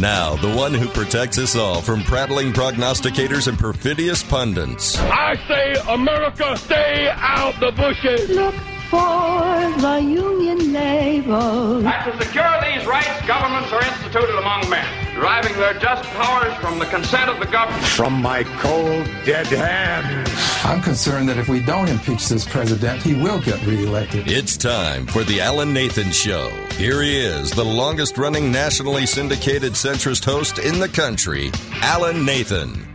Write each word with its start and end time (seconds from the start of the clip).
Now, 0.00 0.36
the 0.36 0.54
one 0.54 0.72
who 0.74 0.86
protects 0.86 1.38
us 1.38 1.56
all 1.56 1.82
from 1.82 2.04
prattling 2.04 2.52
prognosticators 2.52 3.48
and 3.48 3.58
perfidious 3.58 4.22
pundits. 4.22 4.96
I 4.96 5.34
say, 5.48 5.74
America, 5.88 6.56
stay 6.56 7.08
out 7.16 7.58
the 7.58 7.72
bushes. 7.72 8.30
Look 8.30 8.54
for 8.90 9.40
the 9.80 9.98
Union 10.00 10.72
label. 10.72 11.84
And 11.84 12.12
to 12.12 12.24
secure 12.24 12.60
these 12.62 12.86
rights, 12.86 13.26
governments 13.26 13.72
are 13.72 13.82
instituted 13.82 14.38
among 14.38 14.70
men, 14.70 15.14
deriving 15.16 15.54
their 15.54 15.74
just 15.74 16.04
powers 16.10 16.54
from 16.58 16.78
the 16.78 16.86
consent 16.86 17.28
of 17.28 17.40
the 17.40 17.46
government. 17.46 17.84
From 17.84 18.22
my 18.22 18.44
cold, 18.44 19.04
dead 19.24 19.48
hands. 19.48 20.30
I'm 20.64 20.80
concerned 20.80 21.28
that 21.28 21.38
if 21.38 21.48
we 21.48 21.58
don't 21.58 21.88
impeach 21.88 22.28
this 22.28 22.46
president, 22.46 23.02
he 23.02 23.14
will 23.14 23.40
get 23.40 23.60
reelected. 23.66 24.28
It's 24.28 24.56
time 24.56 25.06
for 25.06 25.24
the 25.24 25.40
Alan 25.40 25.72
Nathan 25.72 26.12
Show. 26.12 26.52
Here 26.78 27.02
he 27.02 27.18
is, 27.18 27.50
the 27.50 27.64
longest 27.64 28.18
running 28.18 28.52
nationally 28.52 29.04
syndicated 29.04 29.72
centrist 29.72 30.24
host 30.24 30.60
in 30.60 30.78
the 30.78 30.88
country, 30.88 31.50
Alan 31.82 32.24
Nathan. 32.24 32.86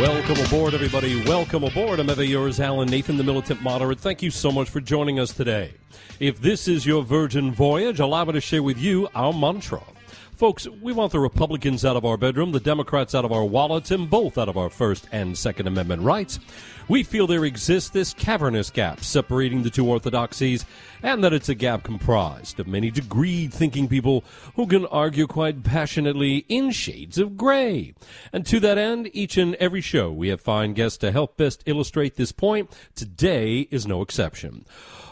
Welcome 0.00 0.42
aboard, 0.46 0.72
everybody. 0.72 1.22
Welcome 1.26 1.64
aboard. 1.64 2.00
I'm 2.00 2.08
ever 2.08 2.24
yours, 2.24 2.58
Alan 2.58 2.88
Nathan, 2.88 3.18
the 3.18 3.22
militant 3.22 3.60
moderate. 3.60 4.00
Thank 4.00 4.22
you 4.22 4.30
so 4.30 4.50
much 4.50 4.70
for 4.70 4.80
joining 4.80 5.20
us 5.20 5.34
today. 5.34 5.74
If 6.20 6.40
this 6.40 6.68
is 6.68 6.86
your 6.86 7.02
virgin 7.02 7.52
voyage, 7.52 8.00
allow 8.00 8.24
me 8.24 8.32
to 8.32 8.40
share 8.40 8.62
with 8.62 8.78
you 8.78 9.06
our 9.14 9.34
mantra. 9.34 9.82
Folks, 10.36 10.68
we 10.68 10.92
want 10.92 11.10
the 11.10 11.18
Republicans 11.18 11.84
out 11.84 11.96
of 11.96 12.04
our 12.04 12.16
bedroom, 12.16 12.52
the 12.52 12.60
Democrats 12.60 13.12
out 13.12 13.24
of 13.24 13.32
our 13.32 13.44
wallets, 13.44 13.90
and 13.90 14.08
both 14.08 14.38
out 14.38 14.48
of 14.48 14.56
our 14.56 14.70
First 14.70 15.06
and 15.12 15.36
Second 15.36 15.66
Amendment 15.66 16.00
rights. 16.00 16.38
We 16.88 17.02
feel 17.02 17.26
there 17.26 17.44
exists 17.44 17.90
this 17.90 18.14
cavernous 18.14 18.70
gap 18.70 19.00
separating 19.00 19.62
the 19.62 19.68
two 19.68 19.86
orthodoxies, 19.86 20.64
and 21.02 21.22
that 21.22 21.34
it's 21.34 21.50
a 21.50 21.54
gap 21.54 21.82
comprised 21.82 22.58
of 22.58 22.66
many 22.66 22.90
degreed 22.90 23.52
thinking 23.52 23.88
people 23.88 24.24
who 24.56 24.66
can 24.66 24.86
argue 24.86 25.26
quite 25.26 25.62
passionately 25.62 26.46
in 26.48 26.70
shades 26.70 27.18
of 27.18 27.36
gray. 27.36 27.92
And 28.32 28.46
to 28.46 28.58
that 28.60 28.78
end, 28.78 29.10
each 29.12 29.36
and 29.36 29.54
every 29.56 29.82
show 29.82 30.10
we 30.10 30.28
have 30.28 30.40
fine 30.40 30.72
guests 30.72 30.96
to 30.98 31.12
help 31.12 31.36
best 31.36 31.62
illustrate 31.66 32.16
this 32.16 32.32
point. 32.32 32.70
Today 32.94 33.68
is 33.70 33.86
no 33.86 34.00
exception. 34.00 34.64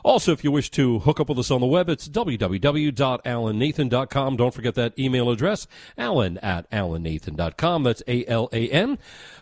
Also, 0.07 0.31
if 0.31 0.45
you 0.45 0.53
wish 0.53 0.71
to 0.71 1.01
hook 1.01 1.19
up 1.19 1.29
with 1.29 1.41
us 1.41 1.51
on 1.51 1.61
the 1.61 1.67
web, 1.67 1.89
it's 1.89 2.09
www.alannathan.com. 2.09 4.37
Don't 4.37 4.55
forget 4.55 4.77
that 4.77 4.97
email 4.97 5.29
address, 5.29 5.67
alan 5.99 6.39
at 6.39 6.71
alannathan.com. 6.71 7.83
That's 7.83 8.05
A-L-A-N. 8.07 8.99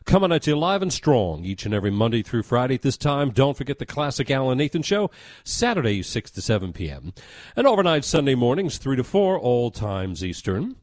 Coming 0.07 0.33
at 0.33 0.47
you 0.47 0.57
live 0.57 0.81
and 0.81 0.91
strong 0.91 1.45
each 1.45 1.67
and 1.67 1.75
every 1.75 1.91
Monday 1.91 2.23
through 2.23 2.45
Friday 2.45 2.77
at 2.77 2.83
this 2.83 2.97
time. 2.97 3.29
Don't 3.29 3.59
forget 3.59 3.79
the 3.79 3.85
classic 3.85 4.31
Alan 4.31 4.57
Nathan 4.57 4.81
Show, 4.81 5.11
Saturday, 5.45 6.03
6 6.03 6.31
to 6.31 6.41
7 6.41 6.73
p.m. 6.73 7.13
And 7.55 7.67
overnight 7.67 8.07
Sunday 8.07 8.35
mornings 8.35 8.79
3 8.79 8.97
to 8.97 9.05
4, 9.05 9.39
all 9.39 9.71
times 9.71 10.25
Eastern. 10.25 10.77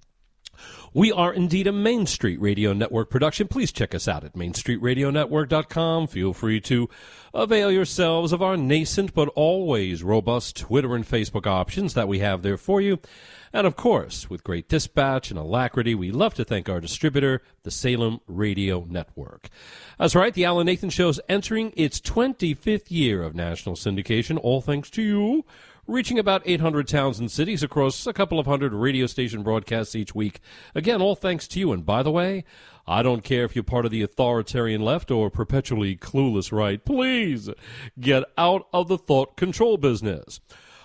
We 0.93 1.11
are 1.11 1.33
indeed 1.33 1.67
a 1.67 1.71
Main 1.71 2.05
Street 2.05 2.41
Radio 2.41 2.73
Network 2.73 3.09
production. 3.09 3.47
Please 3.47 3.71
check 3.71 3.95
us 3.95 4.09
out 4.09 4.25
at 4.25 4.33
MainStreetRadioNetwork.com. 4.33 6.07
Feel 6.07 6.33
free 6.33 6.59
to 6.61 6.89
avail 7.33 7.71
yourselves 7.71 8.33
of 8.33 8.41
our 8.41 8.57
nascent 8.57 9.13
but 9.13 9.29
always 9.29 10.03
robust 10.03 10.57
Twitter 10.57 10.95
and 10.95 11.07
Facebook 11.07 11.47
options 11.47 11.93
that 11.93 12.07
we 12.07 12.19
have 12.19 12.41
there 12.41 12.57
for 12.57 12.81
you. 12.81 12.99
And 13.53 13.67
of 13.67 13.75
course, 13.75 14.29
with 14.29 14.43
great 14.43 14.69
dispatch 14.69 15.29
and 15.29 15.39
alacrity, 15.39 15.93
we 15.93 16.11
love 16.11 16.33
to 16.35 16.45
thank 16.45 16.69
our 16.69 16.79
distributor, 16.79 17.41
the 17.63 17.71
Salem 17.71 18.21
Radio 18.27 18.85
Network. 18.89 19.49
That's 19.99 20.15
right, 20.15 20.33
the 20.33 20.45
Alan 20.45 20.67
Nathan 20.67 20.89
Show 20.89 21.09
is 21.09 21.19
entering 21.27 21.73
its 21.75 21.99
25th 21.99 22.89
year 22.89 23.23
of 23.23 23.35
national 23.35 23.75
syndication, 23.75 24.39
all 24.41 24.61
thanks 24.61 24.89
to 24.91 25.01
you 25.01 25.45
reaching 25.91 26.17
about 26.17 26.41
800 26.45 26.87
towns 26.87 27.19
and 27.19 27.29
cities 27.29 27.61
across 27.61 28.07
a 28.07 28.13
couple 28.13 28.39
of 28.39 28.45
hundred 28.45 28.73
radio 28.73 29.05
station 29.05 29.43
broadcasts 29.43 29.95
each 29.95 30.15
week. 30.15 30.39
Again, 30.73 31.01
all 31.01 31.15
thanks 31.15 31.47
to 31.49 31.59
you. 31.59 31.71
And 31.71 31.85
by 31.85 32.01
the 32.01 32.11
way, 32.11 32.45
I 32.87 33.03
don't 33.03 33.23
care 33.23 33.43
if 33.43 33.55
you're 33.55 33.63
part 33.63 33.85
of 33.85 33.91
the 33.91 34.01
authoritarian 34.01 34.81
left 34.81 35.11
or 35.11 35.29
perpetually 35.29 35.95
clueless 35.97 36.51
right. 36.51 36.83
Please 36.83 37.49
get 37.99 38.23
out 38.37 38.67
of 38.73 38.87
the 38.87 38.97
thought 38.97 39.35
control 39.35 39.77
business. 39.77 40.39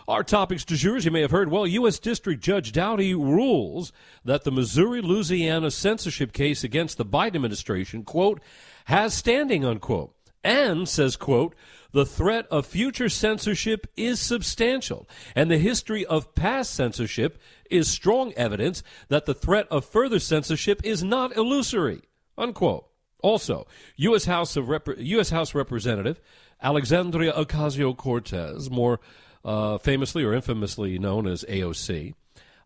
Our 0.09 0.23
topics 0.23 0.65
du 0.65 0.77
jour, 0.77 0.97
as 0.97 1.05
you 1.05 1.11
may 1.11 1.23
have 1.23 1.33
heard, 1.33 1.51
well, 1.51 1.67
U.S. 1.67 1.99
District 1.99 2.41
Judge 2.43 2.71
Doughty 2.71 3.13
rules 3.13 3.93
that 4.25 4.45
the 4.45 4.53
Missouri 4.53 5.01
Louisiana 5.01 5.71
censorship 5.71 6.33
case 6.33 6.63
against 6.63 6.97
the 6.97 7.05
Biden 7.05 7.35
administration, 7.37 8.05
quote, 8.05 8.41
has 8.85 9.15
standing, 9.15 9.65
unquote, 9.65 10.15
and 10.45 10.89
says, 10.89 11.17
quote, 11.17 11.57
the 11.97 12.05
threat 12.05 12.47
of 12.51 12.67
future 12.67 13.09
censorship 13.09 13.87
is 13.97 14.21
substantial, 14.21 15.09
and 15.35 15.51
the 15.51 15.57
history 15.57 16.05
of 16.05 16.35
past 16.35 16.75
censorship 16.75 17.39
is 17.71 17.89
strong 17.89 18.35
evidence 18.35 18.83
that 19.09 19.25
the 19.25 19.33
threat 19.33 19.67
of 19.71 19.83
further 19.83 20.19
censorship 20.19 20.83
is 20.85 21.03
not 21.03 21.35
illusory. 21.35 22.03
Unquote. 22.37 22.87
Also, 23.23 23.67
U.S. 23.97 24.27
House 24.27 24.59
of 24.59 24.69
Rep- 24.69 24.99
U.S. 24.99 25.31
House 25.31 25.55
Representative 25.55 26.21
Alexandria 26.63 27.33
Ocasio 27.33 27.97
Cortez, 27.97 28.71
more 28.71 29.01
uh, 29.43 29.79
famously 29.79 30.23
or 30.23 30.35
infamously 30.35 30.99
known 30.99 31.27
as 31.27 31.45
AOC. 31.45 32.13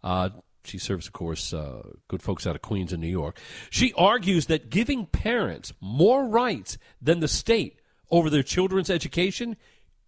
Uh, 0.03 0.31
she 0.65 0.77
serves, 0.77 1.07
of 1.07 1.13
course, 1.13 1.55
uh, 1.55 1.83
good 2.09 2.21
folks 2.21 2.49
out 2.49 2.57
of 2.57 2.63
Queens 2.63 2.93
and 2.93 3.01
New 3.01 3.07
York. 3.07 3.39
She 3.71 3.93
argues 3.93 4.47
that 4.47 4.71
giving 4.71 5.07
parents 5.07 5.73
more 5.81 6.27
rights 6.27 6.79
than 7.01 7.21
the 7.21 7.29
state 7.29 7.80
over 8.11 8.31
their 8.31 8.43
children's 8.43 8.91
education 8.91 9.57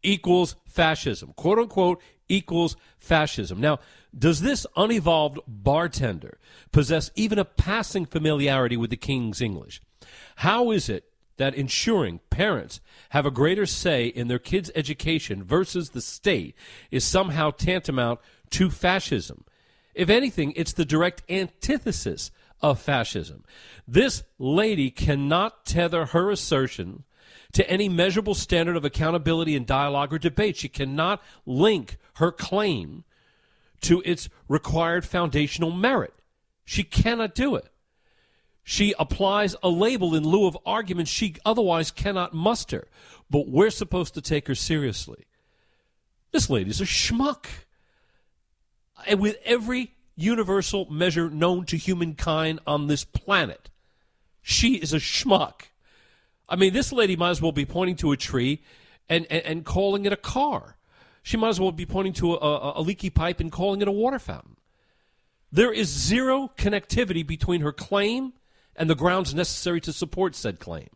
equals 0.03 0.57
fascism. 0.67 1.33
Quote 1.37 1.59
unquote 1.59 2.01
equals 2.29 2.77
fascism. 2.99 3.61
Now, 3.61 3.79
does 4.17 4.41
this 4.41 4.67
unevolved 4.77 5.39
bartender 5.47 6.39
possess 6.71 7.11
even 7.15 7.39
a 7.39 7.45
passing 7.45 8.07
familiarity 8.07 8.77
with 8.77 8.91
the 8.91 8.97
King's 8.97 9.41
English? 9.41 9.81
How 10.37 10.71
is 10.71 10.89
it 10.89 11.05
that 11.37 11.55
ensuring 11.55 12.21
parents 12.31 12.81
have 13.11 13.27
a 13.27 13.31
greater 13.31 13.67
say 13.67 14.07
in 14.07 14.29
their 14.29 14.39
kids' 14.39 14.71
education 14.75 15.43
versus 15.43 15.91
the 15.91 16.01
state 16.01 16.55
is 16.91 17.05
somehow 17.05 17.51
tantamount 17.51 18.21
to 18.51 18.71
fascism? 18.71 19.45
If 19.95 20.09
anything, 20.09 20.53
it's 20.57 20.73
the 20.73 20.85
direct 20.85 21.23
antithesis 21.31 22.31
of 22.61 22.81
fascism. 22.81 23.45
This 23.87 24.23
lady 24.39 24.91
cannot 24.91 25.67
tether 25.67 26.07
her 26.07 26.31
assertion 26.31 27.05
to 27.53 27.69
any 27.69 27.89
measurable 27.89 28.35
standard 28.35 28.77
of 28.77 28.85
accountability 28.85 29.55
in 29.55 29.65
dialogue 29.65 30.13
or 30.13 30.19
debate. 30.19 30.57
She 30.57 30.69
cannot 30.69 31.23
link 31.47 31.99
her 32.15 32.33
claim 32.33 33.05
to 33.83 34.03
its 34.05 34.29
required 34.49 35.05
foundational 35.05 35.71
merit. 35.71 36.15
She 36.65 36.85
cannot 36.85 37.35
do 37.35 37.57
it. 37.57 37.69
She 38.65 38.95
applies 38.99 39.57
a 39.63 39.69
label 39.69 40.15
in 40.15 40.23
lieu 40.23 40.47
of 40.47 40.57
arguments 40.65 41.11
she 41.11 41.37
otherwise 41.45 41.91
cannot 41.91 42.33
muster. 42.33 42.87
But 43.29 43.49
we're 43.49 43.71
supposed 43.71 44.15
to 44.15 44.21
take 44.21 44.47
her 44.47 44.55
seriously. 44.55 45.25
This 46.31 46.49
lady's 46.49 46.81
a 46.81 46.85
schmuck. 46.85 47.47
And 49.07 49.21
with 49.21 49.37
every 49.45 49.95
universal 50.15 50.91
measure 50.91 51.29
known 51.29 51.65
to 51.67 51.77
humankind 51.77 52.61
on 52.67 52.87
this 52.87 53.05
planet, 53.05 53.69
she 54.43 54.75
is 54.75 54.93
a 54.93 54.99
schmuck. 54.99 55.72
I 56.53 56.57
mean, 56.57 56.75
this 56.75 56.93
lady 56.93 57.17
might 57.17 57.31
as 57.31 57.41
well 57.41 57.51
be 57.51 57.65
pointing 57.65 57.97
to 57.97 58.13
a 58.13 58.17
tree 58.17 58.63
and, 59.09 59.27
and, 59.31 59.43
and 59.43 59.65
calling 59.65 60.05
it 60.05 60.13
a 60.13 60.19
car. 60.19 60.77
She 61.23 61.39
might 61.39 61.49
as 61.49 61.59
well 61.59 61.73
be 61.73 61.87
pointing 61.87 62.13
to 62.15 62.35
a, 62.35 62.37
a, 62.37 62.73
a 62.77 62.83
leaky 62.83 63.09
pipe 63.09 63.41
and 63.41 63.51
calling 63.51 63.81
it 63.81 63.89
a 63.89 63.93
water 63.93 64.19
fountain. 64.19 64.59
There 65.51 65.73
is 65.73 65.89
zero 65.89 66.53
connectivity 66.59 67.27
between 67.27 67.63
her 67.63 67.73
claim 67.73 68.35
and 68.77 68.91
the 68.91 68.95
grounds 68.95 69.35
necessary 69.35 69.81
to 69.81 69.95
support 69.95 70.35
said 70.35 70.61
claim. 70.61 70.89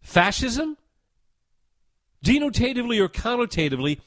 Fascism? 0.00 0.76
Denotatively 2.24 3.00
or 3.00 3.08
connotatively, 3.08 4.00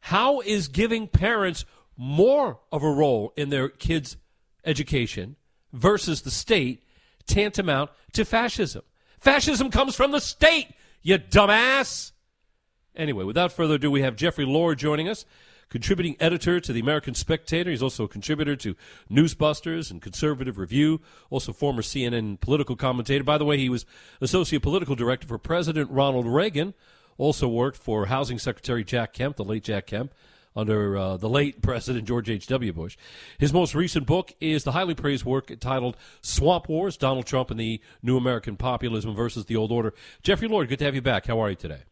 how 0.00 0.40
is 0.40 0.68
giving 0.68 1.08
parents 1.08 1.66
more 1.94 2.58
of 2.72 2.82
a 2.82 2.90
role 2.90 3.34
in 3.36 3.50
their 3.50 3.68
kids' 3.68 4.16
education 4.64 5.36
versus 5.74 6.22
the 6.22 6.30
state 6.30 6.84
tantamount 7.26 7.90
to 8.14 8.24
fascism? 8.24 8.82
Fascism 9.20 9.70
comes 9.70 9.94
from 9.94 10.12
the 10.12 10.20
state, 10.20 10.68
you 11.02 11.18
dumbass. 11.18 12.12
Anyway, 12.96 13.22
without 13.22 13.52
further 13.52 13.74
ado, 13.74 13.90
we 13.90 14.00
have 14.00 14.16
Jeffrey 14.16 14.46
Lord 14.46 14.78
joining 14.78 15.10
us, 15.10 15.26
contributing 15.68 16.16
editor 16.18 16.58
to 16.58 16.72
the 16.72 16.80
American 16.80 17.14
Spectator. 17.14 17.70
He's 17.70 17.82
also 17.82 18.04
a 18.04 18.08
contributor 18.08 18.56
to 18.56 18.74
Newsbusters 19.10 19.90
and 19.90 20.00
Conservative 20.00 20.56
Review, 20.56 21.02
also 21.28 21.52
former 21.52 21.82
CNN 21.82 22.40
political 22.40 22.76
commentator. 22.76 23.22
By 23.22 23.36
the 23.36 23.44
way, 23.44 23.58
he 23.58 23.68
was 23.68 23.84
associate 24.22 24.62
political 24.62 24.96
director 24.96 25.28
for 25.28 25.36
President 25.36 25.90
Ronald 25.90 26.26
Reagan, 26.26 26.72
also 27.18 27.46
worked 27.46 27.76
for 27.76 28.06
Housing 28.06 28.38
Secretary 28.38 28.82
Jack 28.82 29.12
Kemp, 29.12 29.36
the 29.36 29.44
late 29.44 29.64
Jack 29.64 29.86
Kemp, 29.86 30.14
under 30.54 30.96
uh, 30.96 31.16
the 31.16 31.28
late 31.28 31.62
President 31.62 32.06
George 32.06 32.28
H.W. 32.28 32.72
Bush. 32.72 32.96
His 33.38 33.52
most 33.52 33.74
recent 33.74 34.06
book 34.06 34.32
is 34.40 34.64
the 34.64 34.72
highly 34.72 34.94
praised 34.94 35.24
work 35.24 35.52
titled 35.60 35.96
Swamp 36.20 36.68
Wars 36.68 36.96
Donald 36.96 37.26
Trump 37.26 37.50
and 37.50 37.60
the 37.60 37.80
New 38.02 38.16
American 38.16 38.56
Populism 38.56 39.14
versus 39.14 39.46
the 39.46 39.56
Old 39.56 39.72
Order. 39.72 39.94
Jeffrey 40.22 40.48
Lord, 40.48 40.68
good 40.68 40.78
to 40.80 40.84
have 40.84 40.94
you 40.94 41.02
back. 41.02 41.26
How 41.26 41.40
are 41.40 41.50
you 41.50 41.56
today? 41.56 41.82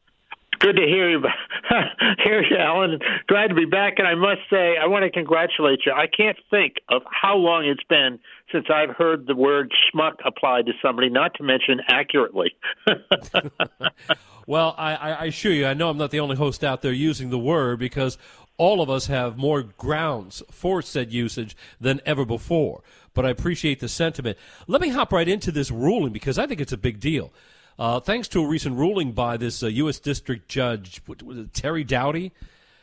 Good 0.58 0.74
to 0.76 0.82
hear 0.82 1.08
you 1.08 1.22
Here's 2.18 2.52
Alan. 2.58 2.98
Glad 3.28 3.48
to 3.48 3.54
be 3.54 3.64
back, 3.64 3.94
and 3.98 4.08
I 4.08 4.14
must 4.14 4.40
say, 4.50 4.76
I 4.80 4.86
want 4.86 5.04
to 5.04 5.10
congratulate 5.10 5.80
you. 5.86 5.92
I 5.92 6.06
can't 6.06 6.36
think 6.50 6.76
of 6.88 7.02
how 7.10 7.36
long 7.36 7.64
it's 7.66 7.82
been 7.88 8.18
since 8.52 8.66
I've 8.72 8.96
heard 8.96 9.26
the 9.26 9.36
word 9.36 9.72
schmuck 9.72 10.14
applied 10.24 10.66
to 10.66 10.72
somebody, 10.82 11.10
not 11.10 11.34
to 11.34 11.42
mention 11.42 11.80
accurately. 11.88 12.54
well, 14.46 14.74
I, 14.78 14.94
I 14.94 15.24
assure 15.26 15.52
you, 15.52 15.66
I 15.66 15.74
know 15.74 15.90
I'm 15.90 15.98
not 15.98 16.10
the 16.10 16.20
only 16.20 16.36
host 16.36 16.64
out 16.64 16.82
there 16.82 16.92
using 16.92 17.30
the 17.30 17.38
word 17.38 17.78
because 17.78 18.18
all 18.58 18.82
of 18.82 18.90
us 18.90 19.06
have 19.06 19.38
more 19.38 19.62
grounds 19.62 20.42
for 20.50 20.82
said 20.82 21.12
usage 21.12 21.56
than 21.80 22.00
ever 22.04 22.24
before. 22.24 22.82
But 23.14 23.24
I 23.24 23.30
appreciate 23.30 23.80
the 23.80 23.88
sentiment. 23.88 24.36
Let 24.66 24.80
me 24.80 24.90
hop 24.90 25.12
right 25.12 25.28
into 25.28 25.50
this 25.50 25.70
ruling 25.70 26.12
because 26.12 26.38
I 26.38 26.46
think 26.46 26.60
it's 26.60 26.72
a 26.72 26.76
big 26.76 27.00
deal. 27.00 27.32
Uh, 27.78 28.00
thanks 28.00 28.26
to 28.28 28.44
a 28.44 28.48
recent 28.48 28.76
ruling 28.76 29.12
by 29.12 29.36
this 29.36 29.62
uh, 29.62 29.68
U.S. 29.68 30.00
District 30.00 30.48
Judge 30.48 31.00
Terry 31.52 31.84
Doughty. 31.84 32.32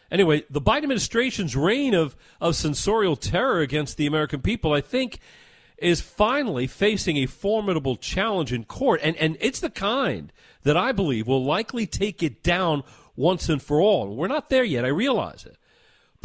Anyway, 0.09 0.43
the 0.49 0.61
Biden 0.61 0.83
administration's 0.83 1.55
reign 1.55 1.93
of, 1.93 2.15
of 2.39 2.55
censorial 2.55 3.17
terror 3.17 3.59
against 3.59 3.97
the 3.97 4.07
American 4.07 4.41
people, 4.41 4.71
I 4.71 4.79
think, 4.79 5.19
is 5.77 5.99
finally 5.99 6.67
facing 6.67 7.17
a 7.17 7.25
formidable 7.25 7.97
challenge 7.97 8.53
in 8.53 8.63
court. 8.63 9.01
And, 9.03 9.17
and 9.17 9.35
it's 9.41 9.59
the 9.59 9.69
kind 9.69 10.31
that 10.63 10.77
I 10.77 10.93
believe 10.93 11.27
will 11.27 11.43
likely 11.43 11.85
take 11.85 12.23
it 12.23 12.41
down 12.43 12.83
once 13.17 13.49
and 13.49 13.61
for 13.61 13.81
all. 13.81 14.15
We're 14.15 14.27
not 14.27 14.49
there 14.49 14.63
yet, 14.63 14.85
I 14.85 14.89
realize 14.89 15.45
it. 15.45 15.57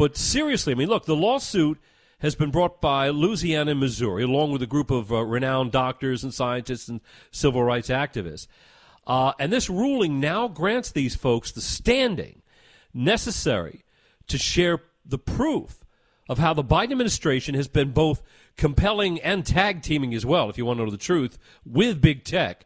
But 0.00 0.16
seriously, 0.16 0.72
I 0.72 0.76
mean, 0.76 0.88
look, 0.88 1.04
the 1.04 1.14
lawsuit 1.14 1.78
has 2.20 2.34
been 2.34 2.50
brought 2.50 2.80
by 2.80 3.10
Louisiana 3.10 3.72
and 3.72 3.80
Missouri, 3.80 4.22
along 4.22 4.50
with 4.50 4.62
a 4.62 4.66
group 4.66 4.90
of 4.90 5.12
uh, 5.12 5.22
renowned 5.22 5.72
doctors 5.72 6.24
and 6.24 6.32
scientists 6.32 6.88
and 6.88 7.02
civil 7.30 7.62
rights 7.62 7.90
activists. 7.90 8.46
Uh, 9.06 9.34
and 9.38 9.52
this 9.52 9.68
ruling 9.68 10.18
now 10.18 10.48
grants 10.48 10.90
these 10.90 11.14
folks 11.14 11.52
the 11.52 11.60
standing 11.60 12.40
necessary 12.94 13.84
to 14.26 14.38
share 14.38 14.78
the 15.04 15.18
proof 15.18 15.84
of 16.30 16.38
how 16.38 16.54
the 16.54 16.64
Biden 16.64 16.92
administration 16.92 17.54
has 17.54 17.68
been 17.68 17.90
both 17.90 18.22
compelling 18.56 19.20
and 19.20 19.44
tag 19.44 19.82
teaming 19.82 20.14
as 20.14 20.24
well, 20.24 20.48
if 20.48 20.56
you 20.56 20.64
want 20.64 20.78
to 20.78 20.84
know 20.86 20.90
the 20.90 20.96
truth, 20.96 21.36
with 21.66 22.00
big 22.00 22.24
tech 22.24 22.64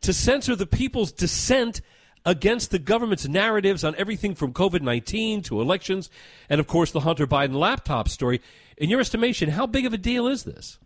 to 0.00 0.14
censor 0.14 0.56
the 0.56 0.64
people's 0.64 1.12
dissent 1.12 1.82
against 2.24 2.70
the 2.70 2.78
government's 2.78 3.28
narratives 3.28 3.84
on 3.84 3.94
everything 3.96 4.34
from 4.34 4.52
COVID 4.52 4.82
19 4.82 5.42
to 5.42 5.60
elections, 5.60 6.10
and 6.48 6.60
of 6.60 6.66
course 6.66 6.90
the 6.90 7.00
Hunter 7.00 7.26
Biden 7.26 7.54
laptop 7.54 8.08
story. 8.08 8.40
In 8.76 8.90
your 8.90 9.00
estimation, 9.00 9.50
how 9.50 9.66
big 9.66 9.86
of 9.86 9.92
a 9.92 9.98
deal 9.98 10.26
is 10.26 10.44
this? 10.44 10.78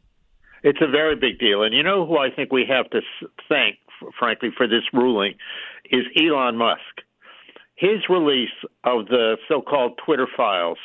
It's 0.63 0.81
a 0.81 0.91
very 0.91 1.17
big 1.17 1.39
deal. 1.39 1.63
And 1.63 1.75
you 1.75 1.83
know 1.83 2.07
who 2.07 2.19
I 2.19 2.31
think 2.31 2.53
we 2.53 2.65
have 2.69 2.91
to 2.91 3.01
thank, 3.49 3.77
frankly, 4.19 4.51
for 4.57 4.67
this 4.67 4.83
ruling 4.93 5.35
is 5.91 6.03
Elon 6.17 6.57
Musk. 6.57 6.81
His 7.77 8.09
release 8.09 8.51
of 8.85 9.07
the 9.07 9.37
so 9.49 9.63
called 9.63 10.01
Twitter 10.05 10.27
files 10.37 10.79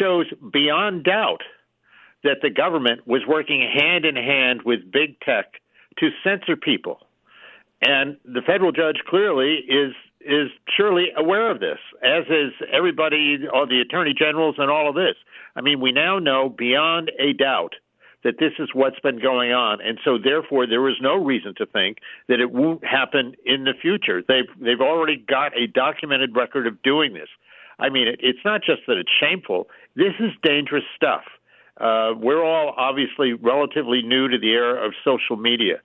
shows 0.00 0.26
beyond 0.52 1.04
doubt 1.04 1.42
that 2.24 2.38
the 2.42 2.50
government 2.50 3.06
was 3.06 3.22
working 3.28 3.60
hand 3.60 4.04
in 4.04 4.16
hand 4.16 4.62
with 4.64 4.90
big 4.90 5.20
tech 5.20 5.60
to 5.98 6.08
censor 6.24 6.56
people. 6.56 7.05
And 7.82 8.16
the 8.24 8.42
federal 8.46 8.72
judge 8.72 8.96
clearly 9.08 9.60
is 9.68 9.92
is 10.20 10.50
surely 10.76 11.06
aware 11.16 11.50
of 11.50 11.60
this, 11.60 11.78
as 12.02 12.24
is 12.24 12.52
everybody, 12.72 13.38
all 13.52 13.66
the 13.66 13.80
attorney 13.80 14.12
generals, 14.12 14.56
and 14.58 14.70
all 14.70 14.88
of 14.88 14.96
this. 14.96 15.14
I 15.54 15.60
mean, 15.60 15.80
we 15.80 15.92
now 15.92 16.18
know 16.18 16.48
beyond 16.48 17.12
a 17.20 17.32
doubt 17.32 17.74
that 18.24 18.40
this 18.40 18.52
is 18.58 18.70
what's 18.72 18.98
been 19.00 19.20
going 19.20 19.52
on, 19.52 19.80
and 19.80 19.98
so 20.04 20.18
therefore 20.18 20.66
there 20.66 20.88
is 20.88 20.96
no 21.00 21.14
reason 21.14 21.54
to 21.58 21.66
think 21.66 21.98
that 22.28 22.40
it 22.40 22.50
won't 22.50 22.84
happen 22.84 23.34
in 23.44 23.64
the 23.64 23.74
future. 23.80 24.22
They've 24.26 24.50
they've 24.60 24.80
already 24.80 25.16
got 25.16 25.56
a 25.56 25.66
documented 25.68 26.34
record 26.34 26.66
of 26.66 26.82
doing 26.82 27.12
this. 27.12 27.28
I 27.78 27.90
mean, 27.90 28.08
it, 28.08 28.20
it's 28.20 28.44
not 28.44 28.62
just 28.62 28.82
that 28.88 28.96
it's 28.96 29.10
shameful. 29.20 29.68
This 29.94 30.14
is 30.18 30.32
dangerous 30.42 30.84
stuff. 30.96 31.22
Uh, 31.78 32.14
we're 32.16 32.42
all 32.42 32.74
obviously 32.76 33.34
relatively 33.34 34.02
new 34.02 34.28
to 34.28 34.38
the 34.38 34.48
era 34.48 34.84
of 34.84 34.94
social 35.04 35.36
media. 35.36 35.76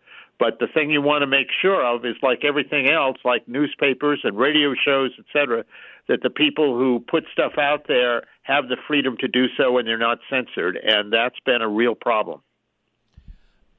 But 0.42 0.58
the 0.58 0.66
thing 0.66 0.90
you 0.90 1.04
want 1.04 1.22
to 1.22 1.28
make 1.28 1.50
sure 1.62 1.86
of 1.86 2.04
is 2.04 2.16
like 2.24 2.44
everything 2.44 2.90
else, 2.90 3.18
like 3.24 3.48
newspapers 3.48 4.22
and 4.24 4.36
radio 4.36 4.74
shows, 4.74 5.12
et 5.20 5.26
cetera, 5.32 5.64
that 6.08 6.24
the 6.24 6.32
people 6.32 6.76
who 6.76 7.00
put 7.00 7.26
stuff 7.32 7.60
out 7.60 7.86
there 7.88 8.24
have 8.42 8.68
the 8.68 8.78
freedom 8.88 9.18
to 9.20 9.28
do 9.28 9.46
so 9.56 9.78
and 9.78 9.88
they're 9.88 10.00
not 10.00 10.18
censored. 10.32 10.80
And 10.82 11.14
that's 11.14 11.40
been 11.46 11.62
a 11.62 11.70
real 11.70 11.94
problem. 11.94 12.42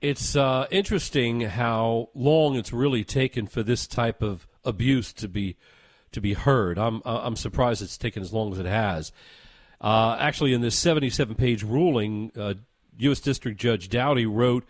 It's 0.00 0.37
uh, 0.37 0.69
interesting 0.70 1.41
how 1.41 2.11
long 2.14 2.55
it's 2.55 2.73
really 2.73 3.03
taken 3.03 3.49
for 3.49 3.64
this 3.64 3.88
type 3.88 4.23
of 4.23 4.47
abuse 4.64 5.12
to 5.14 5.26
be 5.26 5.56
to 6.12 6.20
be 6.20 6.35
heard. 6.35 6.79
I'm 6.79 7.03
uh, 7.05 7.23
I'm 7.25 7.35
surprised 7.35 7.82
it's 7.82 7.99
taken 7.99 8.23
as 8.23 8.32
long 8.32 8.53
as 8.53 8.61
it 8.61 8.67
has. 8.67 9.11
Uh, 9.81 10.17
actually, 10.20 10.53
in 10.53 10.61
this 10.61 10.76
77 10.76 11.35
page 11.35 11.64
ruling, 11.64 12.31
U.S. 12.99 13.20
Uh, 13.20 13.25
District 13.25 13.59
Judge 13.59 13.88
Doughty 13.88 14.26
wrote 14.26 14.64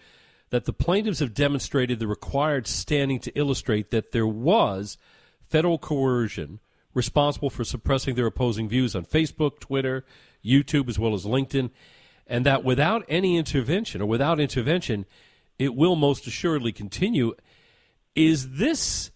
that 0.52 0.66
the 0.66 0.72
plaintiffs 0.72 1.20
have 1.20 1.32
demonstrated 1.32 1.98
the 1.98 2.06
required 2.06 2.66
standing 2.66 3.18
to 3.18 3.32
illustrate 3.32 3.90
that 3.90 4.12
there 4.12 4.26
was 4.26 4.98
federal 5.48 5.78
coercion 5.78 6.60
responsible 6.92 7.48
for 7.48 7.64
suppressing 7.64 8.16
their 8.16 8.26
opposing 8.26 8.68
views 8.68 8.94
on 8.94 9.02
Facebook, 9.06 9.60
Twitter, 9.60 10.04
YouTube, 10.44 10.90
as 10.90 10.98
well 10.98 11.14
as 11.14 11.24
LinkedIn, 11.24 11.70
and 12.26 12.44
that 12.44 12.64
without 12.64 13.02
any 13.08 13.38
intervention 13.38 14.02
or 14.02 14.04
without 14.04 14.38
intervention, 14.38 15.06
it 15.58 15.74
will 15.74 15.96
most 15.96 16.26
assuredly 16.26 16.70
continue. 16.70 17.32
Is 18.14 18.50
this 18.50 19.10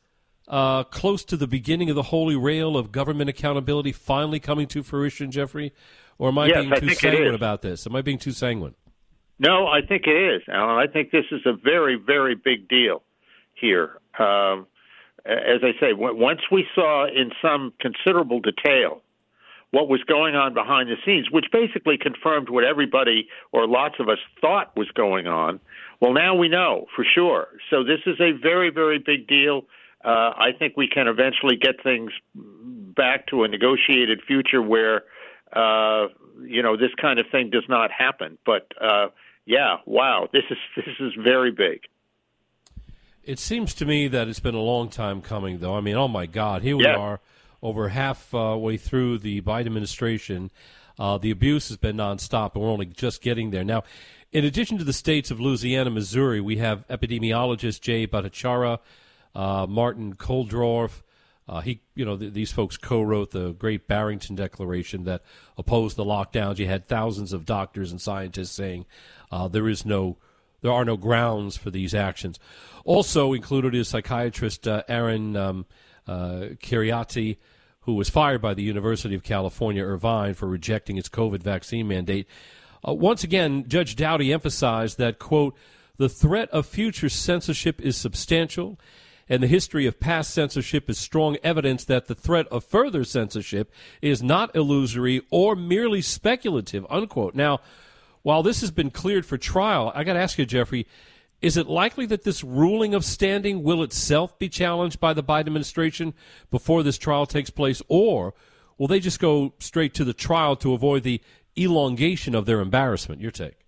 uh, 0.49 0.85
close 0.85 1.23
to 1.27 1.37
the 1.37 1.47
beginning 1.47 1.91
of 1.91 1.97
the 1.97 2.05
holy 2.05 2.35
rail 2.35 2.79
of 2.79 2.93
government 2.93 3.29
accountability 3.29 3.93
finally 3.93 4.41
coming 4.41 4.67
to 4.69 4.83
fruition, 4.83 5.31
Jeffrey? 5.31 5.75
Or 6.17 6.29
am 6.29 6.39
I 6.39 6.47
yes, 6.47 6.61
being 6.61 6.73
I 6.73 6.79
too 6.79 6.95
sanguine 6.95 7.35
about 7.35 7.61
this? 7.61 7.87
Am 7.87 7.95
I 7.95 8.01
being 8.01 8.17
too 8.17 8.33
sanguine? 8.33 8.75
No, 9.39 9.67
I 9.67 9.81
think 9.83 10.07
it 10.07 10.17
is, 10.17 10.43
Alan. 10.49 10.77
I 10.77 10.91
think 10.91 11.11
this 11.11 11.27
is 11.31 11.43
a 11.45 11.53
very, 11.53 11.97
very 11.97 12.35
big 12.35 12.69
deal 12.69 13.03
here. 13.55 13.99
Um, 14.19 14.67
as 15.27 15.61
I 15.63 15.73
say, 15.81 15.93
once 15.93 16.41
we 16.51 16.65
saw 16.75 17.07
in 17.07 17.33
some 17.43 17.73
considerable 17.81 18.41
detail 18.41 19.03
what 19.73 19.89
was 19.89 20.03
going 20.05 20.37
on 20.37 20.55
behind 20.55 20.89
the 20.89 20.95
scenes, 21.05 21.29
which 21.31 21.47
basically 21.53 21.99
confirmed 21.99 22.49
what 22.49 22.65
everybody 22.65 23.29
or 23.53 23.67
lots 23.67 23.97
of 23.99 24.09
us 24.09 24.19
thought 24.41 24.75
was 24.77 24.89
going 24.95 25.27
on, 25.27 25.61
well, 26.01 26.13
now 26.13 26.35
we 26.35 26.49
know 26.49 26.87
for 26.95 27.05
sure. 27.05 27.49
So 27.71 27.83
this 27.83 28.01
is 28.07 28.21
a 28.21 28.33
very, 28.33 28.71
very 28.71 28.99
big 28.99 29.27
deal. 29.27 29.63
Uh, 30.05 30.33
I 30.37 30.53
think 30.57 30.77
we 30.77 30.89
can 30.89 31.09
eventually 31.09 31.57
get 31.57 31.83
things 31.83 32.13
back 32.35 33.27
to 33.27 33.43
a 33.43 33.49
negotiated 33.49 34.23
future 34.27 34.63
where, 34.63 35.03
uh, 35.53 36.07
you 36.43 36.63
know, 36.63 36.77
this 36.77 36.95
kind 37.01 37.19
of 37.19 37.27
thing 37.33 37.51
does 37.51 37.65
not 37.69 37.91
happen. 37.91 38.39
But 38.47 38.69
uh, 38.81 39.09
yeah, 39.47 39.77
wow, 39.87 40.29
this 40.33 40.43
is 40.51 40.59
this 40.77 40.95
is 41.01 41.13
very 41.23 41.53
big. 41.53 41.81
It 43.23 43.39
seems 43.39 43.75
to 43.75 43.87
me 43.87 44.07
that 44.09 44.29
it's 44.29 44.41
been 44.41 44.55
a 44.55 44.61
long 44.61 44.89
time 44.89 45.21
coming, 45.21 45.59
though. 45.59 45.75
I 45.75 45.81
mean, 45.81 45.97
oh 45.97 46.07
my 46.09 46.27
God, 46.27 46.63
here 46.63 46.77
we 46.77 46.85
yeah. 46.85 46.97
are, 46.97 47.21
over 47.61 47.89
halfway 47.89 48.75
uh, 48.75 48.79
through 48.79 49.19
the 49.19 49.41
Biden 49.41 49.67
administration. 49.67 50.51
Uh, 50.99 51.19
the 51.19 51.31
abuse 51.31 51.69
has 51.69 51.77
been 51.77 51.97
nonstop, 51.97 52.55
and 52.55 52.63
we're 52.63 52.71
only 52.71 52.87
just 52.87 53.23
getting 53.23 53.51
there 53.51 53.65
now. 53.65 53.83
In 54.33 54.45
addition 54.45 54.79
to 54.79 54.85
the 54.85 54.93
states 54.93 55.31
of 55.31 55.41
Louisiana, 55.41 55.91
Missouri, 55.91 56.41
we 56.41 56.57
have 56.57 56.87
epidemiologist 56.89 57.81
Jay 57.81 58.07
Bhattacharya, 58.07 58.79
uh, 59.35 59.67
Martin 59.69 60.15
Kulldorff. 60.15 61.03
Uh, 61.49 61.61
he, 61.61 61.81
you 61.95 62.05
know, 62.05 62.17
th- 62.17 62.33
these 62.33 62.51
folks 62.51 62.77
co-wrote 62.77 63.31
the 63.31 63.53
Great 63.53 63.87
Barrington 63.87 64.35
Declaration 64.35 65.05
that 65.05 65.23
opposed 65.57 65.97
the 65.97 66.05
lockdowns. 66.05 66.59
You 66.59 66.67
had 66.67 66.89
thousands 66.89 67.33
of 67.33 67.45
doctors 67.45 67.93
and 67.93 68.01
scientists 68.01 68.51
saying 68.51 68.85
uh, 69.31 69.49
there 69.49 69.69
is 69.69 69.85
no, 69.85 70.17
there 70.63 70.73
are 70.73 70.85
no 70.85 70.97
grounds 70.97 71.57
for 71.57 71.71
these 71.71 71.95
actions. 71.95 72.39
Also 72.85 73.33
included 73.33 73.75
is 73.75 73.89
psychiatrist 73.89 74.69
uh, 74.69 74.83
Aaron 74.89 75.37
um, 75.37 75.67
uh, 76.07 76.55
Kheriaty, 76.63 77.39
who 77.81 77.95
was 77.95 78.11
fired 78.11 78.43
by 78.43 78.55
the 78.55 78.63
University 78.63 79.15
of 79.15 79.23
California, 79.23 79.83
Irvine, 79.83 80.35
for 80.35 80.47
rejecting 80.47 80.99
its 80.99 81.09
COVID 81.09 81.43
vaccine 81.43 81.87
mandate. 81.87 82.27
Uh, 82.87 82.93
once 82.95 83.25
again, 83.25 83.65
Judge 83.69 83.97
Doughty 83.97 84.33
emphasized 84.33 84.99
that, 84.99 85.19
quote, 85.19 85.57
the 85.97 86.09
threat 86.09 86.51
of 86.51 86.67
future 86.67 87.09
censorship 87.09 87.81
is 87.81 87.97
substantial, 87.97 88.79
and 89.29 89.43
the 89.43 89.47
history 89.47 89.87
of 89.87 89.99
past 89.99 90.33
censorship 90.33 90.91
is 90.91 90.99
strong 90.99 91.37
evidence 91.43 91.85
that 91.85 92.07
the 92.07 92.15
threat 92.15 92.47
of 92.49 92.65
further 92.65 93.03
censorship 93.03 93.73
is 94.03 94.23
not 94.23 94.55
illusory 94.55 95.23
or 95.31 95.57
merely 95.57 96.03
speculative, 96.03 96.87
unquote. 96.91 97.35
Now, 97.35 97.61
while 98.27 98.43
this 98.43 98.61
has 98.61 98.73
been 98.73 98.91
cleared 98.91 99.25
for 99.25 99.39
trial, 99.39 99.93
I 99.95 100.03
got 100.03 100.15
to 100.15 100.19
ask 100.19 100.37
you, 100.37 100.45
Jeffrey, 100.45 100.89
is 101.41 101.57
it 101.57 101.69
likely 101.69 102.07
that 102.07 102.25
this 102.25 102.43
ruling 102.43 102.93
of 102.93 103.05
standing 103.05 103.63
will 103.63 103.85
itself 103.85 104.37
be 104.37 104.49
challenged 104.49 104.99
by 104.99 105.13
the 105.13 105.23
Biden 105.23 105.47
administration 105.47 106.13
before 106.51 106.83
this 106.83 106.99
trial 106.99 107.27
takes 107.27 107.51
place, 107.51 107.83
or 107.87 108.35
will 108.79 108.89
they 108.89 108.99
just 108.99 109.21
go 109.21 109.55
straight 109.61 109.95
to 109.95 110.03
the 110.03 110.13
trial 110.13 110.57
to 110.57 110.75
avoid 110.75 111.05
the 111.05 111.21
elongation 111.57 112.35
of 112.35 112.47
their 112.47 112.59
embarrassment? 112.59 113.21
Your 113.21 113.31
take? 113.31 113.65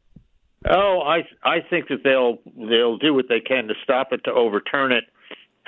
Oh, 0.68 1.02
I 1.06 1.18
I 1.44 1.60
think 1.70 1.86
that 1.86 2.02
they'll 2.02 2.38
they'll 2.56 2.98
do 2.98 3.14
what 3.14 3.26
they 3.28 3.38
can 3.38 3.68
to 3.68 3.74
stop 3.84 4.08
it, 4.12 4.24
to 4.24 4.32
overturn 4.32 4.90
it. 4.90 5.04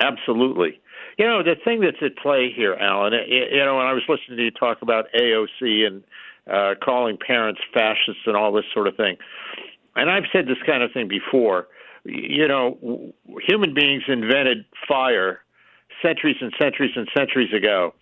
Absolutely. 0.01 0.81
You 1.17 1.27
know, 1.27 1.45
the 1.45 1.55
thing 1.65 1.81
that's 1.81 2.03
at 2.03 2.17
play 2.21 2.51
here, 2.53 2.75
Alan, 2.75 3.13
you 3.13 3.65
know, 3.65 3.77
when 3.77 3.87
I 3.87 3.93
was 3.93 4.03
listening 4.09 4.39
to 4.39 4.45
you 4.47 4.51
talk 4.51 4.83
about 4.83 5.05
AOC 5.15 5.87
and 5.87 6.03
uh, 6.51 6.75
calling 6.83 7.19
parents 7.19 7.61
fascists 7.73 8.23
and 8.27 8.37
all 8.37 8.53
this 8.53 8.65
sort 8.73 8.87
of 8.87 8.97
thing, 8.97 9.17
and 9.97 10.11
I've 10.11 10.25
said 10.33 10.47
this 10.47 10.63
kind 10.65 10.83
of 10.83 10.93
thing 10.93 11.09
before, 11.09 11.69
you 12.05 12.47
know, 12.49 13.13
human 13.47 13.75
beings 13.75 14.05
invented 14.09 14.65
fire 14.89 15.43
centuries 16.03 16.37
and 16.41 16.53
centuries 16.59 16.93
and 16.97 17.09
centuries 17.17 17.53
ago. 17.53 17.95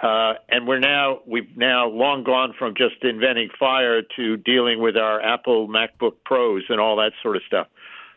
Uh, 0.00 0.34
and 0.48 0.68
we're 0.68 0.78
now 0.78 1.20
we've 1.26 1.56
now 1.56 1.88
long 1.88 2.22
gone 2.22 2.54
from 2.56 2.74
just 2.76 3.02
inventing 3.02 3.50
fire 3.58 4.02
to 4.16 4.36
dealing 4.36 4.80
with 4.80 4.96
our 4.96 5.20
Apple 5.20 5.68
MacBook 5.68 6.14
Pros 6.24 6.62
and 6.68 6.80
all 6.80 6.96
that 6.96 7.12
sort 7.20 7.36
of 7.36 7.42
stuff. 7.46 7.66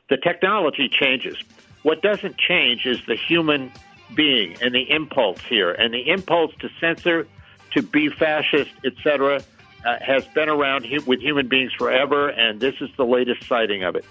The 0.10 0.18
technology 0.18 0.89
changes. 0.89 1.38
What 1.82 2.03
doesn't 2.03 2.38
change 2.38 2.86
is 2.86 3.03
the 3.08 3.15
human 3.15 3.72
being 4.13 4.58
and 4.62 4.75
the 4.75 4.91
impulse 4.91 5.41
here, 5.41 5.72
and 5.72 5.91
the 5.94 6.08
impulse 6.10 6.53
to 6.60 6.70
censor, 6.80 7.27
to 7.72 7.82
be 7.82 8.10
fascist, 8.10 8.72
etc., 8.86 9.42
uh, 9.86 9.98
has 10.00 10.25
been 10.28 10.50
around 10.50 10.86
with 11.08 11.20
human 11.20 11.48
beings 11.48 11.74
forever, 11.74 12.30
and 12.30 12.60
this 12.60 12.75
is 12.82 12.90
the 12.98 13.06
latest 13.06 13.48
sighting 13.48 13.84
of 13.84 13.96
it. 13.96 14.06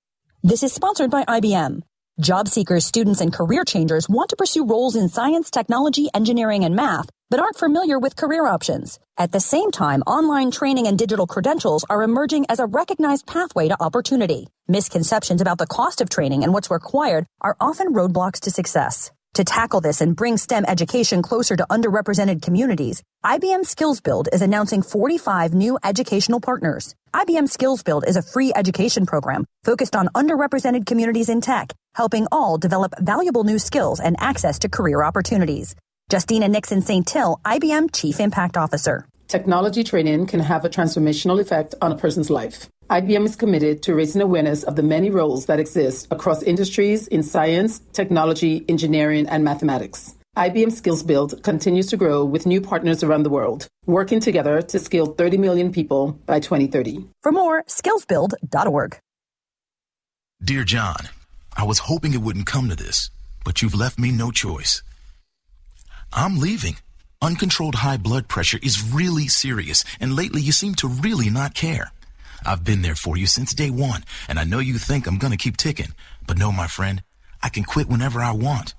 This 0.42 0.62
is 0.62 0.72
sponsored 0.72 1.10
by 1.10 1.24
IBM. 1.24 1.82
Job 2.20 2.46
seekers, 2.46 2.86
students, 2.86 3.20
and 3.20 3.32
career 3.32 3.64
changers 3.64 4.08
want 4.08 4.30
to 4.30 4.36
pursue 4.36 4.64
roles 4.64 4.94
in 4.94 5.08
science, 5.08 5.50
technology, 5.50 6.06
engineering, 6.14 6.64
and 6.64 6.76
math, 6.76 7.10
but 7.28 7.40
aren't 7.40 7.58
familiar 7.58 7.98
with 7.98 8.14
career 8.14 8.46
options. 8.46 9.00
At 9.18 9.32
the 9.32 9.40
same 9.40 9.72
time, 9.72 10.02
online 10.02 10.52
training 10.52 10.86
and 10.86 10.96
digital 10.96 11.26
credentials 11.26 11.84
are 11.90 12.04
emerging 12.04 12.46
as 12.48 12.60
a 12.60 12.66
recognized 12.66 13.26
pathway 13.26 13.66
to 13.66 13.82
opportunity. 13.82 14.46
Misconceptions 14.68 15.40
about 15.40 15.58
the 15.58 15.66
cost 15.66 16.00
of 16.00 16.08
training 16.08 16.44
and 16.44 16.52
what's 16.52 16.70
required 16.70 17.26
are 17.40 17.56
often 17.58 17.92
roadblocks 17.92 18.38
to 18.42 18.52
success. 18.52 19.10
To 19.34 19.42
tackle 19.42 19.80
this 19.80 20.00
and 20.00 20.14
bring 20.14 20.36
STEM 20.36 20.64
education 20.68 21.20
closer 21.20 21.56
to 21.56 21.66
underrepresented 21.68 22.42
communities, 22.42 23.02
IBM 23.24 23.66
Skills 23.66 24.00
Build 24.00 24.28
is 24.32 24.42
announcing 24.42 24.82
45 24.82 25.52
new 25.52 25.80
educational 25.82 26.40
partners. 26.40 26.94
IBM 27.12 27.48
Skills 27.48 27.82
Build 27.82 28.04
is 28.06 28.16
a 28.16 28.22
free 28.22 28.52
education 28.54 29.04
program 29.04 29.44
focused 29.64 29.96
on 29.96 30.06
underrepresented 30.14 30.86
communities 30.86 31.28
in 31.28 31.40
tech, 31.40 31.72
helping 31.94 32.26
all 32.30 32.58
develop 32.58 32.92
valuable 33.00 33.44
new 33.44 33.58
skills 33.58 34.00
and 34.00 34.16
access 34.18 34.58
to 34.60 34.68
career 34.68 35.02
opportunities. 35.02 35.74
Justina 36.12 36.48
Nixon 36.48 36.82
St. 36.82 37.06
Till, 37.06 37.40
IBM 37.44 37.94
Chief 37.94 38.20
Impact 38.20 38.56
Officer. 38.56 39.06
Technology 39.26 39.82
training 39.82 40.26
can 40.26 40.40
have 40.40 40.64
a 40.64 40.68
transformational 40.68 41.40
effect 41.40 41.74
on 41.80 41.92
a 41.92 41.96
person's 41.96 42.28
life. 42.30 42.68
IBM 42.90 43.24
is 43.24 43.36
committed 43.36 43.82
to 43.82 43.94
raising 43.94 44.20
awareness 44.20 44.62
of 44.62 44.76
the 44.76 44.82
many 44.82 45.08
roles 45.08 45.46
that 45.46 45.58
exist 45.58 46.06
across 46.10 46.42
industries 46.42 47.08
in 47.08 47.22
science, 47.22 47.80
technology, 47.92 48.64
engineering, 48.68 49.26
and 49.26 49.42
mathematics. 49.42 50.14
IBM 50.36 50.72
Skills 50.72 51.02
Build 51.02 51.42
continues 51.42 51.86
to 51.86 51.96
grow 51.96 52.24
with 52.24 52.44
new 52.44 52.60
partners 52.60 53.02
around 53.02 53.22
the 53.22 53.30
world, 53.30 53.68
working 53.86 54.20
together 54.20 54.60
to 54.60 54.78
skill 54.78 55.06
30 55.06 55.38
million 55.38 55.72
people 55.72 56.18
by 56.26 56.40
2030. 56.40 57.08
For 57.22 57.32
more, 57.32 57.62
skillsbuild.org. 57.64 58.98
Dear 60.42 60.64
John, 60.64 60.96
I 61.56 61.64
was 61.64 61.80
hoping 61.80 62.14
it 62.14 62.22
wouldn't 62.22 62.46
come 62.46 62.68
to 62.68 62.76
this, 62.76 63.10
but 63.44 63.62
you've 63.62 63.74
left 63.74 63.98
me 63.98 64.10
no 64.10 64.30
choice. 64.30 64.82
I'm 66.12 66.38
leaving. 66.38 66.76
Uncontrolled 67.22 67.76
high 67.76 67.96
blood 67.96 68.28
pressure 68.28 68.58
is 68.62 68.82
really 68.92 69.28
serious, 69.28 69.84
and 70.00 70.14
lately 70.14 70.42
you 70.42 70.52
seem 70.52 70.74
to 70.76 70.88
really 70.88 71.30
not 71.30 71.54
care. 71.54 71.90
I've 72.44 72.64
been 72.64 72.82
there 72.82 72.94
for 72.94 73.16
you 73.16 73.26
since 73.26 73.54
day 73.54 73.70
one, 73.70 74.04
and 74.28 74.38
I 74.38 74.44
know 74.44 74.58
you 74.58 74.78
think 74.78 75.06
I'm 75.06 75.18
gonna 75.18 75.36
keep 75.36 75.56
ticking. 75.56 75.94
But 76.26 76.38
no, 76.38 76.52
my 76.52 76.66
friend, 76.66 77.02
I 77.42 77.48
can 77.48 77.64
quit 77.64 77.88
whenever 77.88 78.20
I 78.20 78.32
want. 78.32 78.74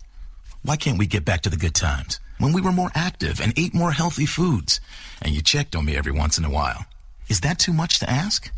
Why 0.62 0.76
can't 0.76 1.00
we 1.00 1.08
get 1.08 1.26
back 1.26 1.42
to 1.42 1.50
the 1.50 1.58
good 1.58 1.74
times? 1.76 2.20
When 2.38 2.54
we 2.54 2.62
were 2.62 2.72
more 2.72 2.92
active 2.94 3.40
and 3.40 3.58
ate 3.58 3.74
more 3.74 3.94
healthy 3.94 4.26
foods, 4.26 4.80
and 5.22 5.34
you 5.34 5.42
checked 5.42 5.76
on 5.76 5.86
me 5.86 5.96
every 5.96 6.12
once 6.12 6.38
in 6.38 6.46
a 6.46 6.50
while. 6.50 6.86
Is 7.30 7.40
that 7.42 7.58
too 7.58 7.74
much 7.74 8.00
to 8.00 8.10
ask? 8.10 8.52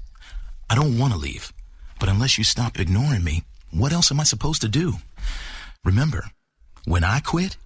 I 0.69 0.75
don't 0.75 0.97
want 0.97 1.13
to 1.13 1.19
leave, 1.19 1.53
but 1.99 2.09
unless 2.09 2.37
you 2.37 2.43
stop 2.43 2.79
ignoring 2.79 3.23
me, 3.23 3.43
what 3.71 3.93
else 3.93 4.11
am 4.11 4.19
I 4.19 4.23
supposed 4.23 4.61
to 4.61 4.69
do? 4.69 4.93
Remember, 5.85 6.25
when 6.85 7.03
I 7.03 7.19
quit, 7.19 7.57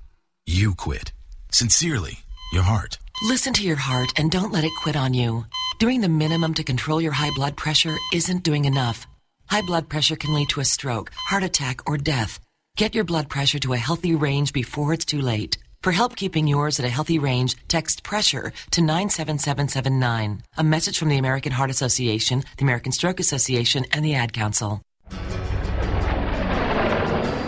you 0.45 0.75
quit. 0.75 1.11
Sincerely, 1.51 2.19
your 2.51 2.63
heart. 2.63 2.97
Listen 3.23 3.53
to 3.53 3.63
your 3.63 3.77
heart 3.77 4.11
and 4.17 4.31
don't 4.31 4.51
let 4.51 4.63
it 4.63 4.71
quit 4.81 4.95
on 4.95 5.13
you. 5.13 5.45
Doing 5.79 6.01
the 6.01 6.09
minimum 6.09 6.53
to 6.55 6.63
control 6.63 7.01
your 7.01 7.11
high 7.11 7.31
blood 7.35 7.55
pressure 7.55 7.95
isn't 8.13 8.43
doing 8.43 8.65
enough. 8.65 9.07
High 9.47 9.61
blood 9.61 9.89
pressure 9.89 10.15
can 10.15 10.33
lead 10.33 10.49
to 10.49 10.59
a 10.59 10.65
stroke, 10.65 11.11
heart 11.13 11.43
attack, 11.43 11.89
or 11.89 11.97
death. 11.97 12.39
Get 12.77 12.95
your 12.95 13.03
blood 13.03 13.29
pressure 13.29 13.59
to 13.59 13.73
a 13.73 13.77
healthy 13.77 14.15
range 14.15 14.53
before 14.53 14.93
it's 14.93 15.05
too 15.05 15.21
late. 15.21 15.57
For 15.83 15.91
help 15.91 16.15
keeping 16.15 16.47
yours 16.47 16.79
at 16.79 16.85
a 16.85 16.89
healthy 16.89 17.19
range, 17.19 17.57
text 17.67 18.03
pressure 18.03 18.53
to 18.71 18.81
97779. 18.81 20.43
A 20.57 20.63
message 20.63 20.97
from 20.97 21.09
the 21.09 21.17
American 21.17 21.51
Heart 21.51 21.71
Association, 21.71 22.43
the 22.57 22.63
American 22.63 22.91
Stroke 22.91 23.19
Association, 23.19 23.85
and 23.91 24.05
the 24.05 24.13
Ad 24.13 24.31
Council. 24.31 24.81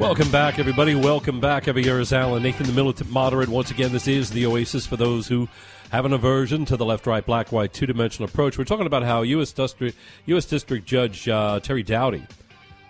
Welcome 0.00 0.30
back, 0.30 0.58
everybody. 0.58 0.94
Welcome 0.94 1.40
back. 1.40 1.68
Every 1.68 1.84
year 1.84 2.00
is 2.00 2.10
Alan 2.10 2.42
Nathan, 2.42 2.66
the 2.66 2.72
militant 2.72 3.10
moderate. 3.10 3.50
Once 3.50 3.70
again, 3.70 3.92
this 3.92 4.08
is 4.08 4.30
the 4.30 4.46
Oasis 4.46 4.86
for 4.86 4.96
those 4.96 5.28
who 5.28 5.46
have 5.90 6.06
an 6.06 6.14
aversion 6.14 6.64
to 6.64 6.78
the 6.78 6.86
left, 6.86 7.06
right, 7.06 7.24
black, 7.24 7.52
white, 7.52 7.74
two 7.74 7.84
dimensional 7.84 8.26
approach. 8.26 8.56
We're 8.56 8.64
talking 8.64 8.86
about 8.86 9.02
how 9.02 9.20
U.S. 9.20 9.52
District, 9.52 9.94
U.S. 10.24 10.46
District 10.46 10.86
Judge 10.86 11.28
uh, 11.28 11.60
Terry 11.60 11.82
Doughty, 11.82 12.26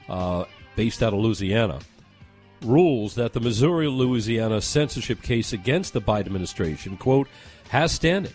uh, 0.09 0.45
based 0.76 1.02
out 1.02 1.12
of 1.12 1.19
Louisiana, 1.19 1.81
rules 2.62 3.17
that 3.17 3.33
the 3.33 3.40
Missouri 3.40 3.88
Louisiana 3.88 4.61
censorship 4.61 5.21
case 5.21 5.52
against 5.52 5.93
the 5.93 6.00
Biden 6.00 6.26
administration, 6.26 6.97
quote, 6.97 7.26
has 7.71 7.90
standing, 7.90 8.35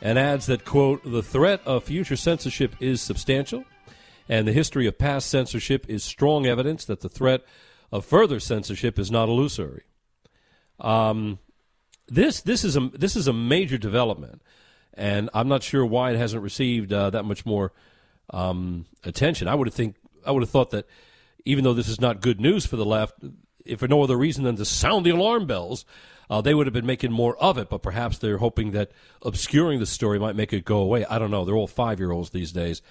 and 0.00 0.18
adds 0.18 0.46
that, 0.46 0.64
quote, 0.64 1.02
the 1.04 1.22
threat 1.22 1.60
of 1.66 1.84
future 1.84 2.16
censorship 2.16 2.74
is 2.80 3.02
substantial, 3.02 3.66
and 4.30 4.48
the 4.48 4.52
history 4.52 4.86
of 4.86 4.96
past 4.96 5.28
censorship 5.28 5.84
is 5.90 6.02
strong 6.02 6.46
evidence 6.46 6.86
that 6.86 7.02
the 7.02 7.10
threat 7.10 7.44
of 7.92 8.04
further 8.04 8.40
censorship 8.40 8.98
is 8.98 9.10
not 9.10 9.28
illusory. 9.28 9.84
Um, 10.80 11.38
this 12.08 12.40
this 12.40 12.64
is 12.64 12.76
a 12.76 12.80
this 12.92 13.14
is 13.14 13.28
a 13.28 13.32
major 13.32 13.78
development, 13.78 14.42
and 14.94 15.30
I'm 15.34 15.48
not 15.48 15.62
sure 15.62 15.84
why 15.86 16.10
it 16.10 16.16
hasn't 16.16 16.42
received 16.42 16.92
uh, 16.92 17.10
that 17.10 17.24
much 17.24 17.46
more 17.46 17.72
um, 18.30 18.86
attention. 19.04 19.46
I 19.46 19.54
would 19.54 19.68
have 19.68 19.74
think 19.74 19.96
I 20.26 20.32
would 20.32 20.42
have 20.42 20.50
thought 20.50 20.70
that 20.70 20.88
even 21.44 21.64
though 21.64 21.74
this 21.74 21.88
is 21.88 22.00
not 22.00 22.20
good 22.20 22.40
news 22.40 22.66
for 22.66 22.76
the 22.76 22.84
left, 22.84 23.14
if 23.64 23.80
for 23.80 23.88
no 23.88 24.02
other 24.02 24.16
reason 24.16 24.44
than 24.44 24.56
to 24.56 24.64
sound 24.64 25.04
the 25.06 25.10
alarm 25.10 25.46
bells, 25.46 25.84
uh, 26.30 26.40
they 26.40 26.54
would 26.54 26.66
have 26.66 26.74
been 26.74 26.86
making 26.86 27.12
more 27.12 27.36
of 27.36 27.58
it. 27.58 27.68
But 27.68 27.82
perhaps 27.82 28.18
they're 28.18 28.38
hoping 28.38 28.72
that 28.72 28.90
obscuring 29.22 29.80
the 29.80 29.86
story 29.86 30.18
might 30.18 30.36
make 30.36 30.52
it 30.52 30.64
go 30.64 30.78
away. 30.78 31.04
I 31.04 31.18
don't 31.18 31.30
know. 31.30 31.44
They're 31.44 31.56
all 31.56 31.66
five 31.66 32.00
year 32.00 32.10
olds 32.10 32.30
these 32.30 32.52
days. 32.52 32.82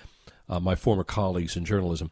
Uh, 0.48 0.60
my 0.60 0.76
former 0.76 1.04
colleagues 1.04 1.56
in 1.56 1.66
journalism. 1.66 2.12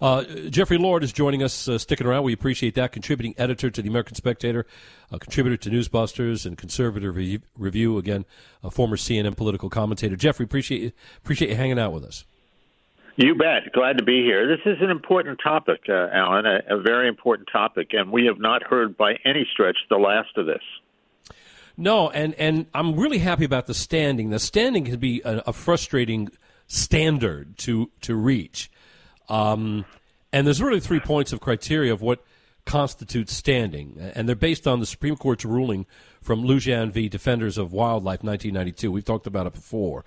Uh, 0.00 0.24
Jeffrey 0.48 0.78
Lord 0.78 1.04
is 1.04 1.12
joining 1.12 1.42
us, 1.42 1.68
uh, 1.68 1.76
sticking 1.76 2.06
around. 2.06 2.22
We 2.22 2.32
appreciate 2.32 2.74
that. 2.74 2.92
Contributing 2.92 3.34
editor 3.36 3.70
to 3.70 3.82
the 3.82 3.88
American 3.88 4.14
Spectator, 4.14 4.66
a 5.12 5.18
contributor 5.18 5.58
to 5.58 5.70
Newsbusters 5.70 6.46
and 6.46 6.56
Conservative 6.56 7.14
Re- 7.14 7.40
Review. 7.58 7.98
Again, 7.98 8.24
a 8.64 8.70
former 8.70 8.96
CNN 8.96 9.36
political 9.36 9.68
commentator. 9.68 10.16
Jeffrey, 10.16 10.44
appreciate 10.44 10.80
you, 10.80 10.92
appreciate 11.18 11.50
you 11.50 11.56
hanging 11.56 11.78
out 11.78 11.92
with 11.92 12.04
us. 12.04 12.24
You 13.16 13.34
bet. 13.34 13.72
Glad 13.74 13.98
to 13.98 14.04
be 14.04 14.22
here. 14.22 14.48
This 14.48 14.60
is 14.64 14.78
an 14.80 14.88
important 14.88 15.38
topic, 15.42 15.80
uh, 15.88 16.08
Alan, 16.12 16.46
a, 16.46 16.60
a 16.70 16.80
very 16.80 17.06
important 17.06 17.50
topic, 17.52 17.88
and 17.92 18.10
we 18.10 18.24
have 18.24 18.38
not 18.38 18.62
heard 18.62 18.96
by 18.96 19.16
any 19.26 19.46
stretch 19.52 19.76
the 19.90 19.98
last 19.98 20.30
of 20.36 20.46
this. 20.46 20.62
No, 21.76 22.08
and, 22.10 22.34
and 22.34 22.66
I'm 22.72 22.96
really 22.96 23.18
happy 23.18 23.44
about 23.44 23.66
the 23.66 23.74
standing. 23.74 24.30
The 24.30 24.38
standing 24.38 24.86
can 24.86 24.98
be 24.98 25.20
a, 25.24 25.42
a 25.48 25.52
frustrating 25.52 26.30
standard 26.66 27.58
to 27.58 27.90
to 28.02 28.14
reach. 28.14 28.70
Um, 29.30 29.84
and 30.32 30.46
there's 30.46 30.60
really 30.60 30.80
three 30.80 31.00
points 31.00 31.32
of 31.32 31.40
criteria 31.40 31.92
of 31.92 32.02
what 32.02 32.24
constitutes 32.66 33.32
standing, 33.32 33.96
and 34.14 34.28
they're 34.28 34.36
based 34.36 34.66
on 34.66 34.80
the 34.80 34.86
Supreme 34.86 35.16
Court's 35.16 35.44
ruling 35.44 35.86
from 36.20 36.42
Lujan 36.42 36.90
v. 36.90 37.08
Defenders 37.08 37.56
of 37.56 37.72
Wildlife, 37.72 38.22
1992. 38.22 38.92
We've 38.92 39.04
talked 39.04 39.26
about 39.26 39.46
it 39.46 39.54
before. 39.54 40.04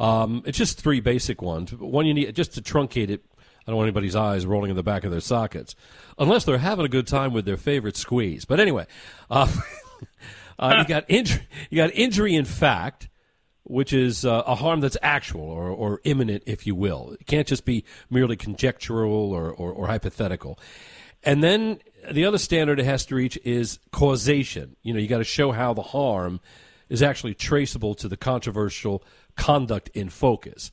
Um, 0.00 0.42
it's 0.44 0.58
just 0.58 0.80
three 0.80 1.00
basic 1.00 1.40
ones. 1.40 1.72
One 1.72 2.06
you 2.06 2.14
need 2.14 2.34
just 2.34 2.54
to 2.54 2.62
truncate 2.62 3.08
it. 3.08 3.24
I 3.66 3.70
don't 3.70 3.76
want 3.76 3.86
anybody's 3.86 4.16
eyes 4.16 4.44
rolling 4.44 4.70
in 4.70 4.76
the 4.76 4.82
back 4.82 5.04
of 5.04 5.12
their 5.12 5.20
sockets, 5.20 5.76
unless 6.18 6.44
they're 6.44 6.58
having 6.58 6.84
a 6.84 6.88
good 6.88 7.06
time 7.06 7.32
with 7.32 7.44
their 7.44 7.56
favorite 7.56 7.96
squeeze. 7.96 8.44
But 8.44 8.58
anyway, 8.58 8.86
uh, 9.30 9.46
uh, 10.58 10.76
you 10.78 10.84
got 10.88 11.04
injury. 11.08 11.46
You 11.70 11.76
got 11.76 11.94
injury 11.94 12.34
in 12.34 12.44
fact 12.44 13.08
which 13.64 13.92
is 13.92 14.24
uh, 14.24 14.42
a 14.46 14.54
harm 14.54 14.80
that's 14.80 14.96
actual 15.02 15.42
or, 15.42 15.68
or 15.68 16.00
imminent, 16.04 16.42
if 16.46 16.66
you 16.66 16.74
will. 16.74 17.16
It 17.20 17.26
can't 17.26 17.46
just 17.46 17.64
be 17.64 17.84
merely 18.10 18.36
conjectural 18.36 19.32
or, 19.32 19.50
or, 19.50 19.72
or 19.72 19.86
hypothetical. 19.86 20.58
And 21.22 21.42
then 21.42 21.78
the 22.10 22.24
other 22.24 22.38
standard 22.38 22.80
it 22.80 22.84
has 22.84 23.06
to 23.06 23.14
reach 23.14 23.38
is 23.44 23.78
causation. 23.92 24.76
You 24.82 24.92
know, 24.94 25.00
you 25.00 25.06
got 25.06 25.18
to 25.18 25.24
show 25.24 25.52
how 25.52 25.72
the 25.74 25.82
harm 25.82 26.40
is 26.88 27.02
actually 27.02 27.34
traceable 27.34 27.94
to 27.96 28.08
the 28.08 28.16
controversial 28.16 29.04
conduct 29.36 29.88
in 29.94 30.08
focus. 30.10 30.72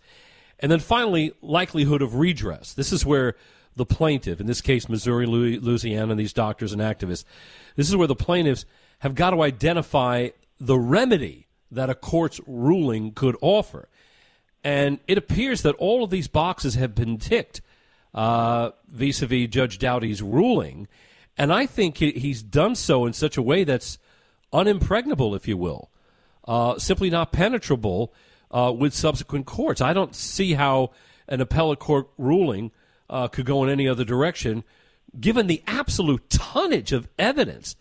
And 0.59 0.71
then 0.71 0.79
finally, 0.79 1.31
likelihood 1.41 2.01
of 2.01 2.15
redress. 2.15 2.73
This 2.73 2.91
is 2.91 3.05
where 3.05 3.35
the 3.75 3.85
plaintiff, 3.85 4.41
in 4.41 4.47
this 4.47 4.61
case, 4.61 4.89
Missouri, 4.89 5.25
Louisiana, 5.25 6.15
these 6.15 6.33
doctors 6.33 6.73
and 6.73 6.81
activists, 6.81 7.23
this 7.75 7.87
is 7.87 7.95
where 7.95 8.07
the 8.07 8.15
plaintiffs 8.15 8.65
have 8.99 9.15
got 9.15 9.29
to 9.29 9.41
identify 9.41 10.29
the 10.59 10.77
remedy 10.77 11.47
that 11.71 11.89
a 11.89 11.95
court's 11.95 12.39
ruling 12.47 13.11
could 13.13 13.35
offer. 13.41 13.89
And 14.63 14.99
it 15.07 15.17
appears 15.17 15.61
that 15.61 15.75
all 15.75 16.03
of 16.03 16.09
these 16.09 16.27
boxes 16.27 16.75
have 16.75 16.95
been 16.95 17.17
ticked 17.17 17.61
vis 18.13 19.21
a 19.21 19.25
vis 19.25 19.47
Judge 19.49 19.79
Doughty's 19.79 20.21
ruling. 20.21 20.87
And 21.37 21.53
I 21.53 21.65
think 21.65 21.97
he's 21.97 22.43
done 22.43 22.75
so 22.75 23.05
in 23.05 23.13
such 23.13 23.37
a 23.37 23.41
way 23.41 23.63
that's 23.63 23.97
unimpregnable, 24.51 25.35
if 25.35 25.47
you 25.47 25.57
will, 25.57 25.89
uh, 26.47 26.77
simply 26.77 27.09
not 27.09 27.31
penetrable 27.31 28.13
uh, 28.51 28.73
with 28.75 28.93
subsequent 28.93 29.45
courts. 29.45 29.79
I 29.79 29.93
don't 29.93 30.15
see 30.15 30.53
how 30.53 30.91
an 31.27 31.39
appellate 31.39 31.79
court 31.79 32.09
ruling 32.17 32.71
uh, 33.09 33.27
could 33.27 33.45
go 33.45 33.63
in 33.63 33.69
any 33.69 33.87
other 33.87 34.03
direction, 34.03 34.63
given 35.19 35.47
the 35.47 35.63
absolute 35.67 36.29
tonnage 36.29 36.91
of 36.91 37.07
evidence 37.17 37.75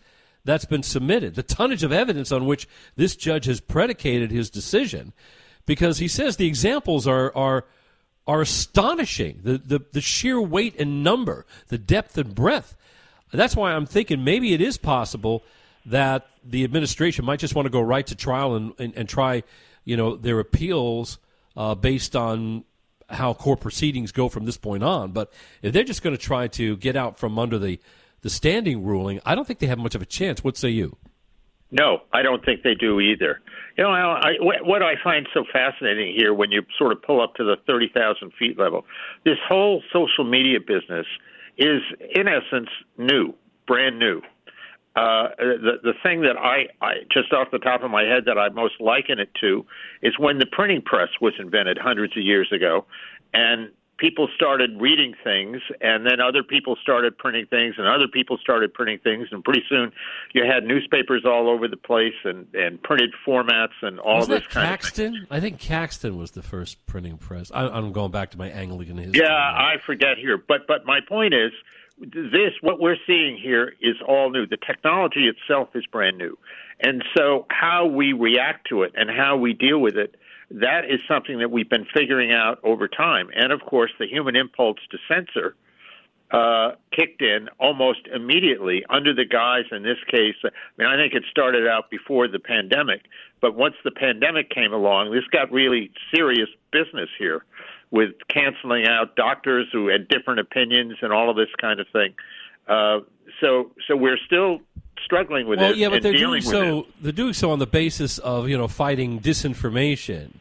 that's 0.45 0.65
been 0.65 0.83
submitted, 0.83 1.35
the 1.35 1.43
tonnage 1.43 1.83
of 1.83 1.91
evidence 1.91 2.31
on 2.31 2.45
which 2.45 2.67
this 2.95 3.15
judge 3.15 3.45
has 3.45 3.59
predicated 3.59 4.31
his 4.31 4.49
decision, 4.49 5.13
because 5.65 5.99
he 5.99 6.07
says 6.07 6.37
the 6.37 6.47
examples 6.47 7.07
are 7.07 7.35
are 7.35 7.65
are 8.25 8.41
astonishing. 8.41 9.41
The, 9.43 9.57
the 9.57 9.79
the 9.91 10.01
sheer 10.01 10.41
weight 10.41 10.79
and 10.79 11.03
number, 11.03 11.45
the 11.67 11.77
depth 11.77 12.17
and 12.17 12.33
breadth. 12.33 12.75
That's 13.31 13.55
why 13.55 13.73
I'm 13.73 13.85
thinking 13.85 14.23
maybe 14.23 14.53
it 14.53 14.61
is 14.61 14.77
possible 14.77 15.43
that 15.85 16.27
the 16.43 16.63
administration 16.63 17.25
might 17.25 17.39
just 17.39 17.55
want 17.55 17.65
to 17.65 17.69
go 17.69 17.81
right 17.81 18.05
to 18.07 18.15
trial 18.15 18.55
and, 18.55 18.73
and, 18.79 18.93
and 18.95 19.09
try, 19.09 19.43
you 19.85 19.95
know, 19.97 20.15
their 20.15 20.39
appeals 20.39 21.19
uh, 21.55 21.75
based 21.75 22.15
on 22.15 22.63
how 23.09 23.33
court 23.33 23.59
proceedings 23.59 24.11
go 24.11 24.29
from 24.29 24.45
this 24.45 24.57
point 24.57 24.83
on. 24.83 25.11
But 25.11 25.31
if 25.61 25.73
they're 25.73 25.83
just 25.83 26.01
going 26.01 26.15
to 26.15 26.21
try 26.21 26.47
to 26.47 26.77
get 26.77 26.95
out 26.95 27.19
from 27.19 27.37
under 27.37 27.59
the 27.59 27.79
the 28.21 28.29
standing 28.29 28.83
ruling, 28.83 29.19
I 29.25 29.35
don't 29.35 29.45
think 29.45 29.59
they 29.59 29.67
have 29.67 29.79
much 29.79 29.95
of 29.95 30.01
a 30.01 30.05
chance. 30.05 30.43
What 30.43 30.57
say 30.57 30.69
you? 30.69 30.97
No, 31.71 31.99
I 32.11 32.23
don't 32.23 32.43
think 32.43 32.63
they 32.63 32.73
do 32.73 32.99
either. 32.99 33.41
You 33.77 33.83
know, 33.83 33.91
I, 33.91 34.33
what 34.41 34.81
I 34.81 34.95
find 35.03 35.27
so 35.33 35.45
fascinating 35.53 36.15
here 36.17 36.33
when 36.33 36.51
you 36.51 36.63
sort 36.77 36.91
of 36.91 37.01
pull 37.01 37.21
up 37.21 37.35
to 37.35 37.43
the 37.43 37.57
30,000 37.67 38.31
feet 38.37 38.57
level, 38.57 38.85
this 39.23 39.37
whole 39.47 39.83
social 39.93 40.23
media 40.23 40.59
business 40.59 41.05
is, 41.57 41.81
in 42.15 42.27
essence, 42.27 42.69
new, 42.97 43.33
brand 43.67 43.99
new. 43.99 44.21
Uh, 44.95 45.29
the 45.37 45.73
the 45.83 45.93
thing 46.01 46.21
that 46.21 46.35
I, 46.35 46.67
I 46.83 46.93
just 47.13 47.31
off 47.31 47.49
the 47.51 47.59
top 47.59 47.83
of 47.83 47.91
my 47.91 48.03
head 48.03 48.23
that 48.25 48.37
I 48.37 48.49
most 48.49 48.81
liken 48.81 49.19
it 49.19 49.29
to 49.39 49.65
is 50.01 50.17
when 50.17 50.39
the 50.39 50.47
printing 50.51 50.81
press 50.81 51.09
was 51.21 51.33
invented 51.39 51.77
hundreds 51.77 52.17
of 52.17 52.23
years 52.23 52.51
ago, 52.51 52.85
and 53.33 53.69
people 53.99 54.27
started 54.33 54.79
reading 54.81 55.13
things, 55.23 55.61
and 55.81 56.05
then 56.05 56.19
other 56.19 56.41
people 56.41 56.75
started 56.81 57.17
printing 57.17 57.45
things, 57.45 57.75
and 57.77 57.85
other 57.85 58.07
people 58.07 58.37
started 58.37 58.73
printing 58.73 58.97
things, 58.99 59.27
and 59.31 59.43
pretty 59.43 59.63
soon 59.69 59.91
you 60.33 60.43
had 60.45 60.63
newspapers 60.63 61.23
all 61.25 61.49
over 61.49 61.67
the 61.67 61.77
place 61.77 62.13
and, 62.23 62.47
and 62.53 62.81
printed 62.81 63.11
formats 63.27 63.77
and 63.81 63.99
all 63.99 64.19
Wasn't 64.19 64.39
this 64.39 64.43
that 64.47 64.49
kind 64.53 64.67
Caxton? 64.69 65.07
of 65.07 65.13
thing. 65.13 65.27
I 65.29 65.39
think 65.39 65.59
Caxton 65.59 66.17
was 66.17 66.31
the 66.31 66.41
first 66.41 66.83
printing 66.87 67.17
press. 67.17 67.51
I, 67.53 67.67
I'm 67.67 67.91
going 67.91 68.11
back 68.11 68.31
to 68.31 68.37
my 68.37 68.49
Anglican 68.49 68.97
history. 68.97 69.21
Yeah, 69.21 69.33
I 69.33 69.75
forget 69.85 70.17
here, 70.17 70.37
but 70.37 70.65
but 70.67 70.85
my 70.85 70.99
point 71.07 71.33
is 71.33 71.51
this: 71.99 72.53
what 72.61 72.79
we're 72.79 72.97
seeing 73.05 73.37
here 73.37 73.73
is 73.81 73.95
all 74.07 74.31
new. 74.31 74.47
The 74.47 74.57
technology 74.65 75.27
itself 75.27 75.69
is 75.75 75.85
brand 75.85 76.17
new, 76.17 76.37
and 76.79 77.03
so 77.17 77.45
how 77.49 77.85
we 77.85 78.13
react 78.13 78.69
to 78.69 78.83
it 78.83 78.93
and 78.95 79.09
how 79.09 79.35
we 79.37 79.53
deal 79.53 79.79
with 79.79 79.97
it 79.97 80.15
that 80.51 80.85
is 80.85 80.99
something 81.07 81.39
that 81.39 81.51
we've 81.51 81.69
been 81.69 81.85
figuring 81.93 82.31
out 82.31 82.59
over 82.63 82.87
time. 82.87 83.29
And 83.35 83.51
of 83.51 83.61
course, 83.61 83.91
the 83.99 84.07
human 84.07 84.35
impulse 84.35 84.79
to 84.91 84.97
censor 85.07 85.55
uh, 86.31 86.71
kicked 86.91 87.21
in 87.21 87.49
almost 87.59 88.01
immediately 88.13 88.83
under 88.89 89.13
the 89.13 89.25
guise, 89.25 89.65
in 89.71 89.83
this 89.83 89.97
case, 90.11 90.35
I 90.43 90.49
mean, 90.77 90.87
I 90.87 90.95
think 90.95 91.13
it 91.13 91.23
started 91.29 91.67
out 91.67 91.89
before 91.89 92.27
the 92.27 92.39
pandemic, 92.39 93.01
but 93.41 93.55
once 93.55 93.75
the 93.83 93.91
pandemic 93.91 94.49
came 94.49 94.73
along, 94.73 95.11
this 95.11 95.25
got 95.31 95.51
really 95.51 95.91
serious 96.13 96.49
business 96.71 97.09
here 97.17 97.45
with 97.91 98.11
canceling 98.27 98.87
out 98.87 99.15
doctors 99.15 99.67
who 99.71 99.87
had 99.87 100.07
different 100.07 100.39
opinions 100.39 100.97
and 101.01 101.11
all 101.11 101.29
of 101.29 101.35
this 101.35 101.49
kind 101.59 101.79
of 101.79 101.87
thing. 101.91 102.13
Uh, 102.69 102.99
so, 103.41 103.71
so 103.87 103.95
we're 103.95 104.17
still 104.25 104.59
struggling 105.03 105.47
with 105.47 105.59
well, 105.59 105.71
it. 105.71 105.77
yeah, 105.77 105.89
but 105.89 106.03
they're 106.03 106.13
doing 106.13 106.41
so. 106.41 106.85
They're 107.01 107.11
doing 107.11 107.33
so 107.33 107.51
on 107.51 107.59
the 107.59 107.67
basis 107.67 108.19
of 108.19 108.47
you 108.47 108.57
know 108.57 108.67
fighting 108.67 109.19
disinformation, 109.19 110.35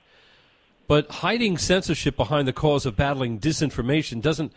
but 0.87 1.11
hiding 1.11 1.59
censorship 1.59 2.17
behind 2.17 2.47
the 2.47 2.53
cause 2.53 2.85
of 2.87 2.97
battling 2.97 3.41
disinformation 3.41 4.21
doesn't 4.21 4.53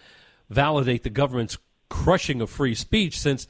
validate 0.50 1.04
the 1.04 1.10
government's 1.10 1.58
crushing 1.90 2.42
of 2.42 2.50
free 2.50 2.76
speech 2.76 3.20
since 3.20 3.48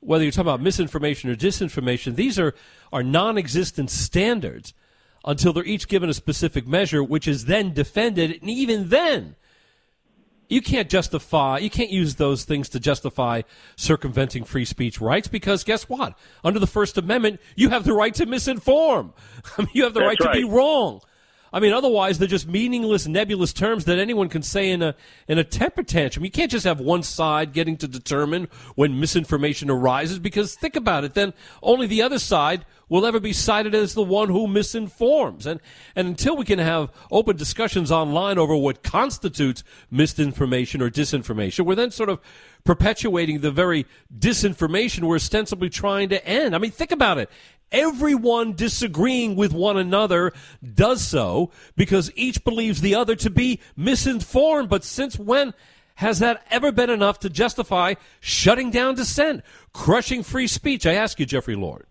whether 0.00 0.22
you're 0.24 0.30
talking 0.30 0.48
about 0.48 0.60
misinformation 0.60 1.30
or 1.30 1.34
disinformation, 1.34 2.14
these 2.14 2.38
are, 2.38 2.54
are 2.92 3.02
non 3.02 3.36
existent 3.36 3.90
standards 3.90 4.74
until 5.24 5.52
they're 5.52 5.64
each 5.64 5.88
given 5.88 6.08
a 6.08 6.14
specific 6.14 6.66
measure, 6.66 7.02
which 7.02 7.26
is 7.26 7.46
then 7.46 7.72
defended. 7.72 8.38
And 8.40 8.48
even 8.48 8.90
then, 8.90 9.36
you 10.48 10.62
can't 10.62 10.88
justify, 10.88 11.58
you 11.58 11.70
can't 11.70 11.90
use 11.90 12.14
those 12.14 12.44
things 12.44 12.68
to 12.70 12.80
justify 12.80 13.42
circumventing 13.76 14.44
free 14.44 14.64
speech 14.64 15.00
rights 15.00 15.28
because 15.28 15.64
guess 15.64 15.88
what? 15.88 16.18
Under 16.42 16.58
the 16.58 16.66
First 16.66 16.96
Amendment, 16.98 17.40
you 17.54 17.70
have 17.70 17.84
the 17.84 17.92
right 17.92 18.14
to 18.14 18.26
misinform. 18.26 19.12
I 19.56 19.62
mean, 19.62 19.70
you 19.72 19.84
have 19.84 19.94
the 19.94 20.00
right, 20.00 20.18
right 20.20 20.32
to 20.32 20.38
be 20.38 20.44
wrong. 20.44 21.00
I 21.52 21.60
mean, 21.60 21.72
otherwise 21.72 22.18
they're 22.18 22.28
just 22.28 22.48
meaningless, 22.48 23.06
nebulous 23.06 23.52
terms 23.52 23.84
that 23.86 23.98
anyone 23.98 24.28
can 24.28 24.42
say 24.42 24.70
in 24.70 24.82
a 24.82 24.94
in 25.26 25.38
a 25.38 25.44
temper 25.44 25.82
tantrum. 25.82 26.24
You 26.24 26.30
can't 26.30 26.50
just 26.50 26.64
have 26.64 26.80
one 26.80 27.02
side 27.02 27.52
getting 27.52 27.76
to 27.78 27.88
determine 27.88 28.48
when 28.74 29.00
misinformation 29.00 29.70
arises 29.70 30.18
because 30.18 30.54
think 30.54 30.76
about 30.76 31.04
it, 31.04 31.14
then 31.14 31.32
only 31.62 31.86
the 31.86 32.02
other 32.02 32.18
side 32.18 32.64
will 32.88 33.04
ever 33.04 33.20
be 33.20 33.32
cited 33.32 33.74
as 33.74 33.94
the 33.94 34.02
one 34.02 34.28
who 34.28 34.46
misinforms. 34.46 35.46
And 35.46 35.60
and 35.96 36.08
until 36.08 36.36
we 36.36 36.44
can 36.44 36.58
have 36.58 36.90
open 37.10 37.36
discussions 37.36 37.90
online 37.90 38.38
over 38.38 38.56
what 38.56 38.82
constitutes 38.82 39.64
misinformation 39.90 40.82
or 40.82 40.90
disinformation, 40.90 41.64
we're 41.64 41.74
then 41.74 41.90
sort 41.90 42.08
of 42.08 42.20
perpetuating 42.64 43.40
the 43.40 43.50
very 43.50 43.86
disinformation 44.18 45.04
we're 45.04 45.16
ostensibly 45.16 45.70
trying 45.70 46.08
to 46.10 46.26
end. 46.26 46.54
I 46.54 46.58
mean, 46.58 46.70
think 46.70 46.92
about 46.92 47.18
it 47.18 47.30
everyone 47.72 48.54
disagreeing 48.54 49.36
with 49.36 49.52
one 49.52 49.76
another 49.76 50.32
does 50.74 51.06
so 51.06 51.50
because 51.76 52.10
each 52.14 52.44
believes 52.44 52.80
the 52.80 52.94
other 52.94 53.14
to 53.16 53.30
be 53.30 53.60
misinformed. 53.76 54.68
But 54.68 54.84
since 54.84 55.18
when 55.18 55.54
has 55.96 56.20
that 56.20 56.46
ever 56.50 56.70
been 56.70 56.90
enough 56.90 57.18
to 57.20 57.30
justify 57.30 57.94
shutting 58.20 58.70
down 58.70 58.94
dissent, 58.94 59.42
crushing 59.72 60.22
free 60.22 60.46
speech? 60.46 60.86
I 60.86 60.94
ask 60.94 61.18
you, 61.18 61.26
Jeffrey 61.26 61.56
Lord. 61.56 61.86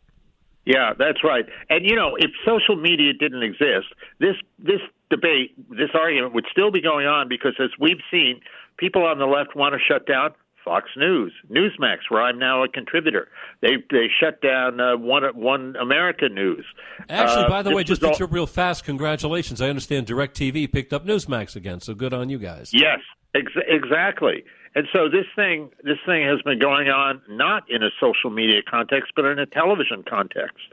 Yeah, 0.66 0.94
that's 0.98 1.24
right. 1.24 1.46
And 1.70 1.86
you 1.86 1.96
know, 1.96 2.18
if 2.18 2.32
social 2.46 2.76
media 2.76 3.14
didn't 3.14 3.44
exist, 3.44 3.88
this 4.20 4.36
this 4.60 4.82
debate, 5.10 5.56
this 5.70 5.90
argument 5.94 6.34
would 6.34 6.46
still 6.52 6.72
be 6.72 6.82
going 6.82 7.08
on 7.08 7.30
because 7.30 7.54
as 7.60 7.70
we've 7.80 8.02
seen, 8.12 8.42
people 8.78 9.06
on 9.06 9.18
the 9.18 9.26
left 9.26 9.56
want 9.56 9.74
to 9.74 9.80
shut 9.80 10.06
down 10.06 10.34
Fox 10.68 10.90
News, 10.98 11.32
Newsmax, 11.50 12.00
where 12.10 12.22
I'm 12.22 12.38
now 12.38 12.62
a 12.62 12.68
contributor. 12.68 13.30
They 13.62 13.78
they 13.90 14.08
shut 14.20 14.42
down 14.42 14.82
uh, 14.82 14.98
one 14.98 15.24
one 15.34 15.78
America 15.80 16.28
News. 16.28 16.66
Actually, 17.10 17.46
uh, 17.46 17.50
by 17.50 17.62
the 17.62 17.72
way, 17.72 17.86
just 17.86 18.02
to 18.02 18.10
all... 18.10 18.28
real 18.28 18.46
fast, 18.46 18.84
congratulations! 18.84 19.62
I 19.62 19.70
understand 19.70 20.08
DirecTV 20.08 20.70
picked 20.74 20.92
up 20.92 21.06
Newsmax 21.06 21.56
again, 21.56 21.80
so 21.80 21.94
good 21.94 22.14
on 22.14 22.28
you 22.28 22.38
guys. 22.38 22.72
Yes, 22.74 23.00
ex- 23.34 23.54
exactly. 23.66 24.44
And 24.76 24.88
so 24.94 25.08
this 25.08 25.26
thing 25.38 25.70
this 25.84 26.00
thing 26.06 26.28
has 26.28 26.42
been 26.42 26.60
going 26.60 26.90
on 26.90 27.22
not 27.30 27.64
in 27.70 27.82
a 27.82 27.90
social 28.02 28.30
media 28.30 28.62
context, 28.70 29.14
but 29.16 29.24
in 29.24 29.40
a 29.40 29.46
television 29.46 30.04
context. 30.08 30.68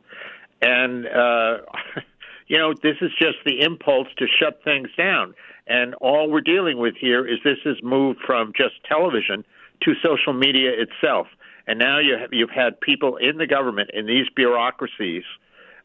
And 0.61 1.07
uh, 1.07 1.59
you 2.49 2.59
know, 2.59 2.75
this 2.83 2.97
is 3.01 3.13
just 3.17 3.37
the 3.47 3.61
impulse 3.61 4.09
to 4.19 4.27
shut 4.27 4.61
things 4.65 4.89
down. 4.99 5.35
And 5.67 5.95
all 5.95 6.31
we're 6.31 6.43
dealing 6.43 6.79
with 6.79 6.95
here 7.01 7.27
is 7.27 7.39
this 7.45 7.59
has 7.65 7.77
moved 7.83 8.19
from 8.27 8.53
just 8.55 8.75
television 8.87 9.45
to 9.85 9.95
social 10.03 10.33
media 10.33 10.71
itself. 10.73 11.27
And 11.67 11.79
now 11.79 11.99
you 11.99 12.17
have, 12.19 12.31
you've 12.33 12.51
had 12.51 12.81
people 12.81 13.17
in 13.17 13.39
the 13.39 13.47
government 13.47 13.91
in 13.95 14.07
these 14.07 14.27
bureaucracies 14.35 15.25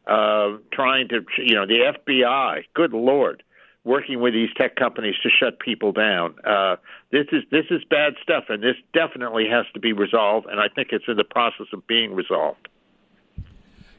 uh, 0.06 0.58
trying 0.72 1.08
to, 1.08 1.24
you 1.38 1.54
know, 1.54 1.66
the 1.66 1.92
FBI. 1.96 2.64
Good 2.74 2.92
lord, 2.92 3.42
working 3.84 4.20
with 4.20 4.34
these 4.34 4.50
tech 4.56 4.76
companies 4.76 5.14
to 5.22 5.30
shut 5.30 5.58
people 5.58 5.92
down. 5.92 6.34
Uh, 6.44 6.76
this 7.12 7.26
is 7.32 7.42
this 7.50 7.64
is 7.70 7.82
bad 7.88 8.14
stuff, 8.22 8.44
and 8.48 8.62
this 8.62 8.76
definitely 8.92 9.46
has 9.50 9.66
to 9.74 9.80
be 9.80 9.92
resolved. 9.92 10.46
And 10.46 10.60
I 10.60 10.68
think 10.74 10.88
it's 10.92 11.04
in 11.08 11.16
the 11.16 11.24
process 11.24 11.66
of 11.72 11.86
being 11.86 12.14
resolved. 12.14 12.68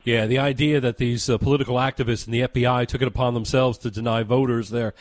Yeah, 0.04 0.26
the 0.26 0.40
idea 0.40 0.80
that 0.82 0.98
these 0.98 1.30
uh, 1.30 1.38
political 1.38 1.76
activists 1.76 2.26
and 2.26 2.34
the 2.34 2.42
FBI 2.42 2.88
took 2.88 3.04
it 3.04 3.08
upon 3.08 3.36
themselves 3.36 3.78
to 3.80 3.92
deny 3.92 4.24
voters 4.24 4.70
their 4.70 4.94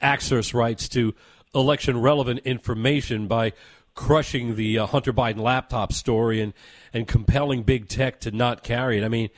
access 0.00 0.52
rights 0.52 0.88
to 0.90 1.14
election 1.54 2.00
relevant 2.00 2.40
information 2.40 3.28
by 3.28 3.52
crushing 3.94 4.56
the 4.56 4.78
uh, 4.78 4.86
Hunter 4.86 5.12
Biden 5.12 5.38
laptop 5.38 5.92
story 5.92 6.40
and, 6.40 6.52
and 6.92 7.06
compelling 7.06 7.62
big 7.62 7.88
tech 7.88 8.20
to 8.20 8.30
not 8.30 8.62
carry 8.62 8.98
it. 8.98 9.04
I 9.04 9.08
mean, 9.08 9.30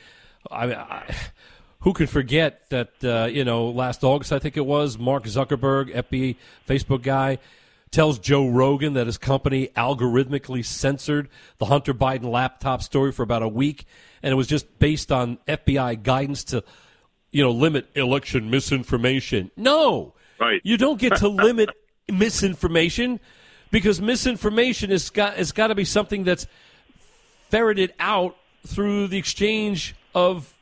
I, 0.49 0.73
I, 0.73 1.15
who 1.81 1.93
can 1.93 2.07
forget 2.07 2.69
that, 2.69 2.91
uh, 3.03 3.25
you 3.25 3.43
know, 3.43 3.69
last 3.69 4.03
August, 4.03 4.31
I 4.33 4.39
think 4.39 4.57
it 4.57 4.65
was, 4.65 4.97
Mark 4.97 5.25
Zuckerberg, 5.25 5.93
FB, 5.93 6.35
Facebook 6.67 7.03
guy, 7.03 7.37
tells 7.91 8.19
Joe 8.19 8.47
Rogan 8.47 8.93
that 8.93 9.05
his 9.05 9.17
company 9.17 9.69
algorithmically 9.75 10.65
censored 10.65 11.29
the 11.59 11.65
Hunter 11.65 11.93
Biden 11.93 12.29
laptop 12.31 12.81
story 12.81 13.11
for 13.11 13.23
about 13.23 13.43
a 13.43 13.47
week. 13.47 13.85
And 14.23 14.31
it 14.31 14.35
was 14.35 14.47
just 14.47 14.79
based 14.79 15.11
on 15.11 15.37
FBI 15.47 16.01
guidance 16.01 16.43
to, 16.45 16.63
you 17.31 17.43
know, 17.43 17.51
limit 17.51 17.87
election 17.95 18.49
misinformation. 18.49 19.51
No. 19.55 20.15
Right. 20.39 20.61
You 20.63 20.77
don't 20.77 20.99
get 20.99 21.17
to 21.17 21.27
limit 21.27 21.69
misinformation 22.11 23.19
because 23.71 24.01
misinformation 24.01 24.89
has 24.89 25.09
got 25.09 25.35
has 25.35 25.51
got 25.51 25.67
to 25.67 25.75
be 25.75 25.85
something 25.85 26.23
that's 26.23 26.47
ferreted 27.49 27.93
out 27.99 28.35
through 28.65 29.07
the 29.07 29.17
exchange 29.17 29.95
of 30.13 30.53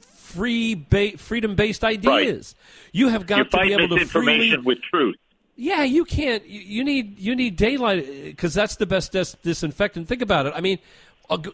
free 0.00 0.74
ba- 0.74 1.16
freedom 1.16 1.54
based 1.54 1.84
ideas. 1.84 2.54
Right. 2.56 2.90
You 2.92 3.08
have 3.08 3.26
got 3.26 3.38
you 3.38 3.44
to 3.44 3.58
be 3.58 3.72
able 3.72 3.96
to 3.98 4.06
freely 4.06 4.56
with 4.58 4.78
truth. 4.82 5.16
Yeah, 5.56 5.84
you 5.84 6.04
can't. 6.04 6.46
You, 6.46 6.84
need 6.84 7.18
you 7.18 7.34
need 7.34 7.56
daylight 7.56 8.06
because 8.24 8.52
that's 8.52 8.76
the 8.76 8.84
best 8.84 9.12
dis- 9.12 9.36
disinfectant. 9.42 10.06
Think 10.06 10.20
about 10.20 10.44
it. 10.46 10.52
I 10.54 10.60
mean, 10.60 10.78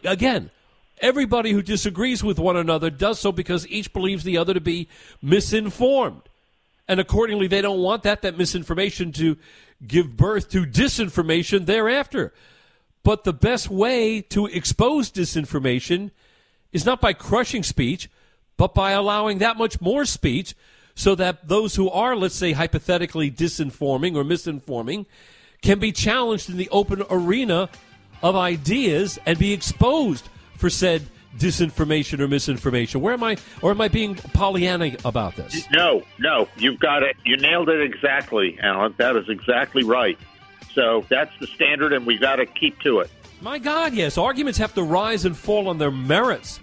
again, 0.03 0.51
everybody 0.99 1.51
who 1.51 1.61
disagrees 1.61 2.21
with 2.21 2.37
one 2.37 2.57
another 2.57 2.89
does 2.89 3.19
so 3.19 3.31
because 3.31 3.65
each 3.69 3.93
believes 3.93 4.25
the 4.25 4.37
other 4.37 4.53
to 4.53 4.61
be 4.61 4.89
misinformed, 5.21 6.23
and 6.85 6.99
accordingly, 6.99 7.47
they 7.47 7.61
don't 7.61 7.79
want 7.79 8.03
that 8.03 8.21
that 8.23 8.37
misinformation 8.37 9.13
to 9.13 9.37
give 9.87 10.17
birth 10.17 10.49
to 10.51 10.65
disinformation 10.65 11.65
thereafter. 11.65 12.33
But 13.03 13.23
the 13.23 13.33
best 13.33 13.69
way 13.69 14.21
to 14.21 14.45
expose 14.47 15.11
disinformation 15.11 16.11
is 16.71 16.85
not 16.85 17.01
by 17.01 17.13
crushing 17.13 17.63
speech, 17.63 18.09
but 18.57 18.73
by 18.73 18.91
allowing 18.91 19.39
that 19.39 19.57
much 19.57 19.81
more 19.81 20.05
speech 20.05 20.55
so 20.95 21.15
that 21.15 21.47
those 21.47 21.75
who 21.75 21.89
are, 21.89 22.15
let's 22.15 22.35
say, 22.35 22.51
hypothetically 22.51 23.29
disinforming 23.31 24.15
or 24.15 24.23
misinforming 24.23 25.05
can 25.61 25.79
be 25.79 25.91
challenged 25.91 26.49
in 26.49 26.57
the 26.57 26.69
open 26.69 27.03
arena 27.09 27.69
of 28.21 28.35
ideas 28.35 29.19
and 29.25 29.37
be 29.37 29.53
exposed 29.53 30.29
for 30.57 30.69
said 30.69 31.01
disinformation 31.37 32.19
or 32.19 32.27
misinformation? 32.27 33.01
Where 33.01 33.13
am 33.13 33.23
I, 33.23 33.37
or 33.61 33.71
am 33.71 33.81
I 33.81 33.87
being 33.87 34.15
Pollyanna 34.15 34.95
about 35.05 35.35
this? 35.35 35.69
No, 35.71 36.03
no, 36.19 36.47
you've 36.57 36.79
got 36.79 37.03
it. 37.03 37.15
You 37.25 37.37
nailed 37.37 37.69
it 37.69 37.81
exactly, 37.81 38.59
Alan. 38.61 38.93
That 38.97 39.15
is 39.15 39.29
exactly 39.29 39.83
right. 39.83 40.17
So 40.73 41.05
that's 41.09 41.31
the 41.39 41.47
standard, 41.47 41.93
and 41.93 42.05
we've 42.05 42.21
got 42.21 42.37
to 42.37 42.45
keep 42.45 42.79
to 42.81 42.99
it. 42.99 43.09
My 43.41 43.59
God, 43.59 43.93
yes. 43.93 44.17
Arguments 44.17 44.57
have 44.59 44.73
to 44.75 44.83
rise 44.83 45.25
and 45.25 45.35
fall 45.35 45.67
on 45.67 45.77
their 45.77 45.91
merits, 45.91 46.59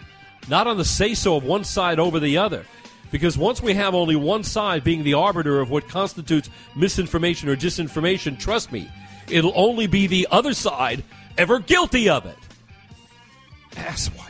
not 0.48 0.66
on 0.66 0.78
the 0.78 0.84
say 0.84 1.14
so 1.14 1.36
of 1.36 1.44
one 1.44 1.64
side 1.64 1.98
over 1.98 2.18
the 2.18 2.38
other. 2.38 2.64
Because 3.10 3.36
once 3.36 3.60
we 3.60 3.74
have 3.74 3.94
only 3.94 4.16
one 4.16 4.44
side 4.44 4.84
being 4.84 5.02
the 5.02 5.14
arbiter 5.14 5.60
of 5.60 5.68
what 5.68 5.88
constitutes 5.88 6.48
misinformation 6.76 7.48
or 7.48 7.56
disinformation, 7.56 8.38
trust 8.38 8.70
me, 8.70 8.88
it'll 9.28 9.52
only 9.54 9.88
be 9.88 10.06
the 10.06 10.28
other 10.30 10.54
side 10.54 11.02
ever 11.36 11.58
guilty 11.58 12.08
of 12.08 12.24
it. 12.24 12.36
Asswipes. 13.72 14.29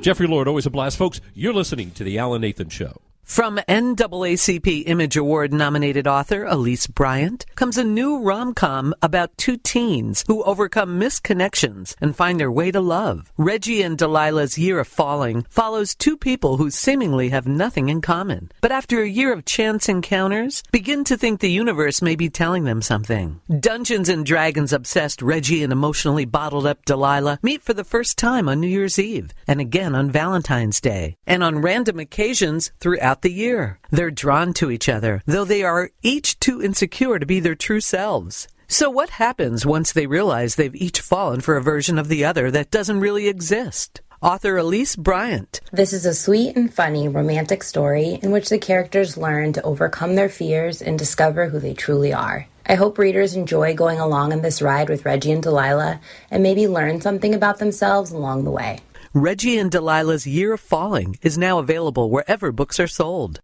Jeffrey 0.00 0.26
Lord, 0.26 0.48
always 0.48 0.64
a 0.64 0.70
blast. 0.70 0.96
Folks, 0.96 1.20
you're 1.34 1.52
listening 1.52 1.90
to 1.92 2.04
The 2.04 2.18
Alan 2.18 2.40
Nathan 2.40 2.70
Show. 2.70 3.02
From 3.30 3.58
NAACP 3.68 4.82
Image 4.86 5.16
Award 5.16 5.52
nominated 5.52 6.08
author 6.08 6.44
Elise 6.46 6.88
Bryant 6.88 7.46
comes 7.54 7.78
a 7.78 7.84
new 7.84 8.18
rom 8.18 8.54
com 8.54 8.92
about 9.02 9.38
two 9.38 9.56
teens 9.56 10.24
who 10.26 10.42
overcome 10.42 10.98
misconnections 10.98 11.94
and 12.00 12.16
find 12.16 12.40
their 12.40 12.50
way 12.50 12.72
to 12.72 12.80
love. 12.80 13.32
Reggie 13.38 13.82
and 13.82 13.96
Delilah's 13.96 14.58
Year 14.58 14.80
of 14.80 14.88
Falling 14.88 15.46
follows 15.48 15.94
two 15.94 16.16
people 16.16 16.56
who 16.56 16.72
seemingly 16.72 17.28
have 17.28 17.46
nothing 17.46 17.88
in 17.88 18.00
common, 18.00 18.50
but 18.60 18.72
after 18.72 19.00
a 19.00 19.08
year 19.08 19.32
of 19.32 19.44
chance 19.44 19.88
encounters, 19.88 20.64
begin 20.72 21.04
to 21.04 21.16
think 21.16 21.38
the 21.38 21.52
universe 21.52 22.02
may 22.02 22.16
be 22.16 22.28
telling 22.28 22.64
them 22.64 22.82
something. 22.82 23.40
Dungeons 23.60 24.08
and 24.08 24.26
Dragons 24.26 24.72
obsessed 24.72 25.22
Reggie 25.22 25.62
and 25.62 25.72
emotionally 25.72 26.24
bottled 26.24 26.66
up 26.66 26.84
Delilah 26.84 27.38
meet 27.44 27.62
for 27.62 27.74
the 27.74 27.84
first 27.84 28.18
time 28.18 28.48
on 28.48 28.58
New 28.58 28.66
Year's 28.66 28.98
Eve 28.98 29.30
and 29.46 29.60
again 29.60 29.94
on 29.94 30.10
Valentine's 30.10 30.80
Day, 30.80 31.16
and 31.28 31.44
on 31.44 31.62
random 31.62 32.00
occasions 32.00 32.72
throughout 32.80 33.19
throughout 33.20 33.34
the 33.34 33.40
year. 33.40 33.78
They're 33.90 34.10
drawn 34.10 34.52
to 34.54 34.70
each 34.70 34.88
other, 34.88 35.22
though 35.26 35.44
they 35.44 35.62
are 35.62 35.90
each 36.02 36.38
too 36.40 36.62
insecure 36.62 37.18
to 37.18 37.26
be 37.26 37.40
their 37.40 37.56
true 37.56 37.80
selves. 37.80 38.48
So, 38.68 38.88
what 38.88 39.10
happens 39.10 39.66
once 39.66 39.92
they 39.92 40.06
realize 40.06 40.54
they've 40.54 40.74
each 40.74 41.00
fallen 41.00 41.40
for 41.40 41.56
a 41.56 41.62
version 41.62 41.98
of 41.98 42.08
the 42.08 42.24
other 42.24 42.50
that 42.50 42.70
doesn't 42.70 43.00
really 43.00 43.28
exist? 43.28 44.00
Author 44.22 44.58
Elise 44.58 44.96
Bryant. 44.96 45.60
This 45.72 45.92
is 45.92 46.06
a 46.06 46.14
sweet 46.14 46.54
and 46.54 46.72
funny 46.72 47.08
romantic 47.08 47.62
story 47.62 48.18
in 48.22 48.32
which 48.32 48.50
the 48.50 48.58
characters 48.58 49.16
learn 49.16 49.52
to 49.54 49.62
overcome 49.62 50.14
their 50.14 50.28
fears 50.28 50.82
and 50.82 50.98
discover 50.98 51.48
who 51.48 51.58
they 51.58 51.74
truly 51.74 52.12
are. 52.12 52.46
I 52.66 52.74
hope 52.74 52.98
readers 52.98 53.34
enjoy 53.34 53.74
going 53.74 53.98
along 53.98 54.32
on 54.32 54.42
this 54.42 54.62
ride 54.62 54.90
with 54.90 55.06
Reggie 55.06 55.32
and 55.32 55.42
Delilah 55.42 56.00
and 56.30 56.42
maybe 56.42 56.68
learn 56.68 57.00
something 57.00 57.34
about 57.34 57.58
themselves 57.58 58.12
along 58.12 58.44
the 58.44 58.50
way. 58.50 58.80
Reggie 59.12 59.58
and 59.58 59.72
Delilah's 59.72 60.24
Year 60.24 60.52
of 60.52 60.60
Falling 60.60 61.16
is 61.20 61.36
now 61.36 61.58
available 61.58 62.10
wherever 62.10 62.52
books 62.52 62.78
are 62.78 62.86
sold. 62.86 63.40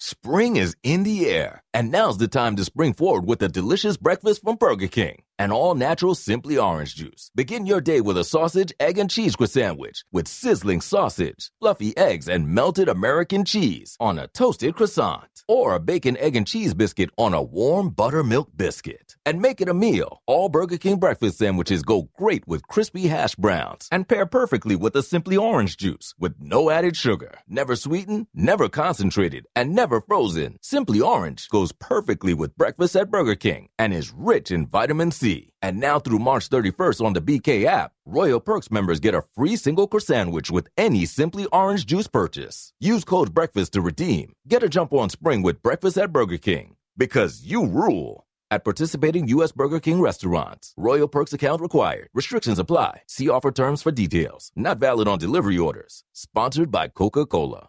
Spring 0.00 0.56
is 0.56 0.74
in 0.82 1.04
the 1.04 1.26
air, 1.26 1.61
and 1.74 1.90
now's 1.90 2.18
the 2.18 2.28
time 2.28 2.56
to 2.56 2.64
spring 2.64 2.92
forward 2.92 3.26
with 3.26 3.42
a 3.42 3.48
delicious 3.48 3.96
breakfast 3.96 4.42
from 4.42 4.56
Burger 4.56 4.88
King. 4.88 5.22
An 5.38 5.50
all 5.50 5.74
natural 5.74 6.14
Simply 6.14 6.56
Orange 6.56 6.94
juice. 6.94 7.30
Begin 7.34 7.66
your 7.66 7.80
day 7.80 8.00
with 8.00 8.16
a 8.16 8.24
sausage, 8.24 8.72
egg, 8.78 8.98
and 8.98 9.10
cheese 9.10 9.34
sandwich 9.46 10.04
with 10.12 10.28
sizzling 10.28 10.80
sausage, 10.80 11.50
fluffy 11.58 11.96
eggs, 11.96 12.28
and 12.28 12.48
melted 12.48 12.88
American 12.88 13.44
cheese 13.44 13.96
on 13.98 14.18
a 14.18 14.28
toasted 14.28 14.76
croissant. 14.76 15.42
Or 15.48 15.74
a 15.74 15.80
bacon, 15.80 16.16
egg, 16.18 16.36
and 16.36 16.46
cheese 16.46 16.74
biscuit 16.74 17.10
on 17.18 17.34
a 17.34 17.42
warm 17.42 17.90
buttermilk 17.90 18.56
biscuit. 18.56 19.16
And 19.26 19.42
make 19.42 19.60
it 19.60 19.68
a 19.68 19.74
meal. 19.74 20.22
All 20.26 20.48
Burger 20.48 20.78
King 20.78 20.98
breakfast 20.98 21.38
sandwiches 21.38 21.82
go 21.82 22.08
great 22.16 22.46
with 22.46 22.68
crispy 22.68 23.08
hash 23.08 23.34
browns 23.34 23.88
and 23.90 24.06
pair 24.06 24.26
perfectly 24.26 24.76
with 24.76 24.94
a 24.94 25.02
Simply 25.02 25.36
Orange 25.36 25.76
juice 25.76 26.14
with 26.18 26.34
no 26.38 26.70
added 26.70 26.96
sugar, 26.96 27.40
never 27.48 27.74
sweetened, 27.74 28.28
never 28.32 28.68
concentrated, 28.68 29.46
and 29.56 29.74
never 29.74 30.00
frozen. 30.00 30.56
Simply 30.62 31.00
Orange 31.00 31.40
goes 31.62 31.72
perfectly 31.72 32.34
with 32.34 32.56
breakfast 32.56 32.96
at 32.96 33.08
Burger 33.08 33.36
King 33.36 33.68
and 33.78 33.94
is 33.94 34.12
rich 34.12 34.50
in 34.50 34.66
vitamin 34.66 35.12
C. 35.12 35.50
And 35.62 35.78
now 35.78 36.00
through 36.00 36.18
March 36.18 36.50
31st 36.50 37.04
on 37.04 37.12
the 37.12 37.20
BK 37.20 37.64
app, 37.66 37.92
Royal 38.04 38.40
Perks 38.40 38.70
members 38.70 38.98
get 38.98 39.14
a 39.14 39.22
free 39.36 39.54
single 39.54 39.86
croissant 39.86 40.12
sandwich 40.12 40.50
with 40.50 40.66
any 40.76 41.06
Simply 41.06 41.46
Orange 41.52 41.86
juice 41.86 42.08
purchase. 42.08 42.72
Use 42.80 43.04
code 43.04 43.32
BREAKFAST 43.32 43.70
to 43.70 43.80
redeem. 43.80 44.32
Get 44.48 44.64
a 44.64 44.68
jump 44.68 44.92
on 44.92 45.08
spring 45.08 45.42
with 45.42 45.62
breakfast 45.62 45.96
at 45.98 46.12
Burger 46.12 46.38
King. 46.38 46.74
Because 46.96 47.42
you 47.44 47.64
rule. 47.64 48.24
At 48.50 48.64
participating 48.64 49.28
U.S. 49.36 49.52
Burger 49.52 49.80
King 49.80 50.00
restaurants, 50.00 50.74
Royal 50.76 51.08
Perks 51.08 51.32
account 51.32 51.62
required. 51.62 52.08
Restrictions 52.12 52.58
apply. 52.58 53.02
See 53.06 53.28
offer 53.30 53.52
terms 53.52 53.82
for 53.82 53.92
details. 53.92 54.50
Not 54.56 54.78
valid 54.78 55.06
on 55.06 55.18
delivery 55.18 55.58
orders. 55.58 56.02
Sponsored 56.12 56.70
by 56.72 56.88
Coca 56.88 57.24
Cola. 57.24 57.68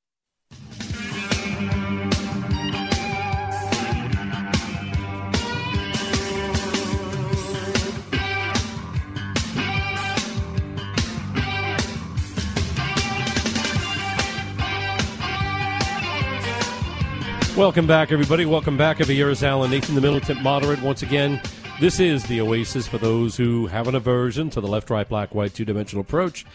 Welcome 17.57 17.85
back, 17.85 18.13
everybody. 18.13 18.45
Welcome 18.45 18.77
back. 18.77 19.01
Every 19.01 19.15
year 19.15 19.29
is 19.29 19.43
Alan 19.43 19.71
Nathan, 19.71 19.93
the 19.93 19.99
militant 19.99 20.41
moderate. 20.41 20.81
Once 20.81 21.01
again, 21.01 21.41
this 21.81 21.99
is 21.99 22.25
the 22.27 22.39
oasis 22.39 22.87
for 22.87 22.97
those 22.97 23.35
who 23.35 23.67
have 23.67 23.89
an 23.89 23.95
aversion 23.95 24.49
to 24.51 24.61
the 24.61 24.69
left, 24.69 24.89
right, 24.89 25.07
black, 25.07 25.35
white, 25.35 25.53
two 25.53 25.65
dimensional 25.65 26.01
approach. 26.01 26.45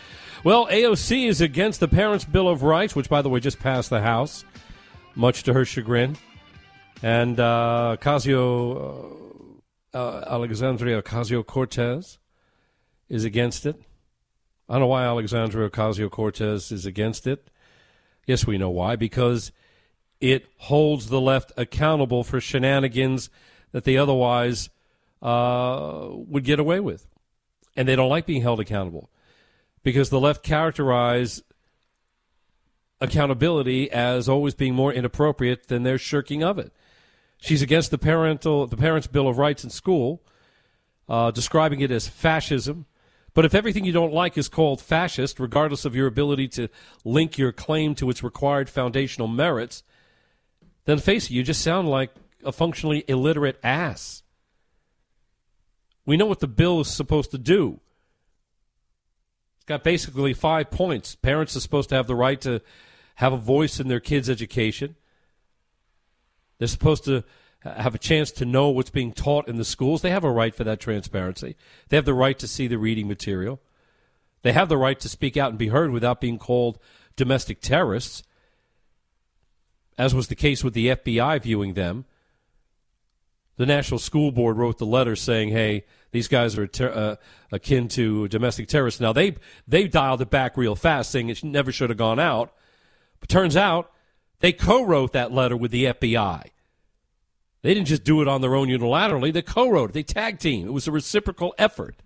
Well, 0.42 0.66
AOC 0.68 1.28
is 1.28 1.42
against 1.42 1.80
the 1.80 1.87
Parents' 1.87 2.24
Bill 2.24 2.48
of 2.48 2.62
Rights, 2.62 2.96
which, 2.96 3.11
by 3.11 3.20
the 3.20 3.28
way, 3.28 3.40
just 3.40 3.59
passed 3.59 3.90
the 3.90 4.00
House, 4.00 4.46
much 5.14 5.42
to 5.42 5.52
her 5.52 5.66
chagrin. 5.66 6.16
And 7.02 7.38
uh, 7.38 7.98
Ocasio, 8.00 9.61
uh, 9.92 9.98
uh, 9.98 10.24
Alexandria 10.28 11.02
Ocasio 11.02 11.44
Cortez 11.44 12.18
is 13.11 13.24
against 13.24 13.66
it. 13.66 13.80
I 14.66 14.72
don't 14.72 14.80
know 14.80 14.87
why 14.87 15.04
Alexandria 15.04 15.68
Ocasio 15.68 16.11
Cortez 16.11 16.72
is 16.72 16.87
against 16.87 17.26
it. 17.26 17.50
Yes, 18.26 18.46
we 18.46 18.56
know 18.56 18.70
why. 18.70 18.96
Because 18.96 19.52
it 20.20 20.46
holds 20.59 21.09
the 21.09 21.20
left 21.20 21.52
accountable 21.57 22.24
for 22.24 22.40
shenanigans 22.40 23.31
that 23.72 23.85
they 23.85 23.96
otherwise 23.96 24.70
uh, 25.22 26.09
would 26.11 26.44
get 26.44 26.59
away 26.59 26.81
with. 26.81 27.07
And 27.76 27.87
they 27.87 27.96
don't 27.96 28.09
like 28.09 28.26
being 28.26 28.42
held 28.42 28.61
accountable 28.61 29.11
because 29.83 30.09
the 30.11 30.20
left 30.20 30.42
characterize 30.42 31.42
accountability 33.00 33.90
as 33.90 34.29
always 34.29 34.55
being 34.55 34.74
more 34.74 34.92
inappropriate 34.92 35.68
than 35.68 35.83
their 35.83 35.98
shirking 35.98 36.42
of 36.42 36.59
it. 36.59 36.72
She's 37.38 37.61
against 37.61 37.90
the 37.90 37.98
parental 37.98 38.66
the 38.66 38.76
Parents' 38.76 39.07
Bill 39.07 39.29
of 39.29 39.37
Rights 39.37 39.62
in 39.62 39.70
school, 39.70 40.22
uh, 41.09 41.31
describing 41.31 41.81
it 41.81 41.90
as 41.90 42.09
fascism. 42.09 42.87
But 43.35 43.44
if 43.44 43.55
everything 43.55 43.85
you 43.85 43.92
don't 43.92 44.14
like 44.14 44.38
is 44.38 44.48
called 44.48 44.81
fascist, 44.81 45.38
regardless 45.38 45.85
of 45.85 45.94
your 45.94 46.07
ability 46.07 46.48
to 46.48 46.68
link 47.05 47.37
your 47.37 47.52
claim 47.52 47.94
to 47.96 48.09
its 48.09 48.22
required 48.22 48.70
foundational 48.70 49.29
merits, 49.29 49.83
then 50.87 50.99
face 50.99 51.27
it, 51.27 51.33
you 51.33 51.42
just 51.42 51.61
sound 51.61 51.88
like 51.88 52.11
a 52.44 52.53
functionally 52.53 53.05
illiterate 53.07 53.59
ass. 53.62 54.22
We 56.07 56.16
know 56.16 56.27
what 56.27 56.40
the 56.40 56.49
bill 56.49 56.81
is 56.81 56.88
supposed 56.88 57.33
to 57.33 57.38
do. 57.38 57.81
It's 59.57 59.66
got 59.66 59.85
basically 59.85 60.33
five 60.33 60.70
points. 60.70 61.16
Parents 61.16 61.57
are 61.57 61.61
supposed 61.61 61.88
to 61.90 61.96
have 61.96 62.07
the 62.07 62.14
right 62.14 62.40
to 62.42 62.61
have 63.16 63.33
a 63.33 63.38
voice 63.38 63.81
in 63.81 63.88
their 63.88 64.01
kids' 64.01 64.31
education. 64.31 64.94
They're 66.59 66.68
supposed 66.68 67.05
to 67.05 67.25
have 67.64 67.94
a 67.94 67.99
chance 67.99 68.31
to 68.31 68.44
know 68.44 68.68
what's 68.68 68.90
being 68.90 69.12
taught 69.12 69.49
in 69.49 69.57
the 69.57 69.64
schools. 69.64 70.03
They 70.03 70.11
have 70.11 70.25
a 70.25 70.31
right 70.31 70.55
for 70.55 70.64
that 70.64 70.79
transparency. 70.79 71.57
They 71.88 71.96
have 71.96 72.05
the 72.05 72.14
right 72.14 72.38
to 72.38 72.46
see 72.46 72.68
the 72.68 72.79
reading 72.79 73.09
material. 73.09 73.61
They 74.42 74.53
have 74.53 74.68
the 74.68 74.77
right 74.77 75.01
to 75.01 75.09
speak 75.09 75.37
out 75.37 75.51
and 75.51 75.59
be 75.59 75.68
heard 75.68 75.90
without 75.90 76.20
being 76.20 76.38
called 76.38 76.79
domestic 77.16 77.61
terrorists, 77.61 78.22
as 79.98 80.14
was 80.14 80.28
the 80.28 80.35
case 80.35 80.62
with 80.62 80.74
the 80.74 80.88
FBI 80.88 81.40
viewing 81.42 81.74
them. 81.74 82.04
The 83.56 83.66
National 83.66 83.98
School 83.98 84.32
Board 84.32 84.59
wrote 84.59 84.78
the 84.78 84.87
letter 84.87 85.16
saying, 85.16 85.48
"Hey, 85.48 85.85
these 86.11 86.28
guys 86.28 86.59
are 86.59 86.66
ter- 86.66 86.92
uh, 86.92 87.16
akin 87.50 87.88
to 87.88 88.28
domestic 88.28 88.68
terrorists." 88.68 89.00
Now 89.00 89.12
they 89.12 89.37
they 89.66 89.88
dialed 89.88 90.20
it 90.20 90.30
back 90.30 90.56
real 90.56 90.74
fast, 90.74 91.11
saying 91.11 91.30
it 91.30 91.42
never 91.42 91.72
should 91.72 91.90
have 91.90 91.98
gone 91.98 92.20
out. 92.20 92.52
But 93.18 93.30
turns 93.30 93.56
out 93.56 93.90
they 94.40 94.52
co-wrote 94.52 95.12
that 95.12 95.32
letter 95.32 95.56
with 95.56 95.70
the 95.70 95.87
FBI. 95.87 96.50
They 97.62 97.74
didn't 97.74 97.88
just 97.88 98.04
do 98.04 98.20
it 98.20 98.28
on 98.28 98.42
their 98.42 98.54
own 98.54 98.68
unilaterally. 98.68 99.32
They 99.32 99.42
co-wrote 99.42 99.90
it. 99.90 99.92
They 99.94 100.02
tag 100.02 100.38
team. 100.38 100.68
It 100.68 100.72
was 100.72 100.87
a 100.87 100.92
reciprocal 100.92 101.54
effort. 101.59 101.96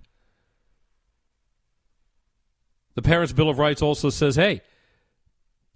The 2.95 3.03
Parents' 3.03 3.33
Bill 3.33 3.49
of 3.49 3.59
Rights 3.59 3.83
also 3.83 4.11
says, 4.11 4.37
hey, 4.37 4.63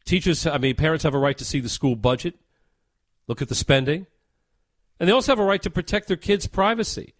teachers, 0.04 0.46
I 0.46 0.58
mean, 0.58 0.76
parents 0.76 1.04
have 1.04 1.14
a 1.14 1.18
right 1.18 1.36
to 1.38 1.44
see 1.44 1.60
the 1.60 1.68
school 1.68 1.96
budget, 1.96 2.34
look 3.26 3.42
at 3.42 3.48
the 3.48 3.54
spending, 3.54 4.06
and 4.98 5.08
they 5.08 5.12
also 5.12 5.32
have 5.32 5.38
a 5.38 5.44
right 5.44 5.62
to 5.62 5.70
protect 5.70 6.08
their 6.08 6.16
kids' 6.16 6.46
privacy 6.46 7.14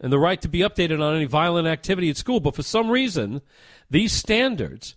and 0.00 0.12
the 0.12 0.18
right 0.18 0.40
to 0.40 0.48
be 0.48 0.60
updated 0.60 1.02
on 1.02 1.14
any 1.14 1.26
violent 1.26 1.68
activity 1.68 2.08
at 2.08 2.16
school. 2.16 2.40
But 2.40 2.54
for 2.54 2.62
some 2.62 2.90
reason, 2.90 3.42
these 3.90 4.12
standards 4.12 4.96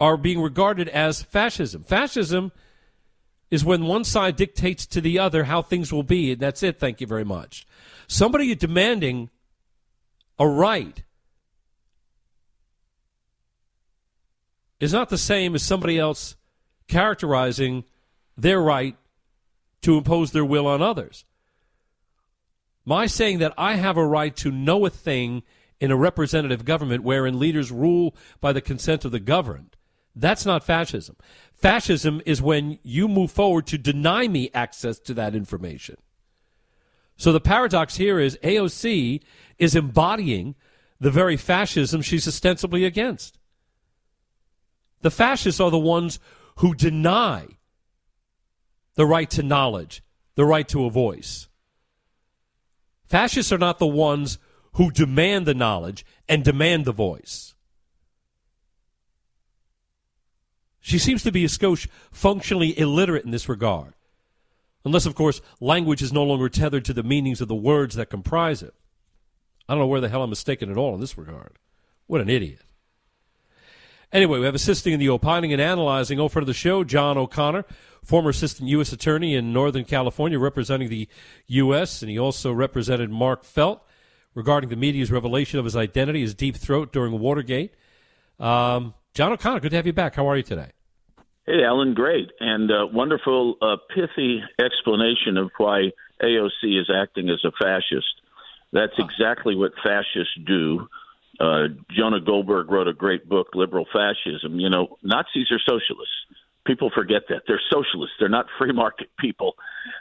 are 0.00 0.16
being 0.16 0.40
regarded 0.40 0.88
as 0.88 1.22
fascism. 1.22 1.84
Fascism 1.84 2.50
is 3.50 3.64
when 3.64 3.84
one 3.84 4.04
side 4.04 4.36
dictates 4.36 4.86
to 4.86 5.00
the 5.00 5.18
other 5.18 5.44
how 5.44 5.62
things 5.62 5.92
will 5.92 6.02
be, 6.02 6.32
and 6.32 6.40
that's 6.40 6.62
it. 6.62 6.78
Thank 6.78 7.00
you 7.00 7.06
very 7.06 7.24
much. 7.24 7.66
Somebody 8.08 8.54
demanding 8.54 9.30
a 10.38 10.48
right 10.48 11.02
is 14.80 14.92
not 14.92 15.10
the 15.10 15.18
same 15.18 15.54
as 15.54 15.62
somebody 15.62 15.98
else 15.98 16.36
characterizing 16.88 17.84
their 18.36 18.60
right 18.60 18.96
to 19.82 19.96
impose 19.96 20.32
their 20.32 20.44
will 20.44 20.66
on 20.66 20.82
others. 20.82 21.24
My 22.84 23.06
saying 23.06 23.38
that 23.38 23.54
I 23.56 23.76
have 23.76 23.96
a 23.96 24.06
right 24.06 24.34
to 24.36 24.50
know 24.50 24.86
a 24.86 24.90
thing 24.90 25.42
in 25.78 25.90
a 25.90 25.96
representative 25.96 26.64
government 26.64 27.04
wherein 27.04 27.38
leaders 27.38 27.70
rule 27.70 28.14
by 28.40 28.52
the 28.52 28.60
consent 28.60 29.04
of 29.04 29.12
the 29.12 29.20
governed, 29.20 29.76
that's 30.16 30.44
not 30.44 30.64
fascism. 30.64 31.16
Fascism 31.52 32.20
is 32.26 32.42
when 32.42 32.78
you 32.82 33.06
move 33.06 33.30
forward 33.30 33.66
to 33.68 33.78
deny 33.78 34.26
me 34.26 34.50
access 34.52 34.98
to 34.98 35.14
that 35.14 35.34
information. 35.34 35.96
So 37.16 37.32
the 37.32 37.40
paradox 37.40 37.96
here 37.96 38.18
is 38.18 38.38
AOC 38.42 39.22
is 39.58 39.76
embodying 39.76 40.54
the 40.98 41.10
very 41.10 41.36
fascism 41.36 42.02
she's 42.02 42.26
ostensibly 42.26 42.84
against. 42.84 43.38
The 45.02 45.10
fascists 45.10 45.60
are 45.60 45.70
the 45.70 45.78
ones 45.78 46.18
who 46.56 46.74
deny 46.74 47.46
the 48.94 49.06
right 49.06 49.30
to 49.30 49.42
knowledge, 49.42 50.02
the 50.34 50.44
right 50.44 50.68
to 50.68 50.84
a 50.84 50.90
voice. 50.90 51.48
Fascists 53.06 53.50
are 53.50 53.58
not 53.58 53.78
the 53.78 53.86
ones 53.86 54.38
who 54.74 54.90
demand 54.90 55.46
the 55.46 55.54
knowledge 55.54 56.04
and 56.28 56.44
demand 56.44 56.84
the 56.84 56.92
voice. 56.92 57.54
She 60.80 60.98
seems 60.98 61.22
to 61.22 61.32
be 61.32 61.44
a 61.44 61.48
skosh 61.48 61.88
functionally 62.10 62.78
illiterate 62.78 63.24
in 63.24 63.30
this 63.30 63.48
regard. 63.48 63.94
Unless, 64.84 65.06
of 65.06 65.14
course, 65.14 65.42
language 65.60 66.02
is 66.02 66.12
no 66.12 66.24
longer 66.24 66.48
tethered 66.48 66.84
to 66.86 66.94
the 66.94 67.02
meanings 67.02 67.40
of 67.40 67.48
the 67.48 67.54
words 67.54 67.96
that 67.96 68.10
comprise 68.10 68.62
it. 68.62 68.74
I 69.68 69.74
don't 69.74 69.80
know 69.80 69.86
where 69.86 70.00
the 70.00 70.08
hell 70.08 70.22
I'm 70.22 70.30
mistaken 70.30 70.70
at 70.70 70.76
all 70.76 70.94
in 70.94 71.00
this 71.00 71.18
regard. 71.18 71.58
What 72.06 72.20
an 72.20 72.30
idiot. 72.30 72.62
Anyway, 74.12 74.40
we 74.40 74.44
have 74.44 74.56
assisting 74.56 74.92
in 74.92 74.98
the 74.98 75.08
opining 75.08 75.52
and 75.52 75.62
analyzing 75.62 76.18
over 76.18 76.40
to 76.40 76.46
the 76.46 76.52
show, 76.52 76.82
John 76.82 77.16
O'Connor, 77.16 77.64
former 78.02 78.30
assistant 78.30 78.68
U.S. 78.70 78.92
attorney 78.92 79.36
in 79.36 79.52
Northern 79.52 79.84
California 79.84 80.38
representing 80.38 80.88
the 80.88 81.08
U.S., 81.46 82.02
and 82.02 82.10
he 82.10 82.18
also 82.18 82.52
represented 82.52 83.10
Mark 83.10 83.44
Felt 83.44 83.86
regarding 84.34 84.68
the 84.68 84.76
media's 84.76 85.12
revelation 85.12 85.60
of 85.60 85.64
his 85.64 85.76
identity, 85.76 86.22
his 86.22 86.34
deep 86.34 86.56
throat 86.56 86.92
during 86.92 87.18
Watergate. 87.20 87.74
Um, 88.40 88.94
John 89.14 89.32
O'Connor, 89.32 89.60
good 89.60 89.70
to 89.70 89.76
have 89.76 89.86
you 89.86 89.92
back. 89.92 90.16
How 90.16 90.28
are 90.28 90.36
you 90.36 90.42
today? 90.42 90.70
Hey, 91.46 91.62
Alan, 91.64 91.94
great. 91.94 92.30
And 92.40 92.70
uh, 92.70 92.86
wonderful, 92.92 93.56
uh, 93.62 93.76
pithy 93.94 94.42
explanation 94.58 95.36
of 95.36 95.50
why 95.56 95.92
AOC 96.22 96.80
is 96.80 96.90
acting 96.92 97.30
as 97.30 97.44
a 97.44 97.52
fascist. 97.62 98.22
That's 98.72 98.92
exactly 98.98 99.54
what 99.54 99.72
fascists 99.82 100.34
do. 100.46 100.88
Uh, 101.40 101.68
Jonah 101.90 102.20
Goldberg 102.20 102.70
wrote 102.70 102.86
a 102.88 102.92
great 102.92 103.28
book, 103.28 103.48
Liberal 103.54 103.86
Fascism. 103.92 104.60
You 104.60 104.68
know, 104.68 104.98
Nazis 105.02 105.50
are 105.50 105.58
socialists. 105.58 106.14
People 106.66 106.90
forget 106.94 107.22
that. 107.30 107.42
They're 107.46 107.60
socialists. 107.70 108.16
They're 108.20 108.28
not 108.28 108.46
free 108.58 108.72
market 108.72 109.08
people, 109.18 109.54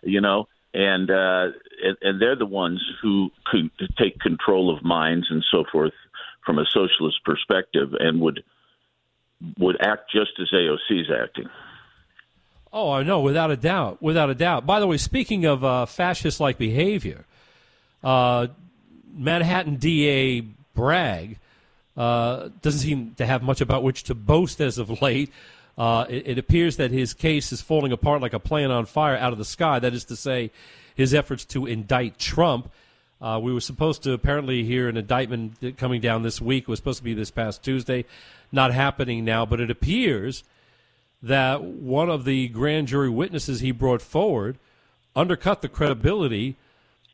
you 0.04 0.20
know, 0.20 0.50
and, 0.74 1.10
uh, 1.10 1.48
and, 1.82 1.98
and 2.02 2.22
they're 2.22 2.36
the 2.36 2.46
ones 2.46 2.84
who 3.02 3.30
could 3.46 3.72
take 3.98 4.20
control 4.20 4.76
of 4.76 4.84
minds 4.84 5.28
and 5.30 5.44
so 5.50 5.64
forth 5.72 5.94
from 6.46 6.60
a 6.60 6.66
socialist 6.66 7.24
perspective 7.24 7.94
and 8.00 8.20
would– 8.22 8.44
would 9.58 9.78
act 9.82 10.12
just 10.12 10.32
as 10.40 10.50
AOC 10.52 11.02
is 11.02 11.08
acting. 11.12 11.50
Oh, 12.72 12.92
I 12.92 13.04
know, 13.04 13.22
without 13.22 13.50
a 13.50 13.58
doubt, 13.58 14.02
without 14.02 14.30
a 14.30 14.36
doubt. 14.36 14.66
By 14.66 14.80
the 14.80 14.88
way, 14.88 14.98
speaking 14.98 15.46
of 15.46 15.64
uh, 15.64 15.86
fascist-like 15.86 16.58
behavior, 16.58 17.26
uh, 18.04 18.48
Manhattan 19.12 19.78
DA 19.78 20.46
Bragg 20.74 21.38
uh, 21.98 22.50
doesn't 22.62 22.82
seem 22.82 23.16
to 23.16 23.26
have 23.26 23.44
much 23.44 23.62
about 23.62 23.84
which 23.84 24.04
to 24.04 24.16
boast 24.16 24.62
as 24.62 24.78
of 24.78 25.02
late. 25.02 25.32
Uh, 25.78 26.06
it, 26.10 26.28
it, 26.28 26.38
appears 26.38 26.78
that 26.78 26.92
his 26.92 27.14
case 27.14 27.52
is 27.52 27.62
falling 27.62 27.92
apart 27.92 28.22
like 28.22 28.34
a 28.34 28.40
plane 28.40 28.70
on 28.70 28.86
fire 28.86 29.16
out 29.16 29.32
of 29.32 29.38
the 29.38 29.46
sky. 29.46 29.80
That 29.80 29.94
is 29.94 30.06
to 30.06 30.16
say, 30.16 30.52
his 30.94 31.14
efforts 31.14 31.46
to 31.46 31.66
indict 31.66 32.18
Trump. 32.18 32.70
Uh, 33.22 33.40
we 33.42 33.54
were 33.54 33.62
supposed 33.62 34.04
to 34.04 34.12
apparently 34.12 34.64
hear 34.64 34.90
an 34.90 34.98
indictment 34.98 35.78
coming 35.78 36.02
down 36.02 36.24
this 36.24 36.42
week. 36.42 36.64
It 36.64 36.68
was 36.68 36.80
supposed 36.80 37.00
to 37.00 37.04
be 37.04 37.14
this 37.14 37.32
past 37.32 37.64
Tuesday 37.64 38.06
not 38.52 38.74
happening 38.74 39.24
now, 39.24 39.46
but 39.46 39.60
it 39.60 39.70
appears 39.70 40.44
that 41.22 41.62
one 41.64 42.10
of 42.10 42.26
the 42.26 42.48
grand 42.48 42.88
jury 42.88 43.10
witnesses 43.10 43.60
he 43.60 43.72
brought 43.72 44.02
forward 44.02 44.58
undercut 45.16 45.62
the 45.62 45.70
credibility 45.70 46.56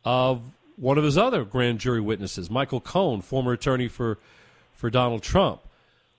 of 0.04 0.42
one 0.78 0.98
of 0.98 1.04
his 1.04 1.18
other 1.18 1.44
grand 1.44 1.80
jury 1.80 2.02
witnesses, 2.02 2.50
Michael 2.50 2.82
Cohen, 2.82 3.22
former 3.22 3.54
attorney 3.54 3.88
for, 3.88 4.18
for 4.74 4.90
Donald 4.90 5.24
Trump. 5.24 5.62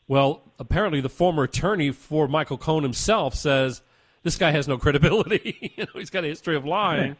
Well, 0.08 0.42
apparently, 0.58 1.00
the 1.00 1.08
former 1.08 1.44
attorney 1.44 1.90
for 1.90 2.28
Michael 2.28 2.58
Cohen 2.58 2.82
himself 2.82 3.34
says 3.34 3.82
this 4.22 4.36
guy 4.36 4.50
has 4.50 4.68
no 4.68 4.78
credibility. 4.78 5.74
you 5.76 5.84
know, 5.84 5.90
he's 5.94 6.10
got 6.10 6.24
a 6.24 6.28
history 6.28 6.56
of 6.56 6.64
lying. 6.64 7.16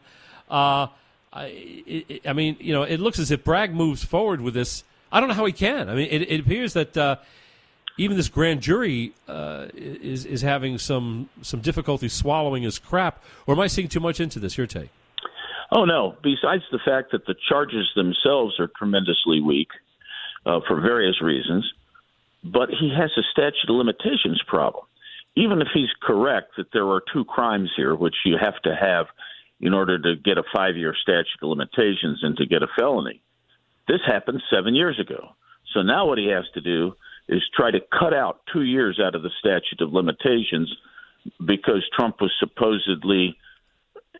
Uh, 0.49 0.87
I, 1.33 1.45
it, 1.45 2.27
I, 2.27 2.33
mean, 2.33 2.57
you 2.59 2.73
know, 2.73 2.83
it 2.83 2.99
looks 2.99 3.19
as 3.19 3.31
if 3.31 3.43
Bragg 3.43 3.73
moves 3.73 4.03
forward 4.03 4.41
with 4.41 4.53
this. 4.53 4.83
I 5.11 5.19
don't 5.19 5.29
know 5.29 5.35
how 5.35 5.45
he 5.45 5.53
can. 5.53 5.89
I 5.89 5.95
mean, 5.95 6.07
it, 6.09 6.21
it 6.23 6.39
appears 6.39 6.73
that 6.73 6.95
uh, 6.95 7.17
even 7.97 8.17
this 8.17 8.29
grand 8.29 8.61
jury 8.61 9.13
uh, 9.27 9.67
is 9.73 10.25
is 10.25 10.41
having 10.41 10.77
some 10.77 11.29
some 11.41 11.61
difficulty 11.61 12.09
swallowing 12.09 12.63
his 12.63 12.79
crap. 12.79 13.23
Or 13.45 13.53
am 13.55 13.59
I 13.59 13.67
seeing 13.67 13.87
too 13.87 13.99
much 13.99 14.19
into 14.19 14.39
this? 14.39 14.57
Your 14.57 14.67
take? 14.67 14.89
Oh 15.71 15.85
no! 15.85 16.15
Besides 16.23 16.63
the 16.71 16.79
fact 16.83 17.11
that 17.11 17.25
the 17.25 17.35
charges 17.49 17.89
themselves 17.95 18.59
are 18.59 18.69
tremendously 18.77 19.41
weak 19.41 19.69
uh, 20.45 20.61
for 20.67 20.79
various 20.79 21.21
reasons, 21.21 21.69
but 22.43 22.69
he 22.69 22.89
has 22.97 23.11
a 23.17 23.23
statute 23.31 23.69
of 23.69 23.75
limitations 23.75 24.41
problem. 24.47 24.85
Even 25.35 25.61
if 25.61 25.67
he's 25.73 25.89
correct 26.01 26.53
that 26.57 26.71
there 26.73 26.87
are 26.87 27.01
two 27.13 27.25
crimes 27.25 27.69
here, 27.75 27.95
which 27.95 28.15
you 28.25 28.37
have 28.41 28.59
to 28.63 28.75
have 28.75 29.07
in 29.59 29.73
order 29.73 29.99
to 29.99 30.15
get 30.15 30.37
a 30.37 30.43
five 30.55 30.77
year 30.77 30.95
statute 31.01 31.41
of 31.41 31.49
limitations 31.49 32.19
and 32.21 32.37
to 32.37 32.45
get 32.45 32.63
a 32.63 32.67
felony. 32.77 33.21
This 33.87 34.01
happened 34.05 34.41
seven 34.51 34.75
years 34.75 34.99
ago. 34.99 35.29
So 35.73 35.81
now 35.81 36.07
what 36.07 36.17
he 36.17 36.27
has 36.27 36.45
to 36.53 36.61
do 36.61 36.93
is 37.27 37.43
try 37.55 37.71
to 37.71 37.79
cut 37.97 38.13
out 38.13 38.41
two 38.51 38.63
years 38.63 38.99
out 39.03 39.15
of 39.15 39.21
the 39.21 39.31
statute 39.39 39.81
of 39.81 39.93
limitations 39.93 40.73
because 41.45 41.83
Trump 41.95 42.21
was 42.21 42.31
supposedly 42.39 43.37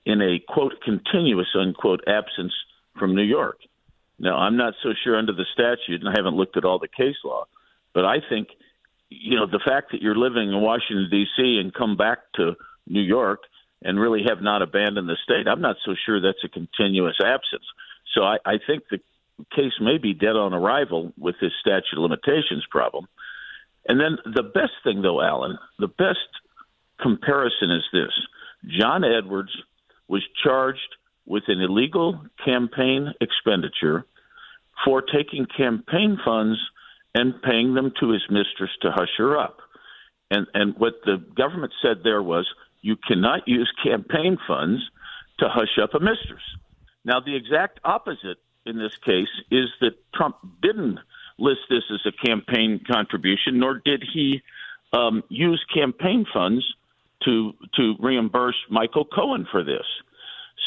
in 0.06 0.22
a 0.22 0.40
quote 0.48 0.74
continuous 0.84 1.48
unquote 1.58 2.02
absence 2.08 2.54
from 3.00 3.16
New 3.16 3.24
York. 3.24 3.60
Now 4.20 4.38
I'm 4.38 4.58
not 4.58 4.74
so 4.82 4.90
sure 5.04 5.18
under 5.18 5.34
the 5.34 5.46
statute, 5.54 6.02
and 6.02 6.10
I 6.10 6.14
haven't 6.16 6.36
looked 6.36 6.58
at 6.58 6.66
all 6.66 6.80
the 6.80 6.88
case 6.88 7.18
law, 7.24 7.46
but 7.94 8.06
I 8.06 8.18
think 8.30 8.50
you 9.10 9.38
know 9.38 9.46
the 9.46 9.62
fact 9.64 9.92
that 9.92 10.02
you're 10.02 10.16
living 10.16 10.50
in 10.50 10.62
Washington 10.62 11.08
D.C. 11.10 11.60
and 11.62 11.74
come 11.74 11.96
back 11.98 12.20
to 12.36 12.56
New 12.88 13.02
York 13.02 13.42
and 13.82 14.00
really 14.00 14.24
have 14.28 14.42
not 14.42 14.62
abandoned 14.62 15.08
the 15.08 15.18
state, 15.24 15.48
I'm 15.48 15.62
not 15.62 15.76
so 15.86 15.94
sure 16.06 16.20
that's 16.20 16.44
a 16.44 16.50
continuous 16.50 17.18
absence. 17.24 17.66
So 18.14 18.24
I, 18.24 18.38
I 18.46 18.58
think 18.66 18.84
the 18.90 19.00
case 19.56 19.74
may 19.80 19.98
be 19.98 20.14
dead 20.14 20.36
on 20.36 20.54
arrival 20.54 21.14
with 21.18 21.36
this 21.40 21.52
statute 21.62 21.94
of 21.94 22.00
limitations 22.00 22.66
problem. 22.72 23.08
And 23.88 24.00
then 24.00 24.18
the 24.26 24.44
best 24.44 24.74
thing, 24.84 25.02
though, 25.02 25.22
Alan, 25.22 25.58
the 25.80 25.88
best 25.88 26.28
comparison 27.00 27.72
is 27.72 27.84
this 27.94 28.12
John 28.80 29.04
Edwards 29.04 29.56
was 30.08 30.24
charged 30.44 30.96
with 31.26 31.44
an 31.48 31.62
illegal 31.62 32.22
campaign 32.44 33.14
expenditure 33.20 34.06
for 34.86 35.02
taking 35.02 35.46
campaign 35.46 36.18
funds 36.24 36.58
and 37.14 37.42
paying 37.42 37.74
them 37.74 37.92
to 38.00 38.10
his 38.10 38.22
mistress 38.30 38.72
to 38.82 38.92
hush 38.92 39.10
her 39.18 39.38
up. 39.38 39.58
And 40.30 40.48
and 40.54 40.76
what 40.78 41.02
the 41.06 41.18
government 41.36 41.74
said 41.82 41.98
there 42.04 42.22
was 42.22 42.48
you 42.82 42.96
cannot 42.96 43.48
use 43.48 43.72
campaign 43.84 44.38
funds 44.48 44.82
to 45.40 45.50
hush 45.50 45.78
up 45.82 45.94
a 45.94 46.00
mistress. 46.00 46.44
Now 47.04 47.20
the 47.20 47.36
exact 47.36 47.80
opposite 47.84 48.38
in 48.66 48.78
this 48.78 48.98
case 49.06 49.30
is 49.50 49.70
that 49.82 49.96
Trump 50.14 50.36
didn't 50.62 51.00
list 51.40 51.62
this 51.70 51.84
as 51.94 52.02
a 52.06 52.26
campaign 52.26 52.82
contribution, 52.86 53.60
nor 53.60 53.82
did 53.84 54.04
he 54.14 54.42
um, 54.94 55.24
use 55.30 55.64
campaign 55.74 56.26
funds 56.34 56.66
to 57.26 57.54
to 57.76 57.96
reimburse 58.00 58.56
Michael 58.70 59.06
Cohen 59.06 59.48
for 59.52 59.64
this. 59.64 59.86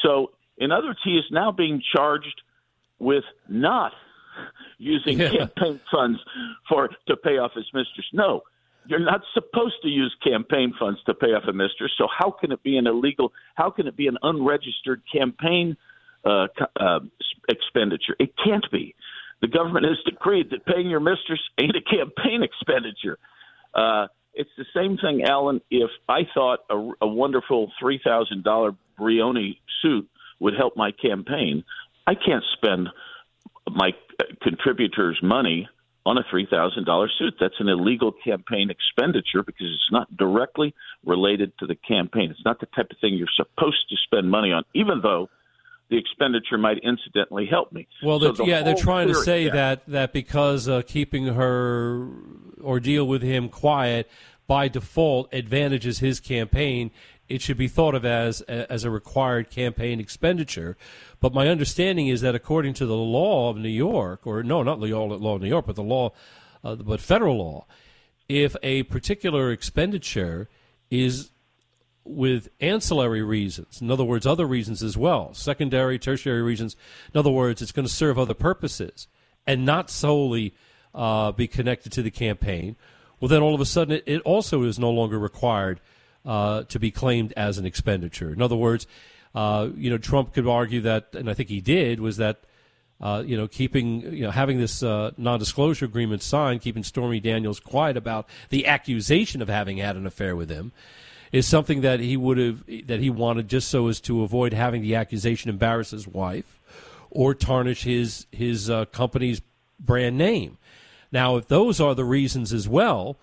So, 0.02 0.32
in 0.58 0.72
other 0.72 0.88
words, 0.88 1.00
he 1.04 1.12
is 1.12 1.24
now 1.30 1.52
being 1.52 1.82
charged 1.94 2.42
with 2.98 3.24
not 3.48 3.92
using 4.78 5.20
yeah. 5.20 5.30
campaign 5.30 5.80
funds 5.92 6.18
for 6.68 6.88
to 7.08 7.16
pay 7.16 7.38
off 7.38 7.52
his 7.54 7.66
mistress. 7.72 8.06
No, 8.12 8.42
you're 8.86 8.98
not 8.98 9.22
supposed 9.34 9.76
to 9.82 9.88
use 9.88 10.14
campaign 10.22 10.74
funds 10.78 11.00
to 11.06 11.14
pay 11.14 11.28
off 11.28 11.44
a 11.48 11.52
mistress. 11.52 11.92
So 11.98 12.06
how 12.16 12.30
can 12.30 12.52
it 12.52 12.62
be 12.62 12.76
an 12.76 12.86
illegal? 12.86 13.32
How 13.54 13.70
can 13.70 13.86
it 13.86 13.96
be 13.96 14.06
an 14.06 14.18
unregistered 14.22 15.02
campaign 15.12 15.76
uh, 16.24 16.46
uh, 16.78 17.00
expenditure? 17.48 18.16
It 18.18 18.34
can't 18.42 18.66
be. 18.72 18.94
The 19.40 19.48
government 19.48 19.86
has 19.86 19.96
decreed 20.04 20.50
that 20.50 20.66
paying 20.66 20.90
your 20.90 21.00
mistress 21.00 21.40
ain't 21.58 21.74
a 21.76 21.80
campaign 21.80 22.42
expenditure. 22.42 23.18
Uh, 23.74 24.08
it's 24.34 24.50
the 24.56 24.64
same 24.74 24.96
thing, 24.96 25.22
Alan. 25.24 25.60
If 25.70 25.90
I 26.08 26.20
thought 26.34 26.60
a, 26.70 26.92
a 27.02 27.06
wonderful 27.06 27.72
three 27.80 28.00
thousand 28.02 28.44
dollar 28.44 28.72
Brioni 28.98 29.58
suit 29.82 30.08
would 30.38 30.54
help 30.56 30.76
my 30.76 30.92
campaign, 30.92 31.64
I 32.06 32.14
can't 32.14 32.44
spend 32.54 32.88
my 33.68 33.90
contributors' 34.42 35.20
money 35.22 35.68
on 36.06 36.18
a 36.18 36.24
three 36.30 36.46
thousand 36.50 36.84
dollar 36.84 37.08
suit. 37.18 37.34
That's 37.40 37.58
an 37.60 37.68
illegal 37.68 38.12
campaign 38.12 38.70
expenditure 38.70 39.42
because 39.42 39.66
it's 39.66 39.92
not 39.92 40.16
directly 40.16 40.74
related 41.04 41.52
to 41.58 41.66
the 41.66 41.76
campaign. 41.76 42.30
It's 42.30 42.44
not 42.44 42.60
the 42.60 42.66
type 42.66 42.90
of 42.90 42.98
thing 43.00 43.14
you're 43.14 43.28
supposed 43.36 43.88
to 43.90 43.96
spend 44.04 44.30
money 44.30 44.52
on, 44.52 44.64
even 44.74 45.00
though 45.02 45.28
the 45.90 45.98
expenditure 45.98 46.56
might 46.56 46.78
incidentally 46.78 47.46
help 47.46 47.72
me. 47.72 47.86
Well, 48.02 48.20
so 48.20 48.32
the 48.32 48.44
yeah, 48.44 48.62
they're 48.62 48.74
trying 48.74 49.08
to 49.08 49.14
say 49.14 49.50
that 49.50 49.86
that 49.88 50.12
because 50.12 50.68
uh, 50.68 50.82
keeping 50.82 51.26
her 51.26 52.08
ordeal 52.62 53.06
with 53.06 53.22
him 53.22 53.48
quiet 53.48 54.08
by 54.46 54.68
default 54.68 55.32
advantages 55.32 55.98
his 55.98 56.20
campaign. 56.20 56.90
It 57.28 57.42
should 57.42 57.58
be 57.58 57.68
thought 57.68 57.94
of 57.94 58.04
as 58.04 58.40
as 58.42 58.84
a 58.84 58.90
required 58.90 59.50
campaign 59.50 60.00
expenditure. 60.00 60.76
But 61.20 61.34
my 61.34 61.48
understanding 61.48 62.08
is 62.08 62.20
that 62.22 62.34
according 62.34 62.74
to 62.74 62.86
the 62.86 62.96
law 62.96 63.50
of 63.50 63.56
New 63.56 63.68
York, 63.68 64.26
or 64.26 64.42
no, 64.42 64.62
not 64.62 64.80
the 64.80 64.94
law 64.94 65.34
of 65.34 65.42
New 65.42 65.48
York, 65.48 65.66
but 65.66 65.76
the 65.76 65.82
law, 65.82 66.12
uh, 66.64 66.76
but 66.76 67.00
federal 67.00 67.38
law, 67.38 67.66
if 68.28 68.56
a 68.62 68.84
particular 68.84 69.50
expenditure 69.50 70.48
is 70.90 71.30
with 72.04 72.48
ancillary 72.60 73.22
reasons. 73.22 73.80
In 73.80 73.90
other 73.90 74.04
words, 74.04 74.26
other 74.26 74.46
reasons 74.46 74.82
as 74.82 74.96
well, 74.96 75.34
secondary, 75.34 75.98
tertiary 75.98 76.42
reasons. 76.42 76.76
In 77.12 77.18
other 77.18 77.30
words, 77.30 77.62
it's 77.62 77.72
going 77.72 77.86
to 77.86 77.92
serve 77.92 78.18
other 78.18 78.34
purposes 78.34 79.06
and 79.46 79.64
not 79.64 79.90
solely 79.90 80.54
uh, 80.94 81.32
be 81.32 81.46
connected 81.46 81.92
to 81.92 82.02
the 82.02 82.10
campaign. 82.10 82.76
Well, 83.20 83.28
then 83.28 83.42
all 83.42 83.54
of 83.54 83.60
a 83.60 83.66
sudden, 83.66 83.94
it, 83.94 84.04
it 84.06 84.22
also 84.22 84.62
is 84.62 84.78
no 84.78 84.90
longer 84.90 85.18
required 85.18 85.80
uh, 86.24 86.62
to 86.64 86.78
be 86.78 86.90
claimed 86.90 87.32
as 87.36 87.58
an 87.58 87.66
expenditure. 87.66 88.32
In 88.32 88.40
other 88.40 88.56
words, 88.56 88.86
uh, 89.34 89.68
you 89.76 89.90
know, 89.90 89.98
Trump 89.98 90.32
could 90.32 90.46
argue 90.46 90.80
that, 90.80 91.14
and 91.14 91.28
I 91.30 91.34
think 91.34 91.48
he 91.48 91.60
did, 91.60 92.00
was 92.00 92.16
that. 92.16 92.40
Uh, 93.02 93.22
you 93.24 93.34
know, 93.34 93.48
keeping, 93.48 94.02
you 94.12 94.24
know, 94.24 94.30
having 94.30 94.58
this 94.58 94.82
uh, 94.82 95.10
non-disclosure 95.16 95.86
agreement 95.86 96.22
signed, 96.22 96.60
keeping 96.60 96.84
Stormy 96.84 97.18
Daniels 97.18 97.58
quiet 97.58 97.96
about 97.96 98.28
the 98.50 98.66
accusation 98.66 99.40
of 99.40 99.48
having 99.48 99.78
had 99.78 99.96
an 99.96 100.06
affair 100.06 100.36
with 100.36 100.50
him, 100.50 100.70
is 101.32 101.46
something 101.46 101.80
that 101.82 102.00
he 102.00 102.16
would 102.16 102.38
have 102.38 102.64
that 102.86 103.00
he 103.00 103.10
wanted 103.10 103.48
just 103.48 103.68
so 103.68 103.88
as 103.88 104.00
to 104.00 104.22
avoid 104.22 104.52
having 104.52 104.82
the 104.82 104.94
accusation 104.94 105.48
embarrass 105.48 105.90
his 105.90 106.08
wife 106.08 106.60
or 107.10 107.34
tarnish 107.34 107.84
his 107.84 108.26
his 108.32 108.68
uh, 108.68 108.84
company's 108.86 109.40
brand 109.78 110.18
name. 110.18 110.58
Now, 111.12 111.36
if 111.36 111.48
those 111.48 111.80
are 111.80 111.94
the 111.94 112.04
reasons 112.04 112.52
as 112.52 112.68
well, 112.68 113.16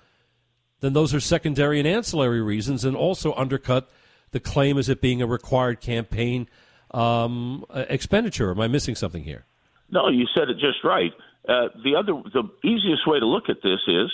then 0.81 0.93
those 0.93 1.13
are 1.13 1.19
secondary 1.19 1.79
and 1.79 1.87
ancillary 1.87 2.41
reasons, 2.41 2.83
and 2.83 2.95
also 2.95 3.33
undercut 3.33 3.89
the 4.31 4.39
claim 4.39 4.77
as 4.77 4.89
it 4.89 5.01
being 5.01 5.21
a 5.21 5.27
required 5.27 5.79
campaign 5.79 6.49
um, 6.91 7.65
expenditure. 7.71 8.51
Am 8.51 8.59
I 8.59 8.67
missing 8.67 8.95
something 8.95 9.23
here? 9.23 9.45
No, 9.89 10.09
you 10.09 10.27
said 10.35 10.49
it 10.49 10.55
just 10.55 10.83
right. 10.83 11.13
Uh, 11.47 11.69
the 11.83 11.95
other, 11.95 12.13
the 12.33 12.43
easiest 12.63 13.07
way 13.07 13.19
to 13.19 13.25
look 13.25 13.49
at 13.49 13.61
this 13.63 13.79
is: 13.87 14.11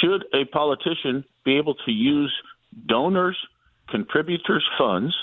should 0.00 0.24
a 0.34 0.44
politician 0.46 1.24
be 1.44 1.56
able 1.56 1.74
to 1.74 1.92
use 1.92 2.32
donors, 2.86 3.36
contributors' 3.88 4.66
funds 4.78 5.14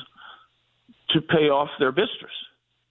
to 1.09 1.21
pay 1.21 1.49
off 1.49 1.69
their 1.79 1.91
mistress? 1.91 2.33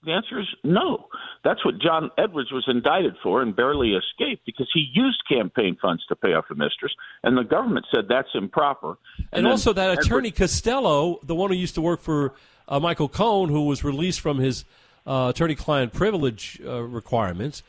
The 0.05 0.13
answer 0.13 0.39
is 0.39 0.47
no. 0.63 1.07
That's 1.45 1.65
what 1.65 1.79
John 1.81 2.11
Edwards 2.19 2.53
was 2.53 2.65
indicted 2.69 3.15
for 3.23 3.41
and 3.41 3.57
barely 3.57 3.95
escaped 3.95 4.45
because 4.45 4.69
he 4.73 4.87
used 4.93 5.23
campaign 5.29 5.77
funds 5.81 6.05
to 6.09 6.17
pay 6.17 6.35
off 6.35 6.45
a 6.51 6.55
mistress, 6.55 6.93
and 7.23 7.37
the 7.37 7.43
government 7.43 7.87
said 7.95 8.05
that's 8.09 8.29
improper. 8.35 8.99
And, 9.19 9.27
and 9.33 9.47
also, 9.47 9.73
that 9.73 9.91
Edwards, 9.91 10.07
attorney 10.07 10.31
Costello, 10.31 11.21
the 11.23 11.35
one 11.35 11.51
who 11.51 11.57
used 11.57 11.75
to 11.77 11.81
work 11.81 12.01
for 12.01 12.35
uh, 12.69 12.79
Michael 12.81 13.09
Cohen, 13.09 13.49
who 13.49 13.67
was 13.67 13.83
released 13.83 14.21
from 14.21 14.39
his 14.39 14.65
uh, 15.07 15.33
attorney-client 15.35 15.93
privilege 15.93 16.61
uh, 16.67 16.83
requirements, 16.83 17.63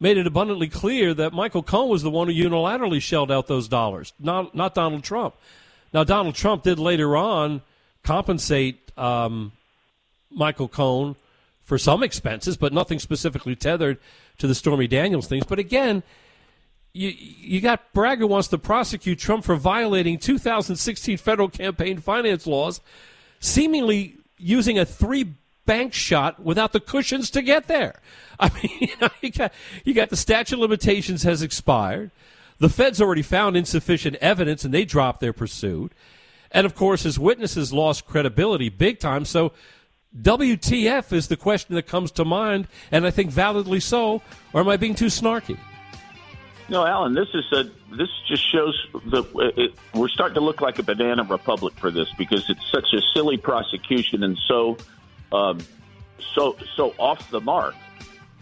made 0.00 0.16
it 0.16 0.26
abundantly 0.26 0.68
clear 0.68 1.12
that 1.14 1.32
Michael 1.32 1.62
Cohen 1.62 1.90
was 1.90 2.02
the 2.02 2.10
one 2.10 2.28
who 2.28 2.34
unilaterally 2.34 3.00
shelled 3.00 3.30
out 3.30 3.46
those 3.48 3.68
dollars, 3.68 4.14
not 4.18 4.54
not 4.54 4.74
Donald 4.74 5.04
Trump. 5.04 5.34
Now, 5.92 6.04
Donald 6.04 6.34
Trump 6.34 6.62
did 6.62 6.78
later 6.78 7.16
on 7.16 7.62
compensate 8.02 8.92
um, 8.98 9.52
Michael 10.30 10.68
Cohen 10.68 11.16
for 11.60 11.78
some 11.78 12.02
expenses, 12.02 12.56
but 12.56 12.72
nothing 12.72 12.98
specifically 12.98 13.56
tethered 13.56 13.98
to 14.38 14.46
the 14.46 14.54
Stormy 14.54 14.86
Daniels 14.86 15.26
things. 15.26 15.44
But 15.44 15.58
again, 15.58 16.02
you 16.92 17.08
you 17.10 17.60
got 17.60 17.92
Bragg 17.92 18.18
who 18.18 18.26
wants 18.26 18.48
to 18.48 18.58
prosecute 18.58 19.18
Trump 19.18 19.44
for 19.44 19.56
violating 19.56 20.18
2016 20.18 21.18
federal 21.18 21.48
campaign 21.48 21.98
finance 21.98 22.46
laws, 22.46 22.80
seemingly 23.40 24.16
using 24.38 24.78
a 24.78 24.84
three 24.84 25.34
bank 25.66 25.92
shot 25.92 26.40
without 26.40 26.72
the 26.72 26.80
cushions 26.80 27.30
to 27.30 27.42
get 27.42 27.66
there. 27.66 28.00
I 28.40 28.50
mean, 28.50 28.78
you, 28.80 28.88
know, 29.00 29.08
you 29.20 29.30
got 29.30 29.52
you 29.84 29.94
got 29.94 30.10
the 30.10 30.16
statute 30.16 30.54
of 30.54 30.60
limitations 30.60 31.22
has 31.24 31.42
expired. 31.42 32.10
The 32.58 32.68
feds 32.68 33.00
already 33.00 33.22
found 33.22 33.56
insufficient 33.56 34.16
evidence 34.16 34.64
and 34.64 34.72
they 34.72 34.84
dropped 34.84 35.20
their 35.20 35.32
pursuit. 35.32 35.92
And 36.50 36.64
of 36.64 36.74
course, 36.74 37.02
his 37.02 37.18
witnesses 37.18 37.72
lost 37.72 38.06
credibility 38.06 38.68
big 38.68 38.98
time. 38.98 39.24
So, 39.24 39.52
WTF 40.18 41.12
is 41.12 41.28
the 41.28 41.36
question 41.36 41.74
that 41.74 41.86
comes 41.86 42.10
to 42.12 42.24
mind, 42.24 42.68
and 42.90 43.06
I 43.06 43.10
think 43.10 43.30
validly 43.30 43.80
so. 43.80 44.22
Or 44.54 44.62
am 44.62 44.68
I 44.68 44.78
being 44.78 44.94
too 44.94 45.06
snarky? 45.06 45.58
No, 46.68 46.86
Alan. 46.86 47.14
This 47.14 47.28
is 47.34 47.44
a. 47.52 47.70
This 47.94 48.08
just 48.26 48.50
shows 48.50 48.86
that 49.06 49.52
it, 49.56 49.74
we're 49.94 50.08
starting 50.08 50.34
to 50.34 50.40
look 50.40 50.60
like 50.60 50.78
a 50.78 50.82
banana 50.82 51.22
republic 51.22 51.74
for 51.74 51.90
this 51.90 52.08
because 52.18 52.48
it's 52.50 52.70
such 52.72 52.92
a 52.92 53.00
silly 53.14 53.36
prosecution 53.36 54.24
and 54.24 54.36
so, 54.48 54.76
um, 55.32 55.60
so 56.34 56.56
so 56.74 56.94
off 56.98 57.30
the 57.30 57.40
mark, 57.40 57.74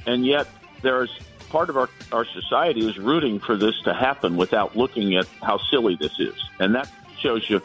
and 0.06 0.24
yet 0.24 0.48
there's 0.80 1.10
part 1.50 1.70
of 1.70 1.76
our, 1.76 1.88
our 2.12 2.24
society 2.24 2.86
is 2.86 2.98
rooting 2.98 3.38
for 3.38 3.56
this 3.56 3.74
to 3.82 3.94
happen 3.94 4.36
without 4.36 4.76
looking 4.76 5.16
at 5.16 5.26
how 5.42 5.58
silly 5.70 5.96
this 5.96 6.18
is. 6.18 6.34
And 6.58 6.74
that 6.74 6.90
shows 7.18 7.48
you 7.48 7.60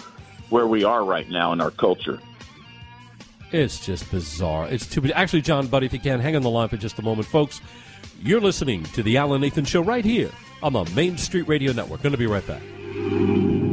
where 0.50 0.68
we 0.68 0.84
are 0.84 1.04
right 1.04 1.30
now 1.30 1.54
in 1.54 1.62
our 1.62 1.72
culture. 1.72 2.20
It's 3.52 3.84
just 3.84 4.10
bizarre. 4.12 4.68
It's 4.70 4.88
too. 4.88 5.04
Actually, 5.14 5.42
John, 5.42 5.68
buddy, 5.68 5.88
if 5.88 5.94
you 5.94 6.00
can, 6.00 6.20
hang 6.20 6.36
on 6.36 6.44
the 6.44 6.50
line 6.50 6.70
for 6.70 6.78
just 6.78 7.00
a 7.00 7.02
moment, 7.02 7.28
folks. 7.28 7.62
You're 8.22 8.42
listening 8.42 8.84
to 8.84 9.02
the 9.02 9.18
Alan 9.18 9.42
Nathan 9.42 9.66
Show 9.66 9.82
right 9.82 10.06
here 10.06 10.30
on 10.62 10.74
the 10.74 10.86
Main 10.96 11.18
Street 11.18 11.48
Radio 11.48 11.72
Network. 11.72 12.02
Going 12.02 12.12
to 12.12 12.18
be 12.18 12.28
right 12.28 12.46
back. 12.46 13.69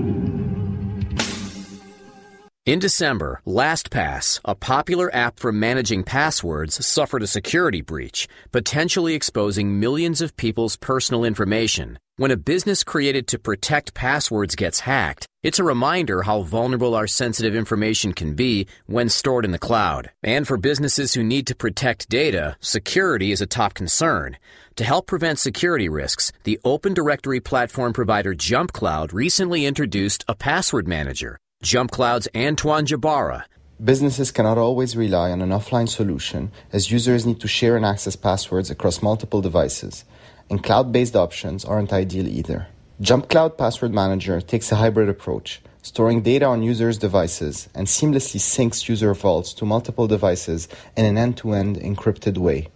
In 2.67 2.81
December, 2.81 3.43
LastPass, 3.47 4.41
a 4.45 4.57
popular 4.57 5.09
app 5.15 5.39
for 5.39 5.53
managing 5.53 6.03
passwords, 6.03 6.85
suffered 6.85 7.23
a 7.23 7.29
security 7.29 7.81
breach, 7.81 8.27
potentially 8.51 9.15
exposing 9.15 9.79
millions 9.79 10.21
of 10.21 10.37
people's 10.37 10.77
personal 10.77 11.23
information. 11.23 11.97
When 12.17 12.33
a 12.33 12.37
business 12.37 12.83
created 12.83 13.29
to 13.29 13.39
protect 13.39 13.95
passwords 13.95 14.57
gets 14.57 14.81
hacked, 14.81 15.29
it's 15.45 15.61
a 15.61 15.65
reminder 15.65 16.23
how 16.23 16.43
vulnerable 16.43 16.97
our 16.97 17.07
sensitive 17.07 17.55
information 17.55 18.13
can 18.13 18.35
be 18.35 18.67
when 18.87 19.11
stored 19.11 19.45
in 19.45 19.53
the 19.53 19.61
cloud. 19.61 20.11
And 20.25 20.45
for 20.45 20.57
businesses 20.57 21.15
who 21.15 21.23
need 21.23 21.47
to 21.47 21.55
protect 21.55 22.09
data, 22.09 22.57
security 22.59 23.31
is 23.31 23.41
a 23.41 23.47
top 23.47 23.75
concern. 23.75 24.39
To 24.75 24.83
help 24.83 25.07
prevent 25.07 25.39
security 25.39 25.89
risks, 25.89 26.33
the 26.43 26.59
Open 26.65 26.95
Directory 26.95 27.39
platform 27.39 27.93
provider 27.93 28.35
JumpCloud 28.35 29.13
recently 29.13 29.67
introduced 29.67 30.25
a 30.27 30.35
password 30.35 30.89
manager. 30.89 31.39
JumpCloud's 31.67 32.29
Antoine 32.37 32.87
Jebara. 32.87 33.43
Businesses 33.83 34.31
cannot 34.31 34.57
always 34.57 34.97
rely 34.97 35.33
on 35.33 35.43
an 35.43 35.51
offline 35.51 35.89
solution 35.89 36.53
as 36.73 36.93
users 36.93 37.27
need 37.27 37.41
to 37.41 37.49
share 37.49 37.77
and 37.77 37.85
access 37.85 38.15
passwords 38.15 38.71
across 38.71 39.03
multiple 39.03 39.41
devices, 39.41 40.05
and 40.49 40.63
cloud 40.63 40.93
based 40.93 41.17
options 41.17 41.65
aren't 41.65 41.93
ideal 41.93 42.29
either. 42.29 42.69
JumpCloud 43.03 43.59
Password 43.59 43.93
Manager 43.93 44.41
takes 44.41 44.71
a 44.71 44.77
hybrid 44.77 45.09
approach, 45.09 45.61
storing 45.83 46.23
data 46.23 46.45
on 46.45 46.63
users' 46.63 46.99
devices 46.99 47.69
and 47.75 47.89
seamlessly 47.89 48.39
syncs 48.39 48.89
user 48.89 49.13
vaults 49.13 49.53
to 49.55 49.65
multiple 49.65 50.07
devices 50.07 50.69
in 50.97 51.05
an 51.05 51.19
end 51.19 51.37
to 51.39 51.53
end 51.53 51.79
encrypted 51.79 52.39
way. 52.39 52.69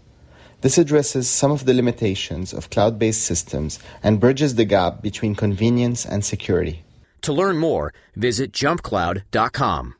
This 0.63 0.79
addresses 0.79 1.29
some 1.29 1.53
of 1.53 1.65
the 1.65 1.75
limitations 1.75 2.53
of 2.53 2.71
cloud 2.71 2.99
based 2.99 3.23
systems 3.23 3.79
and 4.03 4.19
bridges 4.19 4.57
the 4.57 4.65
gap 4.65 5.01
between 5.01 5.37
convenience 5.37 6.05
and 6.05 6.25
security. 6.25 6.83
To 7.23 7.33
learn 7.33 7.59
more, 7.59 7.93
visit 8.17 8.53
jumpcloud.com. 8.53 10.00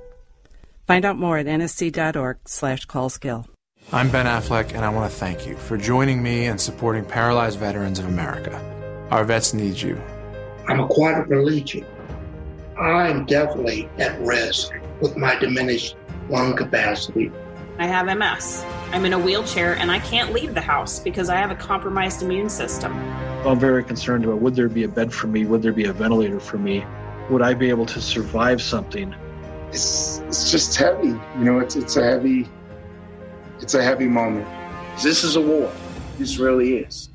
Find 0.91 1.05
out 1.05 1.17
more 1.17 1.37
at 1.37 1.45
nsc.org 1.45 2.39
slash 2.43 2.85
callskill. 2.85 3.45
I'm 3.93 4.11
Ben 4.11 4.25
Affleck, 4.25 4.73
and 4.73 4.83
I 4.83 4.89
want 4.89 5.09
to 5.09 5.17
thank 5.17 5.47
you 5.47 5.55
for 5.55 5.77
joining 5.77 6.21
me 6.21 6.47
and 6.47 6.59
supporting 6.59 7.05
Paralyzed 7.05 7.59
Veterans 7.59 7.97
of 7.97 8.07
America. 8.07 9.07
Our 9.09 9.23
vets 9.23 9.53
need 9.53 9.79
you. 9.79 10.01
I'm 10.67 10.81
a 10.81 10.87
quadriplegic. 10.89 11.85
I'm 12.77 13.25
definitely 13.25 13.87
at 13.99 14.19
risk 14.19 14.73
with 14.99 15.15
my 15.15 15.39
diminished 15.39 15.95
lung 16.27 16.57
capacity. 16.57 17.31
I 17.79 17.87
have 17.87 18.07
MS. 18.07 18.65
I'm 18.91 19.05
in 19.05 19.13
a 19.13 19.19
wheelchair 19.19 19.77
and 19.77 19.89
I 19.89 19.99
can't 19.99 20.33
leave 20.33 20.53
the 20.55 20.59
house 20.59 20.99
because 20.99 21.29
I 21.29 21.37
have 21.37 21.51
a 21.51 21.55
compromised 21.55 22.21
immune 22.21 22.49
system. 22.49 22.91
I'm 23.47 23.57
very 23.57 23.85
concerned 23.85 24.25
about 24.25 24.41
would 24.41 24.55
there 24.55 24.67
be 24.67 24.83
a 24.83 24.89
bed 24.89 25.13
for 25.13 25.27
me? 25.27 25.45
Would 25.45 25.61
there 25.61 25.71
be 25.71 25.85
a 25.85 25.93
ventilator 25.93 26.41
for 26.41 26.57
me? 26.57 26.85
Would 27.29 27.41
I 27.41 27.53
be 27.53 27.69
able 27.69 27.85
to 27.85 28.01
survive 28.01 28.61
something? 28.61 29.15
It's, 29.71 30.19
it's 30.19 30.51
just 30.51 30.75
heavy. 30.75 31.07
You 31.07 31.19
know, 31.37 31.59
it's, 31.59 31.75
it's 31.75 31.95
a 31.95 32.03
heavy, 32.03 32.47
it's 33.59 33.73
a 33.73 33.83
heavy 33.83 34.07
moment. 34.07 34.47
This 35.01 35.23
is 35.23 35.37
a 35.37 35.41
war. 35.41 35.71
This 36.17 36.37
really 36.37 36.77
is. 36.77 37.09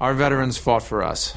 Our 0.00 0.14
veterans 0.14 0.56
fought 0.56 0.82
for 0.82 1.02
us. 1.02 1.34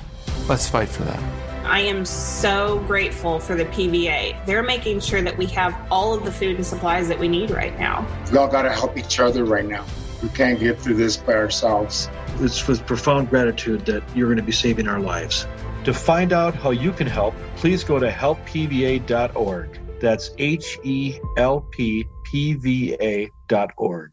Let's 0.47 0.69
fight 0.69 0.87
for 0.87 1.03
them. 1.03 1.41
I 1.65 1.79
am 1.81 2.05
so 2.05 2.79
grateful 2.85 3.39
for 3.39 3.55
the 3.55 3.65
PVA. 3.65 4.45
They're 4.45 4.61
making 4.61 4.99
sure 4.99 5.21
that 5.21 5.37
we 5.37 5.47
have 5.47 5.75
all 5.89 6.13
of 6.13 6.25
the 6.25 6.31
food 6.31 6.57
and 6.57 6.65
supplies 6.65 7.07
that 7.07 7.17
we 7.17 7.27
need 7.27 7.49
right 7.49 7.77
now. 7.79 8.05
We 8.31 8.37
all 8.37 8.47
got 8.47 8.63
to 8.63 8.71
help 8.71 8.97
each 8.97 9.19
other 9.19 9.45
right 9.45 9.65
now. 9.65 9.85
We 10.21 10.29
can't 10.29 10.59
get 10.59 10.79
through 10.79 10.95
this 10.95 11.17
by 11.17 11.33
ourselves. 11.33 12.09
It's 12.39 12.67
with 12.67 12.85
profound 12.85 13.29
gratitude 13.29 13.85
that 13.87 14.03
you're 14.15 14.27
going 14.27 14.37
to 14.37 14.43
be 14.43 14.51
saving 14.51 14.87
our 14.87 14.99
lives. 14.99 15.47
To 15.85 15.93
find 15.93 16.33
out 16.33 16.53
how 16.53 16.69
you 16.69 16.91
can 16.91 17.07
help, 17.07 17.33
please 17.55 17.83
go 17.83 17.97
to 17.97 18.09
helppva.org. 18.09 19.80
That's 20.01 20.31
H 20.39 20.79
E 20.83 21.19
L 21.37 21.61
P 21.61 22.07
P 22.23 22.53
V 22.55 22.97
A 22.99 23.29
dot 23.47 23.71
org. 23.77 24.11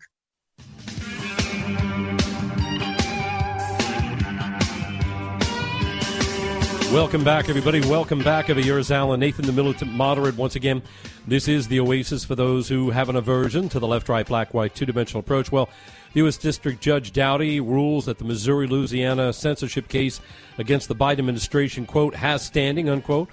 Welcome 6.93 7.23
back, 7.23 7.49
everybody. 7.49 7.81
Welcome 7.81 8.21
back. 8.21 8.49
Over 8.49 8.61
is 8.61 8.91
Alan 8.91 9.21
Nathan, 9.21 9.47
the 9.47 9.53
militant 9.53 9.93
moderate. 9.93 10.37
Once 10.37 10.57
again, 10.57 10.83
this 11.27 11.47
is 11.47 11.69
the 11.69 11.81
oasis 11.81 12.25
for 12.25 12.35
those 12.35 12.69
who 12.69 12.91
have 12.91 13.11
an 13.11 13.17
aversion 13.17 13.69
to 13.71 13.79
the 13.79 13.87
left, 13.87 14.09
right, 14.09 14.27
black, 14.27 14.55
white, 14.55 14.75
two 14.75 14.87
dimensional 14.87 15.21
approach. 15.21 15.53
Well, 15.53 15.69
U.S. 16.15 16.39
District 16.39 16.81
Judge 16.81 17.13
Doughty 17.13 17.61
rules 17.61 18.07
that 18.07 18.17
the 18.17 18.25
Missouri 18.25 18.67
Louisiana 18.67 19.35
censorship 19.35 19.89
case 19.89 20.21
against 20.57 20.89
the 20.89 20.95
Biden 20.95 21.19
administration, 21.19 21.85
quote, 21.85 22.15
has 22.15 22.43
standing, 22.43 22.89
unquote. 22.89 23.29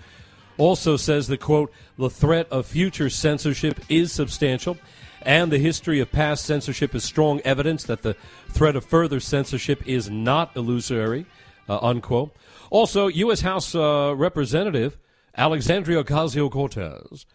Also 0.58 0.98
says 0.98 1.28
that, 1.28 1.42
quote, 1.42 1.72
the 1.98 2.10
threat 2.10 2.48
of 2.50 2.66
future 2.66 3.10
censorship 3.10 3.80
is 3.90 4.12
substantial 4.12 4.78
and 5.26 5.52
the 5.52 5.58
history 5.58 6.00
of 6.00 6.12
past 6.12 6.46
censorship 6.46 6.94
is 6.94 7.04
strong 7.04 7.42
evidence 7.42 7.84
that 7.84 8.04
the 8.04 8.16
threat 8.50 8.76
of 8.76 8.86
further 8.86 9.20
censorship 9.20 9.86
is 9.88 10.10
not 10.10 10.56
illusory, 10.56 11.26
uh, 11.68 11.80
unquote. 11.82 12.36
Also, 12.70 13.08
U.S. 13.08 13.42
House 13.42 13.74
uh, 13.74 14.14
Representative 14.16 14.98
Alexandria 15.36 16.04
Ocasio 16.04 16.50
Cortez 16.50 17.26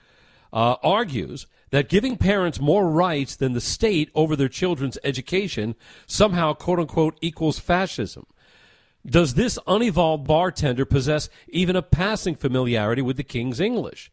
uh, 0.53 0.77
argues 0.83 1.47
that 1.71 1.89
giving 1.89 2.16
parents 2.16 2.61
more 2.61 2.89
rights 2.89 3.37
than 3.37 3.53
the 3.53 3.61
state 3.61 4.11
over 4.14 4.35
their 4.35 4.49
children's 4.49 4.99
education 5.05 5.75
somehow, 6.07 6.53
quote 6.53 6.79
unquote, 6.79 7.18
equals 7.21 7.59
fascism. 7.59 8.27
Does 9.07 9.34
this 9.34 9.59
unevolved 9.66 10.26
bartender 10.26 10.84
possess 10.84 11.28
even 11.48 11.74
a 11.74 11.82
passing 11.82 12.34
familiarity 12.34 13.03
with 13.03 13.16
the 13.16 13.22
King's 13.22 13.61
English? 13.61 14.11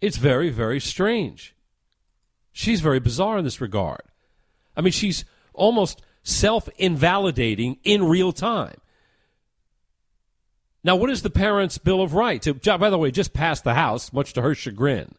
It's 0.00 0.16
very, 0.16 0.50
very 0.50 0.80
strange. 0.80 1.54
She's 2.52 2.80
very 2.80 3.00
bizarre 3.00 3.38
in 3.38 3.44
this 3.44 3.60
regard. 3.60 4.02
I 4.76 4.80
mean, 4.80 4.92
she's 4.92 5.24
almost 5.52 6.02
self 6.22 6.68
invalidating 6.78 7.78
in 7.84 8.04
real 8.04 8.32
time. 8.32 8.76
Now, 10.82 10.96
what 10.96 11.10
is 11.10 11.22
the 11.22 11.30
Parents' 11.30 11.78
Bill 11.78 12.02
of 12.02 12.14
Rights? 12.14 12.46
It, 12.46 12.62
by 12.62 12.90
the 12.90 12.98
way, 12.98 13.10
just 13.10 13.32
passed 13.32 13.64
the 13.64 13.74
House, 13.74 14.12
much 14.12 14.34
to 14.34 14.42
her 14.42 14.54
chagrin. 14.54 15.14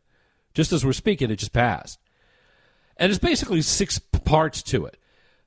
Just 0.53 0.71
as 0.71 0.85
we're 0.85 0.93
speaking, 0.93 1.31
it 1.31 1.37
just 1.37 1.53
passed. 1.53 1.99
And 2.97 3.11
it's 3.11 3.19
basically 3.19 3.61
six 3.61 3.99
parts 3.99 4.63
to 4.63 4.85
it. 4.85 4.97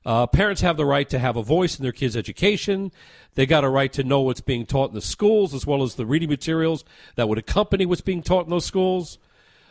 Uh, 0.05 0.25
parents 0.27 0.61
have 0.61 0.77
the 0.77 0.85
right 0.85 1.09
to 1.09 1.19
have 1.19 1.35
a 1.35 1.43
voice 1.43 1.77
in 1.77 1.83
their 1.83 1.91
kids' 1.91 2.15
education. 2.15 2.91
They 3.35 3.45
got 3.45 3.63
a 3.63 3.69
right 3.69 3.91
to 3.93 4.03
know 4.03 4.21
what's 4.21 4.41
being 4.41 4.65
taught 4.65 4.89
in 4.89 4.95
the 4.95 5.01
schools, 5.01 5.53
as 5.53 5.65
well 5.65 5.83
as 5.83 5.95
the 5.95 6.05
reading 6.05 6.29
materials 6.29 6.85
that 7.15 7.27
would 7.27 7.37
accompany 7.37 7.85
what's 7.85 8.01
being 8.01 8.23
taught 8.23 8.45
in 8.45 8.49
those 8.49 8.65
schools. 8.65 9.17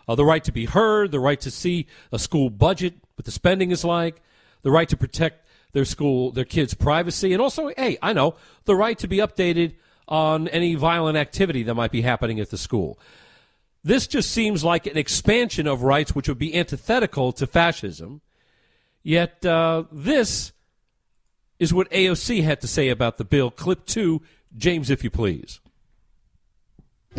Uh, 0.07 0.15
the 0.15 0.25
right 0.25 0.45
to 0.45 0.53
be 0.53 0.67
heard, 0.67 1.11
the 1.11 1.21
right 1.21 1.41
to 1.41 1.51
see 1.51 1.87
a 2.13 2.19
school 2.19 2.51
budget, 2.51 2.95
what 3.17 3.25
the 3.25 3.31
spending 3.31 3.71
is 3.71 3.85
like, 3.85 4.23
the 4.63 4.71
right 4.71 4.89
to 4.89 4.97
protect 4.97 5.47
their 5.73 5.85
school, 5.85 6.31
their 6.31 6.45
kids' 6.45 6.75
privacy, 6.75 7.33
and 7.33 7.43
also, 7.43 7.71
hey, 7.77 7.99
I 8.03 8.13
know, 8.13 8.35
the 8.65 8.75
right 8.75 8.99
to 8.99 9.09
be 9.09 9.19
updated 9.19 9.75
on 10.07 10.49
any 10.49 10.75
violent 10.75 11.19
activity 11.19 11.63
that 11.65 11.75
might 11.75 11.93
be 11.93 12.03
happening 12.03 12.41
at 12.41 12.51
the 12.51 12.57
school. 12.57 12.99
This 13.85 14.07
just 14.07 14.31
seems 14.31 14.65
like 14.65 14.87
an 14.87 14.97
expansion 14.97 15.67
of 15.67 15.83
rights 15.83 16.15
which 16.15 16.29
would 16.29 16.39
be 16.39 16.55
antithetical 16.55 17.33
to 17.33 17.47
fascism. 17.47 18.23
Yet, 19.03 19.45
uh, 19.45 19.85
this 19.91 20.53
is 21.59 21.73
what 21.73 21.91
AOC 21.91 22.43
had 22.43 22.61
to 22.61 22.69
say 22.69 22.89
about 22.89 23.19
the 23.19 23.25
bill. 23.25 23.51
Clip 23.51 23.85
two, 23.87 24.23
James, 24.57 24.91
if 24.91 25.03
you 25.03 25.11
please 25.11 25.61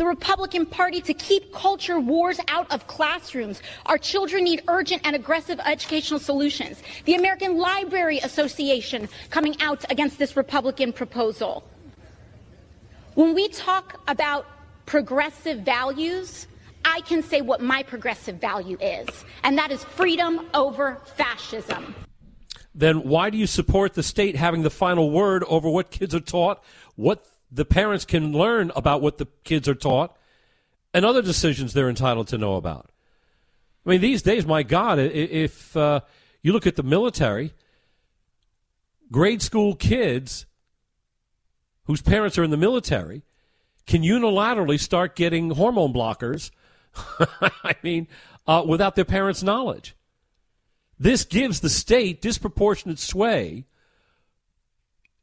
the 0.00 0.06
Republican 0.06 0.64
Party 0.64 1.02
to 1.02 1.12
keep 1.12 1.52
culture 1.52 2.00
wars 2.00 2.40
out 2.48 2.72
of 2.72 2.86
classrooms. 2.86 3.60
Our 3.84 3.98
children 3.98 4.44
need 4.44 4.62
urgent 4.66 5.02
and 5.04 5.14
aggressive 5.14 5.60
educational 5.62 6.18
solutions. 6.18 6.82
The 7.04 7.16
American 7.16 7.58
Library 7.58 8.18
Association 8.20 9.10
coming 9.28 9.60
out 9.60 9.84
against 9.90 10.18
this 10.18 10.38
Republican 10.38 10.94
proposal. 10.94 11.64
When 13.14 13.34
we 13.34 13.48
talk 13.48 14.00
about 14.08 14.46
progressive 14.86 15.60
values, 15.60 16.46
I 16.90 17.02
can 17.02 17.22
say 17.22 17.40
what 17.40 17.60
my 17.60 17.84
progressive 17.84 18.36
value 18.40 18.76
is, 18.80 19.08
and 19.44 19.56
that 19.56 19.70
is 19.70 19.84
freedom 19.84 20.48
over 20.54 21.00
fascism. 21.14 21.94
Then 22.74 23.04
why 23.04 23.30
do 23.30 23.38
you 23.38 23.46
support 23.46 23.94
the 23.94 24.02
state 24.02 24.34
having 24.34 24.62
the 24.62 24.70
final 24.70 25.10
word 25.12 25.44
over 25.44 25.70
what 25.70 25.92
kids 25.92 26.16
are 26.16 26.20
taught, 26.20 26.62
what 26.96 27.24
the 27.50 27.64
parents 27.64 28.04
can 28.04 28.32
learn 28.32 28.72
about 28.74 29.02
what 29.02 29.18
the 29.18 29.26
kids 29.44 29.68
are 29.68 29.74
taught, 29.74 30.16
and 30.92 31.04
other 31.04 31.22
decisions 31.22 31.72
they're 31.72 31.88
entitled 31.88 32.26
to 32.28 32.38
know 32.38 32.56
about? 32.56 32.90
I 33.86 33.90
mean, 33.90 34.00
these 34.00 34.22
days, 34.22 34.44
my 34.44 34.64
God, 34.64 34.98
if 34.98 35.76
uh, 35.76 36.00
you 36.42 36.52
look 36.52 36.66
at 36.66 36.74
the 36.74 36.82
military, 36.82 37.54
grade 39.12 39.42
school 39.42 39.76
kids 39.76 40.44
whose 41.84 42.02
parents 42.02 42.36
are 42.36 42.42
in 42.42 42.50
the 42.50 42.56
military 42.56 43.22
can 43.86 44.02
unilaterally 44.02 44.78
start 44.78 45.14
getting 45.14 45.50
hormone 45.50 45.92
blockers, 45.92 46.50
I 47.40 47.74
mean, 47.82 48.08
uh, 48.46 48.64
without 48.66 48.96
their 48.96 49.04
parents' 49.04 49.42
knowledge. 49.42 49.94
This 50.98 51.24
gives 51.24 51.60
the 51.60 51.70
state 51.70 52.20
disproportionate 52.20 52.98
sway 52.98 53.64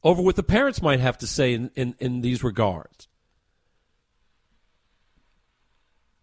over 0.04 0.22
what 0.22 0.36
the 0.36 0.44
parents 0.44 0.82
might 0.82 1.00
have 1.00 1.18
to 1.20 1.28
say 1.28 1.54
in, 1.54 1.70
in, 1.76 1.96
in 2.00 2.22
these 2.22 2.44
regards. 2.44 3.08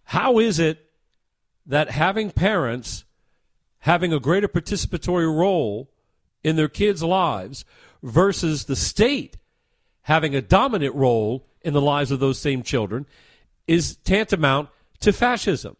How 0.04 0.38
is 0.38 0.58
it 0.58 0.90
that 1.66 1.90
having 1.90 2.30
parents 2.30 3.04
having 3.80 4.12
a 4.12 4.20
greater 4.20 4.48
participatory 4.48 5.26
role 5.26 5.90
in 6.42 6.56
their 6.56 6.68
kids' 6.68 7.02
lives 7.02 7.64
versus 8.02 8.64
the 8.64 8.76
state 8.76 9.36
having 10.02 10.34
a 10.34 10.42
dominant 10.42 10.94
role 10.94 11.46
in 11.62 11.74
the 11.74 11.80
lives 11.80 12.10
of 12.10 12.20
those 12.20 12.38
same 12.38 12.62
children 12.62 13.06
is 13.66 13.96
tantamount 13.96 14.68
to 15.04 15.12
fascism. 15.12 15.76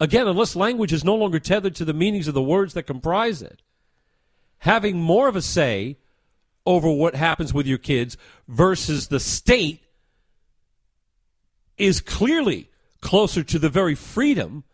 Again, 0.00 0.26
unless 0.26 0.56
language 0.56 0.92
is 0.92 1.04
no 1.04 1.14
longer 1.14 1.38
tethered 1.38 1.74
to 1.76 1.84
the 1.84 1.92
meanings 1.92 2.26
of 2.26 2.34
the 2.34 2.42
words 2.42 2.74
that 2.74 2.84
comprise 2.84 3.42
it, 3.42 3.62
having 4.58 4.98
more 4.98 5.28
of 5.28 5.36
a 5.36 5.42
say 5.42 5.98
over 6.64 6.90
what 6.90 7.14
happens 7.14 7.52
with 7.52 7.66
your 7.66 7.78
kids 7.78 8.16
versus 8.48 9.08
the 9.08 9.20
state 9.20 9.82
is 11.76 12.00
clearly 12.00 12.68
closer 13.00 13.42
to 13.42 13.58
the 13.58 13.68
very 13.68 13.94
freedom 13.94 14.64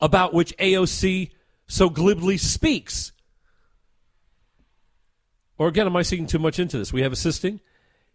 about 0.00 0.34
which 0.34 0.56
AOC 0.58 1.30
so 1.66 1.88
glibly 1.88 2.36
speaks. 2.36 3.12
Or 5.58 5.68
again, 5.68 5.86
am 5.86 5.96
I 5.96 6.02
seeing 6.02 6.26
too 6.26 6.38
much 6.38 6.58
into 6.58 6.78
this? 6.78 6.92
We 6.92 7.02
have 7.02 7.12
assisting 7.12 7.60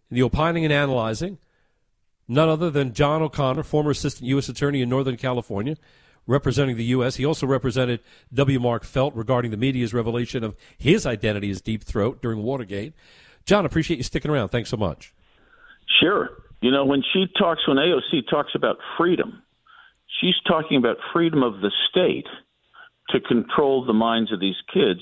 in 0.09 0.15
the 0.15 0.21
opining 0.21 0.63
and 0.63 0.73
analyzing 0.73 1.39
none 2.31 2.47
other 2.47 2.69
than 2.69 2.93
John 2.93 3.21
O'Connor, 3.21 3.63
former 3.63 3.91
assistant 3.91 4.27
U.S. 4.29 4.47
attorney 4.47 4.81
in 4.81 4.89
Northern 4.89 5.17
California, 5.17 5.75
representing 6.25 6.77
the 6.77 6.85
U.S. 6.85 7.17
He 7.17 7.25
also 7.25 7.45
represented 7.45 7.99
W. 8.33 8.59
Mark 8.59 8.85
Felt 8.85 9.13
regarding 9.15 9.51
the 9.51 9.57
media's 9.57 9.93
revelation 9.93 10.43
of 10.43 10.55
his 10.77 11.05
identity 11.05 11.51
as 11.51 11.61
Deep 11.61 11.83
Throat 11.83 12.21
during 12.21 12.41
Watergate. 12.41 12.93
John, 13.45 13.65
appreciate 13.65 13.97
you 13.97 14.03
sticking 14.03 14.31
around. 14.31 14.49
Thanks 14.49 14.69
so 14.69 14.77
much. 14.77 15.13
Sure. 15.99 16.29
You 16.61 16.71
know, 16.71 16.85
when 16.85 17.03
she 17.11 17.25
talks, 17.37 17.67
when 17.67 17.77
AOC 17.77 18.29
talks 18.29 18.51
about 18.55 18.77
freedom, 18.97 19.41
she's 20.21 20.35
talking 20.47 20.77
about 20.77 20.97
freedom 21.11 21.43
of 21.43 21.59
the 21.59 21.71
state 21.89 22.27
to 23.09 23.19
control 23.19 23.83
the 23.85 23.93
minds 23.93 24.31
of 24.31 24.39
these 24.39 24.55
kids 24.73 25.01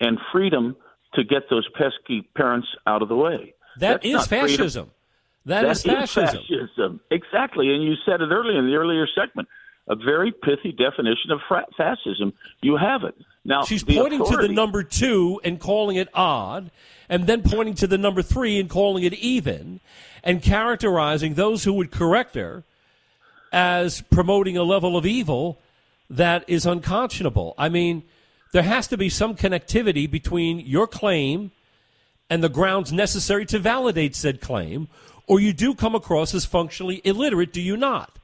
and 0.00 0.18
freedom 0.32 0.76
to 1.14 1.22
get 1.22 1.42
those 1.50 1.68
pesky 1.78 2.28
parents 2.36 2.66
out 2.86 3.00
of 3.00 3.08
the 3.08 3.14
way. 3.14 3.54
That 3.78 4.02
That's 4.02 4.06
is 4.06 4.26
fascism. 4.26 4.86
That, 4.86 5.03
that 5.46 5.64
is 5.64 5.82
fascism. 5.82 6.40
Is 6.40 6.70
fascism. 6.70 7.00
Exactly. 7.10 7.74
And 7.74 7.82
you 7.82 7.94
said 8.06 8.20
it 8.20 8.30
earlier 8.30 8.58
in 8.58 8.66
the 8.66 8.74
earlier 8.74 9.06
segment. 9.14 9.48
A 9.86 9.94
very 9.94 10.32
pithy 10.32 10.72
definition 10.72 11.30
of 11.30 11.40
fra- 11.46 11.66
fascism. 11.76 12.32
You 12.62 12.78
have 12.78 13.04
it. 13.04 13.14
Now 13.44 13.64
she's 13.64 13.84
pointing 13.84 14.22
authority, 14.22 14.46
to 14.46 14.48
the 14.48 14.54
number 14.54 14.82
two 14.82 15.40
and 15.44 15.60
calling 15.60 15.96
it 15.96 16.08
odd, 16.14 16.70
and 17.10 17.26
then 17.26 17.42
pointing 17.42 17.74
to 17.74 17.86
the 17.86 17.98
number 17.98 18.22
three 18.22 18.58
and 18.58 18.70
calling 18.70 19.04
it 19.04 19.12
even, 19.12 19.80
and 20.22 20.42
characterizing 20.42 21.34
those 21.34 21.64
who 21.64 21.74
would 21.74 21.90
correct 21.90 22.34
her 22.34 22.64
as 23.52 24.00
promoting 24.00 24.56
a 24.56 24.62
level 24.62 24.96
of 24.96 25.04
evil 25.04 25.60
that 26.08 26.44
is 26.48 26.64
unconscionable. 26.64 27.54
I 27.58 27.68
mean, 27.68 28.04
there 28.52 28.62
has 28.62 28.88
to 28.88 28.96
be 28.96 29.10
some 29.10 29.36
connectivity 29.36 30.10
between 30.10 30.60
your 30.60 30.86
claim 30.86 31.50
and 32.30 32.42
the 32.42 32.48
grounds 32.48 32.90
necessary 32.90 33.44
to 33.46 33.58
validate 33.58 34.16
said 34.16 34.40
claim, 34.40 34.88
or 35.26 35.40
you 35.40 35.52
do 35.52 35.74
come 35.74 35.94
across 35.94 36.34
as 36.34 36.44
functionally 36.44 37.00
illiterate, 37.04 37.52
do 37.52 37.60
you 37.60 37.76
not? 37.76 38.18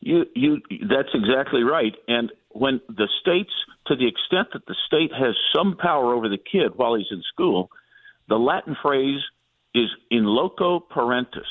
You, 0.00 0.24
you, 0.34 0.60
that's 0.88 1.10
exactly 1.14 1.62
right. 1.62 1.94
And 2.08 2.32
when 2.50 2.80
the 2.88 3.08
states, 3.20 3.50
to 3.86 3.96
the 3.96 4.08
extent 4.08 4.48
that 4.54 4.66
the 4.66 4.74
state 4.86 5.12
has 5.12 5.34
some 5.54 5.76
power 5.76 6.14
over 6.14 6.28
the 6.28 6.38
kid 6.38 6.72
while 6.76 6.94
he's 6.94 7.10
in 7.10 7.22
school, 7.32 7.70
the 8.28 8.36
Latin 8.36 8.76
phrase 8.82 9.20
is 9.74 9.88
in 10.10 10.24
loco 10.24 10.80
parentis. 10.80 11.46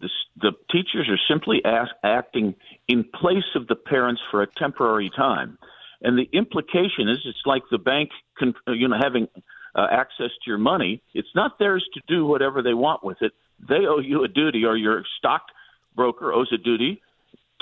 The, 0.00 0.08
the 0.40 0.52
teachers 0.70 1.08
are 1.08 1.20
simply 1.28 1.60
ask, 1.64 1.90
acting 2.02 2.54
in 2.88 3.04
place 3.04 3.54
of 3.54 3.66
the 3.66 3.76
parents 3.76 4.22
for 4.30 4.42
a 4.42 4.46
temporary 4.58 5.10
time. 5.14 5.58
And 6.02 6.18
the 6.18 6.28
implication 6.36 7.08
is 7.08 7.18
it's 7.26 7.42
like 7.44 7.62
the 7.70 7.78
bank, 7.78 8.10
con, 8.38 8.54
you 8.68 8.88
know, 8.88 8.96
having 9.00 9.28
uh, 9.74 9.86
access 9.90 10.30
to 10.30 10.46
your 10.46 10.58
money. 10.58 11.02
It's 11.12 11.28
not 11.34 11.58
theirs 11.58 11.86
to 11.94 12.00
do 12.08 12.24
whatever 12.24 12.62
they 12.62 12.74
want 12.74 13.04
with 13.04 13.18
it. 13.20 13.32
They 13.68 13.86
owe 13.86 14.00
you 14.00 14.24
a 14.24 14.28
duty, 14.28 14.64
or 14.64 14.76
your 14.76 15.04
stockbroker 15.18 16.32
owes 16.32 16.50
a 16.52 16.58
duty 16.58 17.02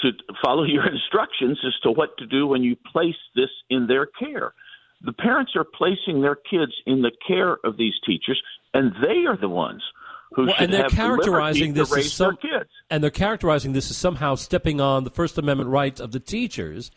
to 0.00 0.10
follow 0.42 0.64
your 0.64 0.86
instructions 0.92 1.58
as 1.66 1.74
to 1.82 1.90
what 1.90 2.16
to 2.18 2.26
do 2.26 2.46
when 2.46 2.62
you 2.62 2.76
place 2.92 3.16
this 3.34 3.50
in 3.70 3.86
their 3.86 4.06
care. 4.06 4.52
The 5.02 5.12
parents 5.12 5.52
are 5.54 5.64
placing 5.64 6.22
their 6.22 6.34
kids 6.34 6.72
in 6.86 7.02
the 7.02 7.12
care 7.26 7.58
of 7.64 7.76
these 7.76 7.94
teachers, 8.04 8.40
and 8.74 8.92
they 9.02 9.26
are 9.26 9.36
the 9.36 9.48
ones 9.48 9.82
who 10.34 10.46
well, 10.46 10.54
should 10.54 10.64
and 10.64 10.72
they're 10.72 10.82
have 10.82 10.92
characterizing 10.92 11.72
the 11.72 11.80
this 11.80 11.88
as 11.88 11.90
to 11.90 11.96
raise 11.96 12.12
some, 12.12 12.38
their 12.42 12.60
kids. 12.60 12.70
and 12.90 13.02
they're 13.02 13.10
characterizing 13.10 13.72
this 13.72 13.90
as 13.90 13.96
somehow 13.96 14.34
stepping 14.34 14.80
on 14.80 15.04
the 15.04 15.10
First 15.10 15.38
Amendment 15.38 15.70
rights 15.70 16.00
of 16.00 16.12
the 16.12 16.20
teachers, 16.20 16.90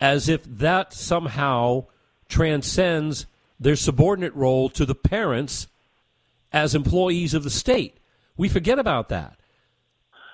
as 0.00 0.28
if 0.28 0.44
that 0.44 0.92
somehow 0.92 1.86
transcends 2.28 3.26
their 3.58 3.76
subordinate 3.76 4.34
role 4.34 4.68
to 4.68 4.84
the 4.84 4.94
parents 4.94 5.66
as 6.52 6.74
employees 6.74 7.34
of 7.34 7.42
the 7.42 7.50
state. 7.50 7.96
We 8.36 8.48
forget 8.48 8.78
about 8.78 9.08
that. 9.10 9.38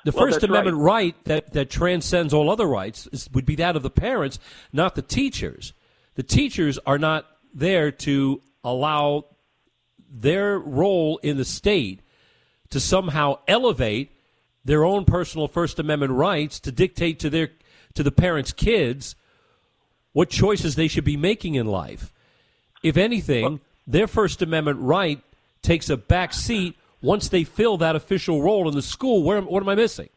The 0.05 0.13
Well, 0.13 0.27
First 0.27 0.43
Amendment 0.43 0.79
right. 0.79 0.93
right, 0.93 1.25
that, 1.25 1.53
that 1.53 1.71
transcends 1.71 2.33
all 2.33 2.51
other 2.51 2.67
rights 2.67 3.07
is, 3.13 3.29
would 3.33 3.45
be 3.45 3.57
that 3.57 3.77
of 3.77 3.83
the 3.83 3.91
parents, 3.91 4.39
not 4.73 4.95
the 4.95 5.03
teachers. 5.03 5.75
The 6.15 6.23
teachers 6.23 6.79
are 6.87 6.99
not 6.99 7.27
there 7.53 7.91
to 7.91 8.41
allow 8.65 9.27
their 10.11 10.59
role 10.59 11.19
in 11.23 11.37
the 11.37 11.45
state 11.45 12.01
to 12.71 12.81
somehow 12.81 13.39
elevate 13.47 14.13
their 14.65 14.85
own 14.85 15.05
personal 15.05 15.49
First 15.49 15.79
Amendment 15.79 16.13
rights 16.13 16.61
to 16.61 16.73
dictate 16.73 17.19
to 17.21 17.31
their 17.31 17.51
to 17.95 18.03
the 18.03 18.13
parents' 18.13 18.53
kids 18.53 19.17
what 20.13 20.31
choices 20.31 20.77
they 20.77 20.89
should 20.89 21.05
be 21.05 21.17
making 21.17 21.57
in 21.57 21.67
life. 21.67 22.13
If 22.83 22.97
anything, 22.97 23.61
their 23.87 24.07
First 24.07 24.43
Amendment 24.43 24.79
right 24.81 25.21
takes 25.63 25.91
a 25.91 25.97
back 25.97 26.33
seat 26.33 26.77
once 27.03 27.29
they 27.29 27.45
fill 27.45 27.77
that 27.79 27.97
official 27.97 28.43
role 28.43 28.69
in 28.69 28.75
the 28.75 28.83
school. 28.83 29.23
Where, 29.23 29.41
what 29.41 29.63
am 29.63 29.69
I 29.69 29.75
missing? 29.75 30.09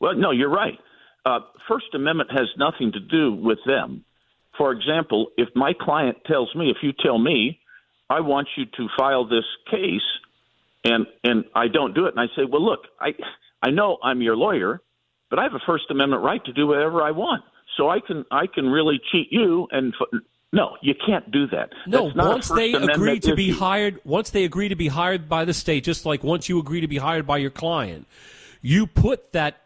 Well, 0.00 0.14
no, 0.14 0.30
you're 0.30 0.50
right. 0.50 0.78
Uh, 1.24 1.40
First 1.68 1.86
Amendment 1.94 2.30
has 2.30 2.48
nothing 2.56 2.92
to 2.92 3.00
do 3.00 3.32
with 3.32 3.58
them. 3.66 4.04
For 4.56 4.72
example, 4.72 5.28
if 5.36 5.48
my 5.54 5.72
client 5.78 6.18
tells 6.26 6.54
me, 6.54 6.70
if 6.70 6.78
you 6.82 6.92
tell 6.92 7.18
me, 7.18 7.60
I 8.10 8.20
want 8.20 8.48
you 8.56 8.64
to 8.64 8.88
file 8.96 9.28
this 9.28 9.44
case, 9.70 10.00
and 10.84 11.06
and 11.24 11.44
I 11.54 11.68
don't 11.68 11.94
do 11.94 12.06
it, 12.06 12.14
and 12.16 12.20
I 12.20 12.26
say, 12.34 12.44
well, 12.50 12.64
look, 12.64 12.80
I 13.00 13.10
I 13.62 13.70
know 13.70 13.98
I'm 14.02 14.22
your 14.22 14.36
lawyer, 14.36 14.80
but 15.30 15.38
I 15.38 15.42
have 15.42 15.54
a 15.54 15.60
First 15.66 15.84
Amendment 15.90 16.22
right 16.22 16.42
to 16.44 16.52
do 16.52 16.66
whatever 16.66 17.02
I 17.02 17.10
want, 17.10 17.44
so 17.76 17.88
I 17.88 18.00
can 18.00 18.24
I 18.30 18.46
can 18.46 18.66
really 18.66 19.00
cheat 19.12 19.28
you 19.30 19.68
and. 19.70 19.94
No, 20.52 20.76
you 20.80 20.94
can't 20.94 21.30
do 21.30 21.46
that. 21.48 21.70
No, 21.86 22.04
That's 22.04 22.16
not 22.16 22.26
a 22.26 22.30
once 22.30 22.48
they 22.48 22.72
agree 22.72 23.20
to 23.20 23.34
be 23.34 23.50
hired, 23.50 24.00
once 24.04 24.30
they 24.30 24.44
agree 24.44 24.68
to 24.68 24.76
be 24.76 24.88
hired 24.88 25.28
by 25.28 25.44
the 25.44 25.52
state, 25.52 25.84
just 25.84 26.06
like 26.06 26.24
once 26.24 26.48
you 26.48 26.58
agree 26.58 26.80
to 26.80 26.88
be 26.88 26.96
hired 26.96 27.26
by 27.26 27.36
your 27.36 27.50
client, 27.50 28.06
you 28.62 28.86
put 28.86 29.32
that 29.32 29.60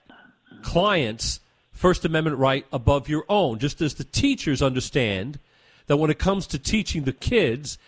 client's 0.62 1.40
First 1.70 2.04
Amendment 2.04 2.38
right 2.38 2.66
above 2.72 3.08
your 3.08 3.24
own, 3.28 3.58
just 3.58 3.80
as 3.80 3.94
the 3.94 4.04
teachers 4.04 4.60
understand 4.60 5.38
that 5.86 5.96
when 5.96 6.10
it 6.10 6.18
comes 6.18 6.46
to 6.48 6.58
teaching 6.58 7.04
the 7.04 7.12
kids 7.12 7.78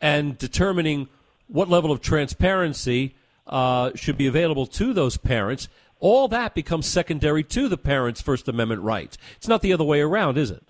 and 0.00 0.36
determining 0.36 1.08
what 1.48 1.68
level 1.68 1.90
of 1.90 2.00
transparency 2.00 3.14
uh, 3.46 3.90
should 3.94 4.16
be 4.16 4.26
available 4.26 4.66
to 4.66 4.92
those 4.92 5.16
parents, 5.16 5.68
all 6.00 6.28
that 6.28 6.54
becomes 6.54 6.86
secondary 6.86 7.44
to 7.44 7.68
the 7.68 7.76
parents' 7.76 8.20
First 8.20 8.48
Amendment 8.48 8.82
rights. 8.82 9.16
It's 9.36 9.48
not 9.48 9.62
the 9.62 9.72
other 9.72 9.84
way 9.84 10.00
around, 10.00 10.36
is 10.36 10.50
it? 10.50 10.62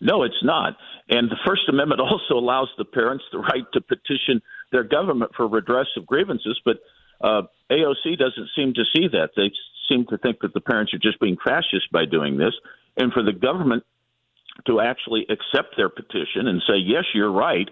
No, 0.00 0.22
it's 0.22 0.42
not. 0.42 0.76
And 1.08 1.30
the 1.30 1.38
First 1.46 1.62
Amendment 1.68 2.00
also 2.02 2.34
allows 2.34 2.68
the 2.78 2.84
parents 2.84 3.24
the 3.32 3.38
right 3.38 3.64
to 3.72 3.80
petition 3.80 4.42
their 4.72 4.84
government 4.84 5.32
for 5.36 5.46
redress 5.46 5.86
of 5.96 6.06
grievances, 6.06 6.60
but 6.64 6.78
uh, 7.20 7.42
AOC 7.70 8.18
doesn't 8.18 8.50
seem 8.54 8.74
to 8.74 8.84
see 8.94 9.08
that. 9.08 9.30
They 9.36 9.50
seem 9.88 10.06
to 10.06 10.18
think 10.18 10.40
that 10.40 10.52
the 10.52 10.60
parents 10.60 10.92
are 10.92 10.98
just 10.98 11.20
being 11.20 11.36
fascist 11.44 11.90
by 11.92 12.04
doing 12.04 12.36
this, 12.36 12.52
and 12.96 13.12
for 13.12 13.22
the 13.22 13.32
government 13.32 13.84
to 14.66 14.80
actually 14.80 15.26
accept 15.28 15.76
their 15.76 15.88
petition 15.88 16.48
and 16.48 16.62
say, 16.66 16.76
yes, 16.76 17.04
you're 17.14 17.32
right, 17.32 17.68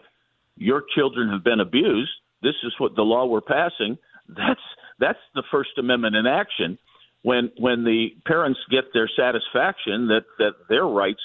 your 0.57 0.85
children 0.95 1.31
have 1.31 1.43
been 1.43 1.61
abused. 1.61 2.13
This 2.43 2.55
is 2.63 2.73
what 2.79 2.95
the 2.95 3.03
law 3.03 3.27
we're 3.27 3.41
passing. 3.41 3.99
That's 4.29 4.61
that's 4.99 5.19
the 5.35 5.43
First 5.51 5.71
Amendment 5.79 6.15
in 6.15 6.27
action. 6.27 6.79
When 7.23 7.51
when 7.59 7.85
the 7.85 8.11
parents 8.27 8.61
get 8.71 8.85
their 8.93 9.11
satisfaction 9.17 10.09
that 10.09 10.25
that 10.39 10.53
their 10.69 10.85
rights 10.85 11.23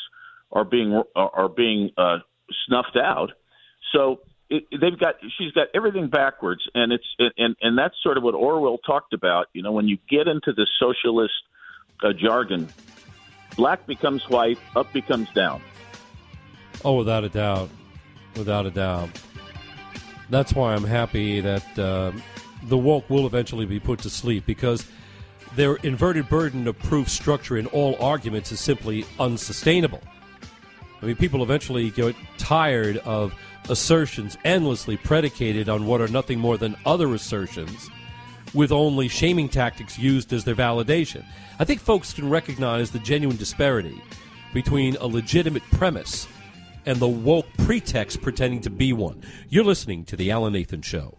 are 0.52 0.66
being 0.66 1.02
are 1.16 1.50
being 1.50 1.91
uh, 1.97 2.18
snuffed 2.66 2.97
out, 2.97 3.32
so 3.93 4.22
it, 4.50 4.64
they've 4.72 4.97
got 4.97 5.16
she's 5.38 5.52
got 5.52 5.68
everything 5.74 6.10
backwards, 6.10 6.62
and 6.74 6.91
it's 6.91 7.06
and 7.38 7.56
and 7.62 7.78
that's 7.78 7.95
sort 8.02 8.18
of 8.18 8.24
what 8.24 8.34
Orwell 8.34 8.78
talked 8.80 9.14
about. 9.14 9.47
You 9.54 9.62
know, 9.62 9.72
when 9.72 9.88
you 9.88 9.97
get 10.10 10.28
into 10.28 10.54
the 10.54 10.68
socialist 10.80 11.34
uh, 12.04 12.14
jargon, 12.14 12.68
black 13.56 13.86
becomes 13.86 14.28
white, 14.30 14.58
up 14.76 14.91
becomes 14.93 15.30
down. 15.32 15.62
Oh, 16.84 16.95
without 16.95 17.24
a 17.24 17.30
doubt, 17.30 17.70
without 18.36 18.66
a 18.66 18.72
doubt. 18.72 19.10
That's 20.30 20.54
why 20.54 20.74
I'm 20.74 20.84
happy 20.84 21.41
that 21.41 21.80
um 21.80 22.22
the 22.64 22.78
woke 22.78 23.10
will 23.10 23.26
eventually 23.26 23.66
be 23.66 23.80
put 23.80 24.00
to 24.00 24.10
sleep 24.10 24.45
because 24.45 24.86
their 25.56 25.76
inverted 25.78 26.28
burden 26.30 26.68
of 26.68 26.78
proof 26.80 27.10
structure 27.10 27.58
in 27.58 27.66
all 27.68 27.95
arguments 28.02 28.52
is 28.52 28.60
simply 28.60 29.06
unsustainable. 29.20 30.02
I 31.02 31.06
mean, 31.06 31.16
people 31.16 31.43
eventually 31.43 31.89
get 31.91 32.16
tired 32.38 32.97
of 32.97 33.34
assertions 33.70 34.38
endlessly 34.43 34.97
predicated 34.97 35.70
on 35.70 35.86
what 35.86 36.02
are 36.02 36.08
nothing 36.08 36.39
more 36.39 36.58
than 36.58 36.76
other 36.86 37.14
assertions 37.14 37.89
with 38.54 38.72
only 38.72 39.08
shaming 39.08 39.47
tactics 39.47 39.97
used 39.97 40.34
as 40.34 40.43
their 40.43 40.56
validation. 40.56 41.24
I 41.60 41.66
think 41.66 41.80
folks 41.80 42.14
can 42.14 42.30
recognize 42.30 42.91
the 42.91 43.00
genuine 43.00 43.38
disparity 43.38 44.02
between 44.54 44.95
a 44.97 45.06
legitimate 45.06 45.64
premise 45.72 46.28
and 46.86 46.97
the 46.97 47.08
woke 47.08 47.45
pretext 47.60 48.22
pretending 48.22 48.62
to 48.62 48.70
be 48.70 48.93
one. 48.93 49.22
You're 49.50 49.64
listening 49.64 50.06
to 50.06 50.16
The 50.16 50.32
Alan 50.32 50.54
Nathan 50.54 50.82
Show. 50.82 51.19